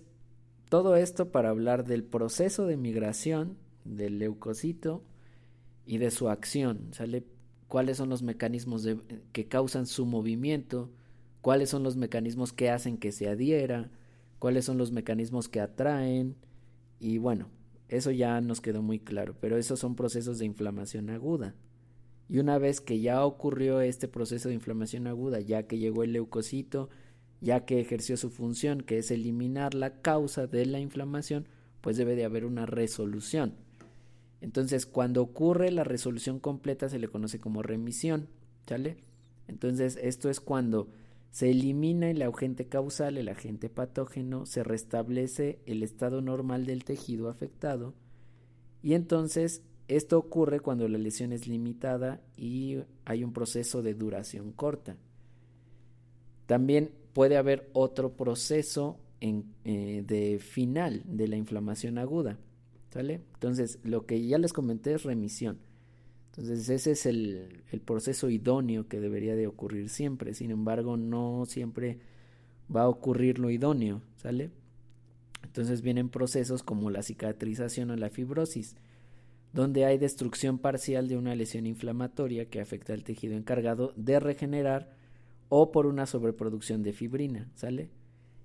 todo 0.69 0.95
esto 0.95 1.33
para 1.33 1.51
hablar 1.51 1.85
del 1.85 2.05
proceso 2.05 2.65
de 2.67 2.77
migración 2.77 3.59
del 3.85 4.21
leucocito 4.21 5.03
y 5.85 5.99
de 5.99 6.13
su 6.13 6.29
acción, 6.29 6.91
¿sale? 6.93 7.25
cuáles 7.67 7.97
son 7.97 8.09
los 8.09 8.23
mecanismos 8.23 8.87
que 9.33 9.49
causan 9.49 9.87
su 9.87 10.07
movimiento, 10.07 10.93
cuáles 11.41 11.71
son 11.71 11.83
los 11.83 11.97
mecanismos 11.97 12.53
que 12.53 12.71
hacen 12.71 12.99
que 12.99 13.11
se 13.11 13.29
adhiera, 13.29 13.91
cuáles 14.39 14.65
son 14.65 14.79
los 14.79 14.93
mecanismos 14.93 15.49
que 15.49 15.61
atraen 15.61 16.37
y 17.01 17.19
bueno, 17.19 17.49
eso 17.89 18.13
ya 18.13 18.41
nos 18.41 18.61
quedó 18.61 18.81
muy 18.81 19.01
claro, 19.01 19.35
pero 19.41 19.57
esos 19.57 19.81
son 19.81 19.97
procesos 19.97 20.39
de 20.39 20.45
inflamación 20.45 21.11
aguda. 21.11 21.57
Y 22.29 22.39
una 22.39 22.59
vez 22.59 22.81
que 22.81 23.01
ya 23.01 23.25
ocurrió 23.25 23.81
este 23.81 24.09
proceso 24.09 24.49
de 24.49 24.55
inflamación 24.55 25.07
aguda, 25.07 25.41
ya 25.41 25.65
que 25.65 25.79
llegó 25.79 26.03
el 26.03 26.13
leucocito, 26.13 26.89
ya 27.41 27.65
que 27.65 27.81
ejerció 27.81 28.17
su 28.17 28.31
función, 28.31 28.81
que 28.81 28.99
es 28.99 29.11
eliminar 29.11 29.75
la 29.75 30.01
causa 30.01 30.47
de 30.47 30.65
la 30.67 30.81
inflamación, 30.81 31.49
pues 31.81 31.97
debe 31.97 32.15
de 32.15 32.25
haber 32.25 32.45
una 32.45 32.65
resolución. 32.67 33.55
Entonces, 34.41 34.87
cuando 34.87 35.23
ocurre 35.23 35.71
la 35.71 35.85
resolución 35.85 36.39
completa 36.39 36.89
se 36.89 36.99
le 36.99 37.09
conoce 37.09 37.39
como 37.39 37.63
remisión, 37.63 38.29
¿sale? 38.67 38.97
Entonces, 39.47 39.99
esto 40.01 40.31
es 40.31 40.41
cuando 40.41 40.89
se 41.31 41.51
elimina 41.51 42.11
el 42.11 42.23
agente 42.23 42.67
causal, 42.67 43.17
el 43.17 43.29
agente 43.29 43.71
patógeno, 43.71 44.45
se 44.47 44.63
restablece 44.63 45.61
el 45.67 45.83
estado 45.83 46.21
normal 46.21 46.67
del 46.67 46.85
tejido 46.85 47.29
afectado 47.29 47.95
y 48.83 48.95
entonces 48.95 49.63
esto 49.97 50.19
ocurre 50.19 50.61
cuando 50.61 50.89
la 50.89 50.99
lesión 50.99 51.33
es 51.33 51.47
limitada 51.47 52.21
y 52.37 52.79
hay 53.05 53.25
un 53.25 53.33
proceso 53.33 53.83
de 53.83 53.95
duración 53.95 54.53
corta. 54.53 54.97
También 56.47 56.91
puede 57.13 57.37
haber 57.37 57.69
otro 57.73 58.13
proceso 58.13 58.99
eh, 59.21 60.03
de 60.07 60.39
final 60.39 61.03
de 61.07 61.29
la 61.29 61.37
inflamación 61.37 61.99
aguda. 61.99 62.39
Entonces, 62.95 63.79
lo 63.85 64.05
que 64.05 64.27
ya 64.27 64.39
les 64.39 64.53
comenté 64.53 64.93
es 64.93 65.05
remisión. 65.05 65.59
Entonces, 66.27 66.69
ese 66.69 66.91
es 66.93 67.07
el, 67.07 67.63
el, 67.71 67.81
proceso 67.81 68.29
idóneo 68.29 68.87
que 68.87 69.01
debería 69.01 69.35
de 69.35 69.47
ocurrir 69.47 69.89
siempre. 69.89 70.35
Sin 70.35 70.51
embargo, 70.51 70.97
no 70.97 71.45
siempre 71.47 72.01
va 72.75 72.83
a 72.83 72.89
ocurrir 72.89 73.39
lo 73.39 73.51
idóneo, 73.51 74.03
¿sale? 74.17 74.51
Entonces 75.43 75.83
vienen 75.83 76.09
procesos 76.09 76.63
como 76.63 76.91
la 76.91 77.03
cicatrización 77.03 77.91
o 77.91 77.97
la 77.97 78.11
fibrosis, 78.11 78.77
donde 79.53 79.85
hay 79.85 79.99
destrucción 79.99 80.59
parcial 80.59 81.09
de 81.09 81.17
una 81.17 81.35
lesión 81.35 81.67
inflamatoria 81.67 82.49
que 82.49 82.61
afecta 82.61 82.95
al 82.95 83.05
tejido 83.05 83.35
encargado 83.35 83.93
de 83.97 84.19
regenerar 84.19 84.97
o 85.49 85.71
por 85.71 85.87
una 85.87 86.07
sobreproducción 86.07 86.83
de 86.83 86.93
fibrina, 86.93 87.51
¿sale? 87.55 87.91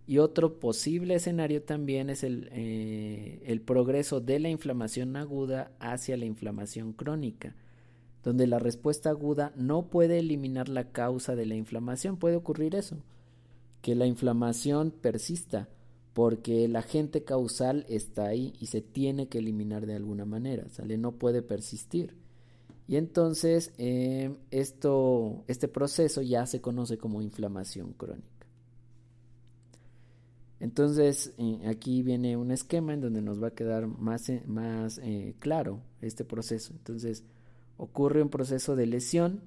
Y 0.06 0.20
otro 0.20 0.60
posible 0.60 1.16
escenario 1.16 1.64
también 1.64 2.10
es 2.10 2.24
el, 2.24 2.50
eh, 2.52 3.42
el, 3.46 3.62
progreso 3.62 4.22
de 4.22 4.40
la 4.40 4.50
inflamación 4.50 5.16
aguda 5.18 5.72
hacia 5.80 6.16
la 6.16 6.26
inflamación 6.26 6.94
crónica, 6.94 7.56
donde 8.24 8.48
la 8.48 8.60
respuesta 8.60 9.10
aguda 9.10 9.52
no 9.56 9.88
puede 9.90 10.20
eliminar 10.20 10.70
la 10.70 10.92
causa 10.92 11.36
de 11.36 11.46
la 11.46 11.56
inflamación. 11.56 12.18
Puede 12.18 12.38
ocurrir 12.38 12.76
eso, 12.76 12.98
que 13.82 13.96
la 13.96 14.06
inflamación 14.06 14.92
persista, 14.92 15.70
porque 16.18 16.66
el 16.66 16.76
agente 16.76 17.24
causal 17.24 17.86
está 17.90 18.26
ahí 18.26 18.52
y 18.60 18.66
se 18.66 18.82
tiene 18.82 19.28
que 19.28 19.38
eliminar 19.38 19.86
de 19.86 19.94
alguna 19.94 20.26
manera, 20.26 20.68
¿sale? 20.70 20.98
No 20.98 21.12
puede 21.12 21.44
persistir. 21.44 22.16
Y 22.88 22.96
entonces 22.96 23.72
eh, 23.78 24.36
esto, 24.50 25.44
este 25.48 25.68
proceso 25.68 26.24
ya 26.24 26.48
se 26.48 26.60
conoce 26.60 26.98
como 26.98 27.22
inflamación 27.22 27.94
crónica. 27.94 28.48
Entonces, 30.60 31.36
eh, 31.38 31.60
aquí 31.68 32.02
viene 32.02 32.36
un 32.36 32.50
esquema 32.50 32.96
en 32.96 33.02
donde 33.02 33.22
nos 33.22 33.40
va 33.40 33.50
a 33.50 33.54
quedar 33.54 33.86
más, 33.86 34.28
eh, 34.30 34.42
más 34.48 35.00
eh, 35.04 35.36
claro 35.38 35.82
este 36.02 36.26
proceso. 36.26 36.74
Entonces, 36.74 37.26
ocurre 37.78 38.24
un 38.24 38.30
proceso 38.30 38.76
de 38.76 38.88
lesión, 38.88 39.44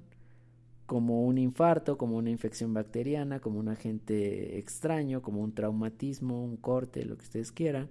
como 0.91 1.23
un 1.23 1.37
infarto, 1.37 1.97
como 1.97 2.17
una 2.17 2.31
infección 2.31 2.73
bacteriana, 2.73 3.39
como 3.39 3.59
un 3.59 3.69
agente 3.69 4.59
extraño, 4.59 5.21
como 5.21 5.39
un 5.39 5.53
traumatismo, 5.53 6.43
un 6.43 6.57
corte, 6.57 7.05
lo 7.05 7.15
que 7.17 7.23
ustedes 7.23 7.53
quieran. 7.53 7.89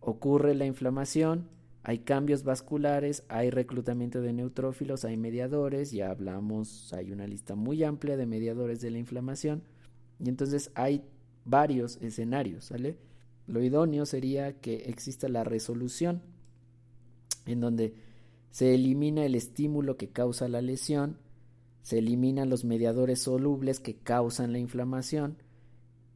Ocurre 0.00 0.54
la 0.54 0.64
inflamación, 0.64 1.50
hay 1.82 1.98
cambios 1.98 2.44
vasculares, 2.44 3.24
hay 3.28 3.50
reclutamiento 3.50 4.22
de 4.22 4.32
neutrófilos, 4.32 5.04
hay 5.04 5.18
mediadores, 5.18 5.90
ya 5.90 6.10
hablamos, 6.10 6.94
hay 6.94 7.12
una 7.12 7.26
lista 7.26 7.54
muy 7.54 7.84
amplia 7.84 8.16
de 8.16 8.24
mediadores 8.24 8.80
de 8.80 8.90
la 8.90 8.96
inflamación. 8.96 9.62
Y 10.18 10.30
entonces 10.30 10.70
hay 10.74 11.04
varios 11.44 11.98
escenarios, 12.00 12.64
¿sale? 12.64 12.96
Lo 13.46 13.62
idóneo 13.62 14.06
sería 14.06 14.58
que 14.62 14.76
exista 14.86 15.28
la 15.28 15.44
resolución 15.44 16.22
en 17.44 17.60
donde 17.60 17.92
se 18.50 18.74
elimina 18.74 19.26
el 19.26 19.34
estímulo 19.34 19.98
que 19.98 20.08
causa 20.08 20.48
la 20.48 20.62
lesión, 20.62 21.18
se 21.88 22.00
eliminan 22.00 22.50
los 22.50 22.66
mediadores 22.66 23.22
solubles 23.22 23.80
que 23.80 23.96
causan 23.96 24.52
la 24.52 24.58
inflamación, 24.58 25.38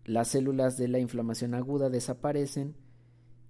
las 0.04 0.28
células 0.28 0.76
de 0.76 0.86
la 0.86 0.98
inflamación 0.98 1.54
aguda 1.54 1.88
desaparecen 1.88 2.74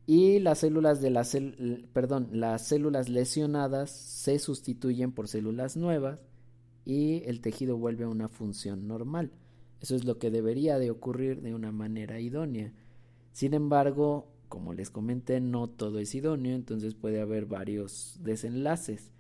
y 0.07 0.39
las 0.39 0.59
células 0.59 1.01
de 1.01 1.89
perdón, 1.93 2.29
las 2.31 2.64
células 2.64 3.09
lesionadas 3.09 3.91
se 3.91 4.39
sustituyen 4.39 5.11
por 5.11 5.27
células 5.27 5.77
nuevas 5.77 6.20
y 6.85 7.25
el 7.25 7.41
tejido 7.41 7.77
vuelve 7.77 8.05
a 8.05 8.09
una 8.09 8.29
función 8.29 8.87
normal. 8.87 9.33
Eso 9.81 9.97
es 9.97 10.05
lo 10.05 10.18
que 10.18 10.31
debería 10.31 10.79
de 10.79 10.93
ocurrir 10.93 11.43
de 11.43 11.57
una 11.57 11.73
manera 11.73 12.20
idónea. 12.20 12.73
Sin 13.33 13.53
embargo, 13.53 14.29
como 14.49 14.75
les 14.75 14.91
comenté, 14.91 15.41
no 15.41 15.68
todo 15.68 15.99
es 15.99 16.14
idóneo, 16.14 16.55
entonces 16.55 16.95
puede 16.95 17.20
haber 17.20 17.47
varios 17.47 18.20
desenlaces. 18.23 19.11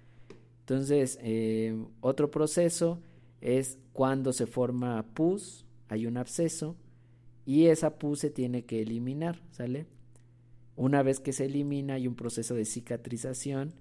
Entonces, 0.62 1.18
eh, 1.22 1.76
otro 2.00 2.30
proceso 2.30 3.00
es 3.40 3.78
cuando 3.92 4.32
se 4.32 4.46
forma 4.46 5.04
pus, 5.14 5.66
hay 5.88 6.06
un 6.06 6.16
absceso, 6.16 6.76
y 7.44 7.66
esa 7.66 7.98
pus 7.98 8.20
se 8.20 8.30
tiene 8.30 8.64
que 8.64 8.80
eliminar, 8.80 9.42
¿sale? 9.50 9.86
Una 10.76 11.02
vez 11.02 11.20
que 11.20 11.32
se 11.32 11.46
elimina 11.46 11.94
hay 11.94 12.06
un 12.06 12.14
proceso 12.14 12.54
de 12.54 12.64
cicatrización 12.64 13.74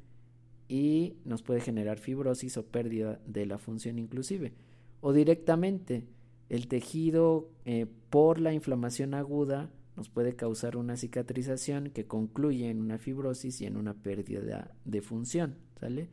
y 0.67 1.15
nos 1.25 1.43
puede 1.43 1.61
generar 1.61 1.99
fibrosis 1.99 2.57
o 2.57 2.65
pérdida 2.65 3.19
de 3.25 3.45
la 3.45 3.57
función 3.57 3.99
inclusive. 3.99 4.53
O 4.99 5.13
directamente 5.13 6.05
el 6.49 6.67
tejido 6.67 7.49
eh, 7.65 7.85
por 8.09 8.39
la 8.39 8.53
inflamación 8.53 9.13
aguda 9.13 9.71
nos 9.95 10.09
puede 10.09 10.35
causar 10.35 10.77
una 10.77 10.97
cicatrización 10.97 11.91
que 11.91 12.05
concluye 12.05 12.69
en 12.69 12.81
una 12.81 12.97
fibrosis 12.97 13.61
y 13.61 13.65
en 13.65 13.77
una 13.77 13.93
pérdida 13.93 14.71
de 14.85 15.01
función, 15.01 15.57
¿sale? 15.79 16.09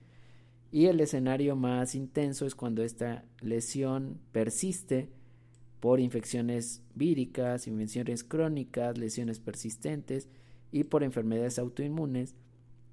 Y 0.71 0.87
el 0.87 1.01
escenario 1.01 1.57
más 1.57 1.95
intenso 1.95 2.47
es 2.47 2.55
cuando 2.55 2.83
esta 2.83 3.25
lesión 3.41 4.19
persiste 4.33 5.09
por 5.81 6.01
infecciones 6.01 6.83
víricas, 6.95 7.67
infecciones 7.67 8.25
crónicas, 8.25 8.99
lesiones 8.99 9.41
persistentes 9.41 10.29
y 10.71 10.85
por 10.85 11.05
enfermedades 11.05 11.59
autoinmunes. 11.59 12.35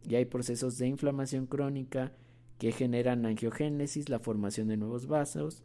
Y 0.08 0.16
hay 0.16 0.26
procesos 0.26 0.78
de 0.78 0.88
inflamación 0.88 1.48
crónica 1.48 2.14
que 2.60 2.72
generan 2.72 3.26
angiogénesis, 3.26 4.08
la 4.08 4.20
formación 4.20 4.68
de 4.68 4.78
nuevos 4.78 5.08
vasos. 5.08 5.64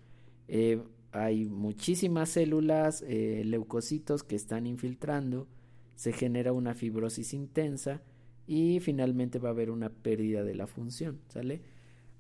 Eh, 0.49 0.83
hay 1.13 1.45
muchísimas 1.45 2.31
células, 2.31 3.05
eh, 3.07 3.43
leucocitos 3.45 4.23
que 4.23 4.37
están 4.37 4.67
infiltrando, 4.67 5.47
se 5.95 6.13
genera 6.13 6.53
una 6.53 6.75
fibrosis 6.75 7.35
intensa 7.35 8.03
y 8.47 8.81
finalmente 8.81 9.39
va 9.39 9.51
a 9.51 9.53
haber 9.53 9.71
una 9.71 9.91
pérdida 9.91 10.43
de 10.43 10.55
la 10.55 10.67
función, 10.67 11.21
¿sale? 11.29 11.61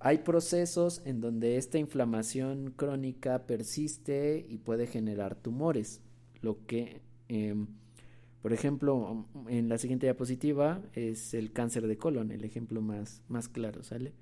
Hay 0.03 0.19
procesos 0.19 1.03
en 1.05 1.21
donde 1.21 1.59
esta 1.59 1.79
inflamación 1.79 2.73
crónica 2.75 3.47
persiste 3.47 4.47
y 4.49 4.57
puede 4.57 4.87
generar 4.87 5.35
tumores, 5.35 6.01
lo 6.41 6.65
que, 6.67 7.03
em, 7.29 7.67
por 8.41 8.55
ejemplo, 8.55 9.27
en 9.49 9.69
la 9.69 9.77
siguiente 9.77 10.07
diapositiva 10.07 10.83
es 10.95 11.35
el 11.35 11.53
cáncer 11.53 11.87
de 11.87 11.99
colon, 11.99 12.31
el 12.31 12.45
ejemplo 12.45 12.81
más, 12.81 13.23
más 13.29 13.49
claro, 13.49 13.83
¿sale? 13.83 14.15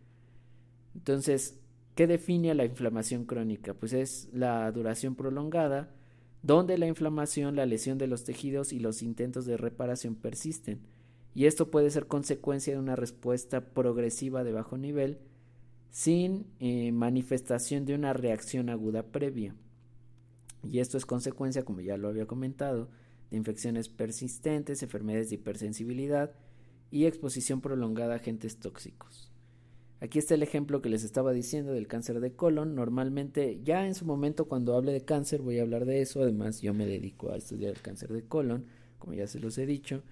Entonces, 0.96 1.60
¿qué 1.94 2.08
define 2.08 2.52
la 2.56 2.64
inflamación 2.64 3.24
crónica? 3.24 3.72
Pues 3.72 3.92
es 3.92 4.28
la 4.32 4.72
duración 4.72 5.14
prolongada, 5.14 5.94
donde 6.42 6.76
la 6.76 6.88
inflamación, 6.88 7.54
la 7.54 7.66
lesión 7.66 7.98
de 7.98 8.08
los 8.08 8.24
tejidos 8.24 8.72
y 8.72 8.80
los 8.80 9.00
intentos 9.00 9.46
de 9.46 9.56
reparación 9.56 10.16
persisten. 10.16 10.80
Y 11.36 11.46
esto 11.46 11.70
puede 11.70 11.90
ser 11.90 12.08
consecuencia 12.08 12.72
de 12.72 12.80
una 12.80 12.96
respuesta 12.96 13.60
progresiva 13.60 14.42
de 14.42 14.52
bajo 14.52 14.76
nivel, 14.76 15.20
sin 15.90 16.46
eh, 16.60 16.92
manifestación 16.92 17.84
de 17.84 17.94
una 17.94 18.12
reacción 18.12 18.70
aguda 18.70 19.02
previa. 19.04 19.54
Y 20.62 20.80
esto 20.80 20.98
es 20.98 21.06
consecuencia, 21.06 21.64
como 21.64 21.80
ya 21.80 21.96
lo 21.96 22.08
había 22.08 22.26
comentado, 22.26 22.88
de 23.30 23.36
infecciones 23.36 23.88
persistentes, 23.88 24.82
enfermedades 24.82 25.30
de 25.30 25.36
hipersensibilidad 25.36 26.32
y 26.90 27.06
exposición 27.06 27.60
prolongada 27.60 28.14
a 28.14 28.16
agentes 28.16 28.58
tóxicos. 28.58 29.30
Aquí 30.00 30.20
está 30.20 30.34
el 30.34 30.44
ejemplo 30.44 30.80
que 30.80 30.88
les 30.88 31.02
estaba 31.02 31.32
diciendo 31.32 31.72
del 31.72 31.88
cáncer 31.88 32.20
de 32.20 32.32
colon. 32.32 32.76
Normalmente, 32.76 33.60
ya 33.64 33.84
en 33.86 33.94
su 33.94 34.04
momento 34.04 34.46
cuando 34.46 34.76
hable 34.76 34.92
de 34.92 35.04
cáncer 35.04 35.42
voy 35.42 35.58
a 35.58 35.62
hablar 35.62 35.86
de 35.86 36.00
eso. 36.00 36.22
Además, 36.22 36.60
yo 36.62 36.72
me 36.72 36.86
dedico 36.86 37.32
a 37.32 37.36
estudiar 37.36 37.72
el 37.72 37.82
cáncer 37.82 38.12
de 38.12 38.22
colon, 38.22 38.66
como 38.98 39.14
ya 39.14 39.26
se 39.26 39.40
los 39.40 39.58
he 39.58 39.66
dicho. 39.66 40.02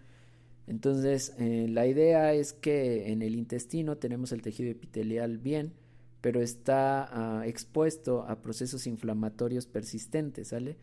Entonces, 0.67 1.35
eh, 1.39 1.67
la 1.69 1.87
idea 1.87 2.33
es 2.35 2.53
que 2.53 3.13
en 3.13 3.23
el 3.23 3.37
intestino 3.37 3.97
tenemos 3.97 4.33
el 4.33 4.43
tejido 4.43 4.71
epitelial 4.71 5.39
bien, 5.39 5.73
pero 6.21 6.41
está 6.41 7.09
ah, 7.13 7.47
expuesto 7.47 8.23
a 8.23 8.43
procesos 8.43 8.87
inflamatorios 8.87 9.67
persistentes, 9.67 10.49
¿sale? 10.49 10.77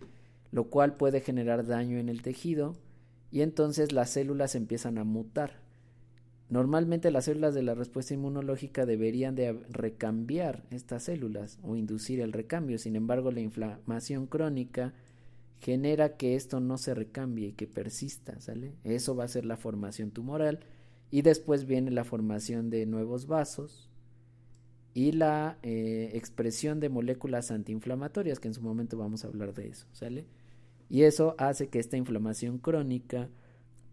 Lo 0.52 0.66
cual 0.66 0.96
puede 0.96 1.20
generar 1.20 1.66
daño 1.66 1.98
en 1.98 2.08
el 2.08 2.22
tejido 2.22 2.76
y 3.32 3.42
entonces 3.42 3.92
las 3.92 4.12
células 4.12 4.56
empiezan 4.56 4.98
a 4.98 5.04
mutar. 5.04 5.64
Normalmente 6.50 7.10
las 7.10 7.26
células 7.26 7.56
de 7.56 7.64
la 7.64 7.74
respuesta 7.74 8.14
inmunológica 8.14 8.86
deberían 8.86 9.36
de 9.36 9.54
recambiar 9.70 10.64
estas 10.70 11.04
células 11.04 11.58
o 11.64 11.76
inducir 11.76 12.22
el 12.22 12.32
recambio. 12.32 12.78
Sin 12.78 12.96
embargo, 12.96 13.32
la 13.32 13.40
inflamación 13.40 14.28
crónica 14.28 14.94
genera 15.60 16.18
que 16.18 16.36
esto 16.36 16.60
no 16.60 16.78
se 16.78 16.94
recambie 16.94 17.50
y 17.50 17.54
que 17.54 17.68
persista, 17.68 18.40
¿sale? 18.42 18.74
Eso 18.84 19.16
va 19.16 19.24
a 19.24 19.30
ser 19.30 19.46
la 19.46 19.58
formación 19.58 20.12
tumoral 20.12 20.60
y 21.12 21.22
después 21.22 21.66
viene 21.66 21.92
la 21.92 22.04
formación 22.04 22.70
de 22.70 22.86
nuevos 22.86 23.28
vasos 23.28 23.90
y 24.94 25.12
la 25.12 25.58
eh, 25.64 26.12
expresión 26.14 26.80
de 26.80 26.90
moléculas 26.90 27.52
antiinflamatorias, 27.52 28.40
que 28.40 28.48
en 28.48 28.54
su 28.54 28.62
momento 28.62 28.98
vamos 28.98 29.24
a 29.24 29.28
hablar 29.28 29.54
de 29.54 29.70
eso, 29.70 29.88
¿sale? 29.94 30.26
Y 30.90 31.04
eso 31.04 31.36
hace 31.38 31.68
que 31.68 31.80
esta 31.80 31.98
inflamación 31.98 32.60
crónica, 32.60 33.30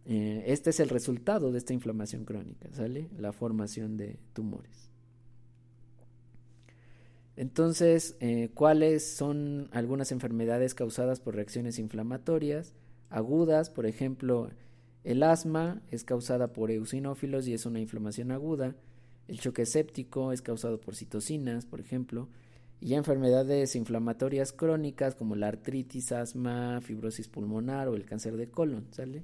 eh, 0.04 0.44
este 0.46 0.70
es 0.70 0.80
el 0.80 0.88
resultado 0.88 1.52
de 1.52 1.58
esta 1.58 1.72
inflamación 1.72 2.24
crónica, 2.24 2.68
¿sale? 2.72 3.08
La 3.18 3.32
formación 3.32 3.96
de 3.96 4.18
tumores. 4.34 4.89
Entonces, 7.36 8.16
eh, 8.20 8.50
¿cuáles 8.54 9.16
son 9.16 9.68
algunas 9.72 10.12
enfermedades 10.12 10.74
causadas 10.74 11.20
por 11.20 11.36
reacciones 11.36 11.78
inflamatorias 11.78 12.74
agudas? 13.08 13.70
Por 13.70 13.86
ejemplo, 13.86 14.50
el 15.04 15.22
asma 15.22 15.80
es 15.90 16.04
causada 16.04 16.52
por 16.52 16.70
eosinófilos 16.70 17.48
y 17.48 17.54
es 17.54 17.66
una 17.66 17.80
inflamación 17.80 18.30
aguda. 18.30 18.76
El 19.28 19.38
choque 19.40 19.64
séptico 19.64 20.32
es 20.32 20.42
causado 20.42 20.80
por 20.80 20.96
citocinas, 20.96 21.64
por 21.64 21.80
ejemplo. 21.80 22.28
Y 22.80 22.94
enfermedades 22.94 23.76
inflamatorias 23.76 24.52
crónicas 24.52 25.14
como 25.14 25.36
la 25.36 25.48
artritis, 25.48 26.12
asma, 26.12 26.80
fibrosis 26.80 27.28
pulmonar 27.28 27.88
o 27.88 27.94
el 27.94 28.06
cáncer 28.06 28.36
de 28.36 28.50
colon, 28.50 28.86
¿sale? 28.90 29.22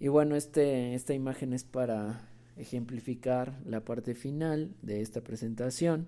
Y 0.00 0.08
bueno, 0.08 0.36
este, 0.36 0.94
esta 0.94 1.12
imagen 1.12 1.52
es 1.52 1.64
para 1.64 2.28
ejemplificar 2.58 3.60
la 3.64 3.84
parte 3.84 4.14
final 4.14 4.74
de 4.82 5.00
esta 5.00 5.22
presentación, 5.22 6.06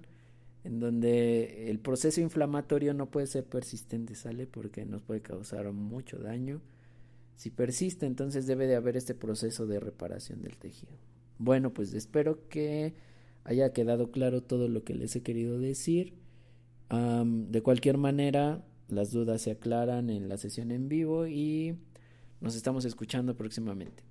en 0.64 0.78
donde 0.80 1.70
el 1.70 1.78
proceso 1.78 2.20
inflamatorio 2.20 2.92
no 2.92 3.11
puede 3.11 3.26
ser 3.26 3.44
persistente, 3.44 4.14
¿sale? 4.14 4.46
Porque 4.46 4.84
nos 4.84 5.03
puede 5.03 5.22
causar 5.22 5.72
mucho 5.72 6.18
daño. 6.18 6.61
Si 7.36 7.51
persiste, 7.51 8.05
entonces 8.05 8.46
debe 8.46 8.66
de 8.66 8.76
haber 8.76 8.96
este 8.96 9.14
proceso 9.14 9.66
de 9.66 9.80
reparación 9.80 10.42
del 10.42 10.59
tejido. 10.59 10.92
Bueno, 11.38 11.72
pues 11.72 11.94
espero 11.94 12.46
que 12.48 12.92
haya 13.44 13.72
quedado 13.72 14.11
claro 14.11 14.42
todo 14.42 14.68
lo 14.68 14.84
que 14.84 14.94
les 14.94 15.16
he 15.16 15.22
querido 15.22 15.59
decir. 15.59 16.14
de 16.90 17.62
cualquier 17.62 17.96
manera, 17.96 18.64
las 18.88 19.12
dudas 19.12 19.42
se 19.42 19.53
aclaran 19.53 20.11
en 20.11 20.28
la 20.28 20.36
sesión 20.36 20.72
en 20.72 20.88
vivo 20.88 21.26
y 21.26 21.76
nos 22.40 22.57
estamos 22.57 22.84
escuchando 22.84 23.36
próximamente. 23.36 24.09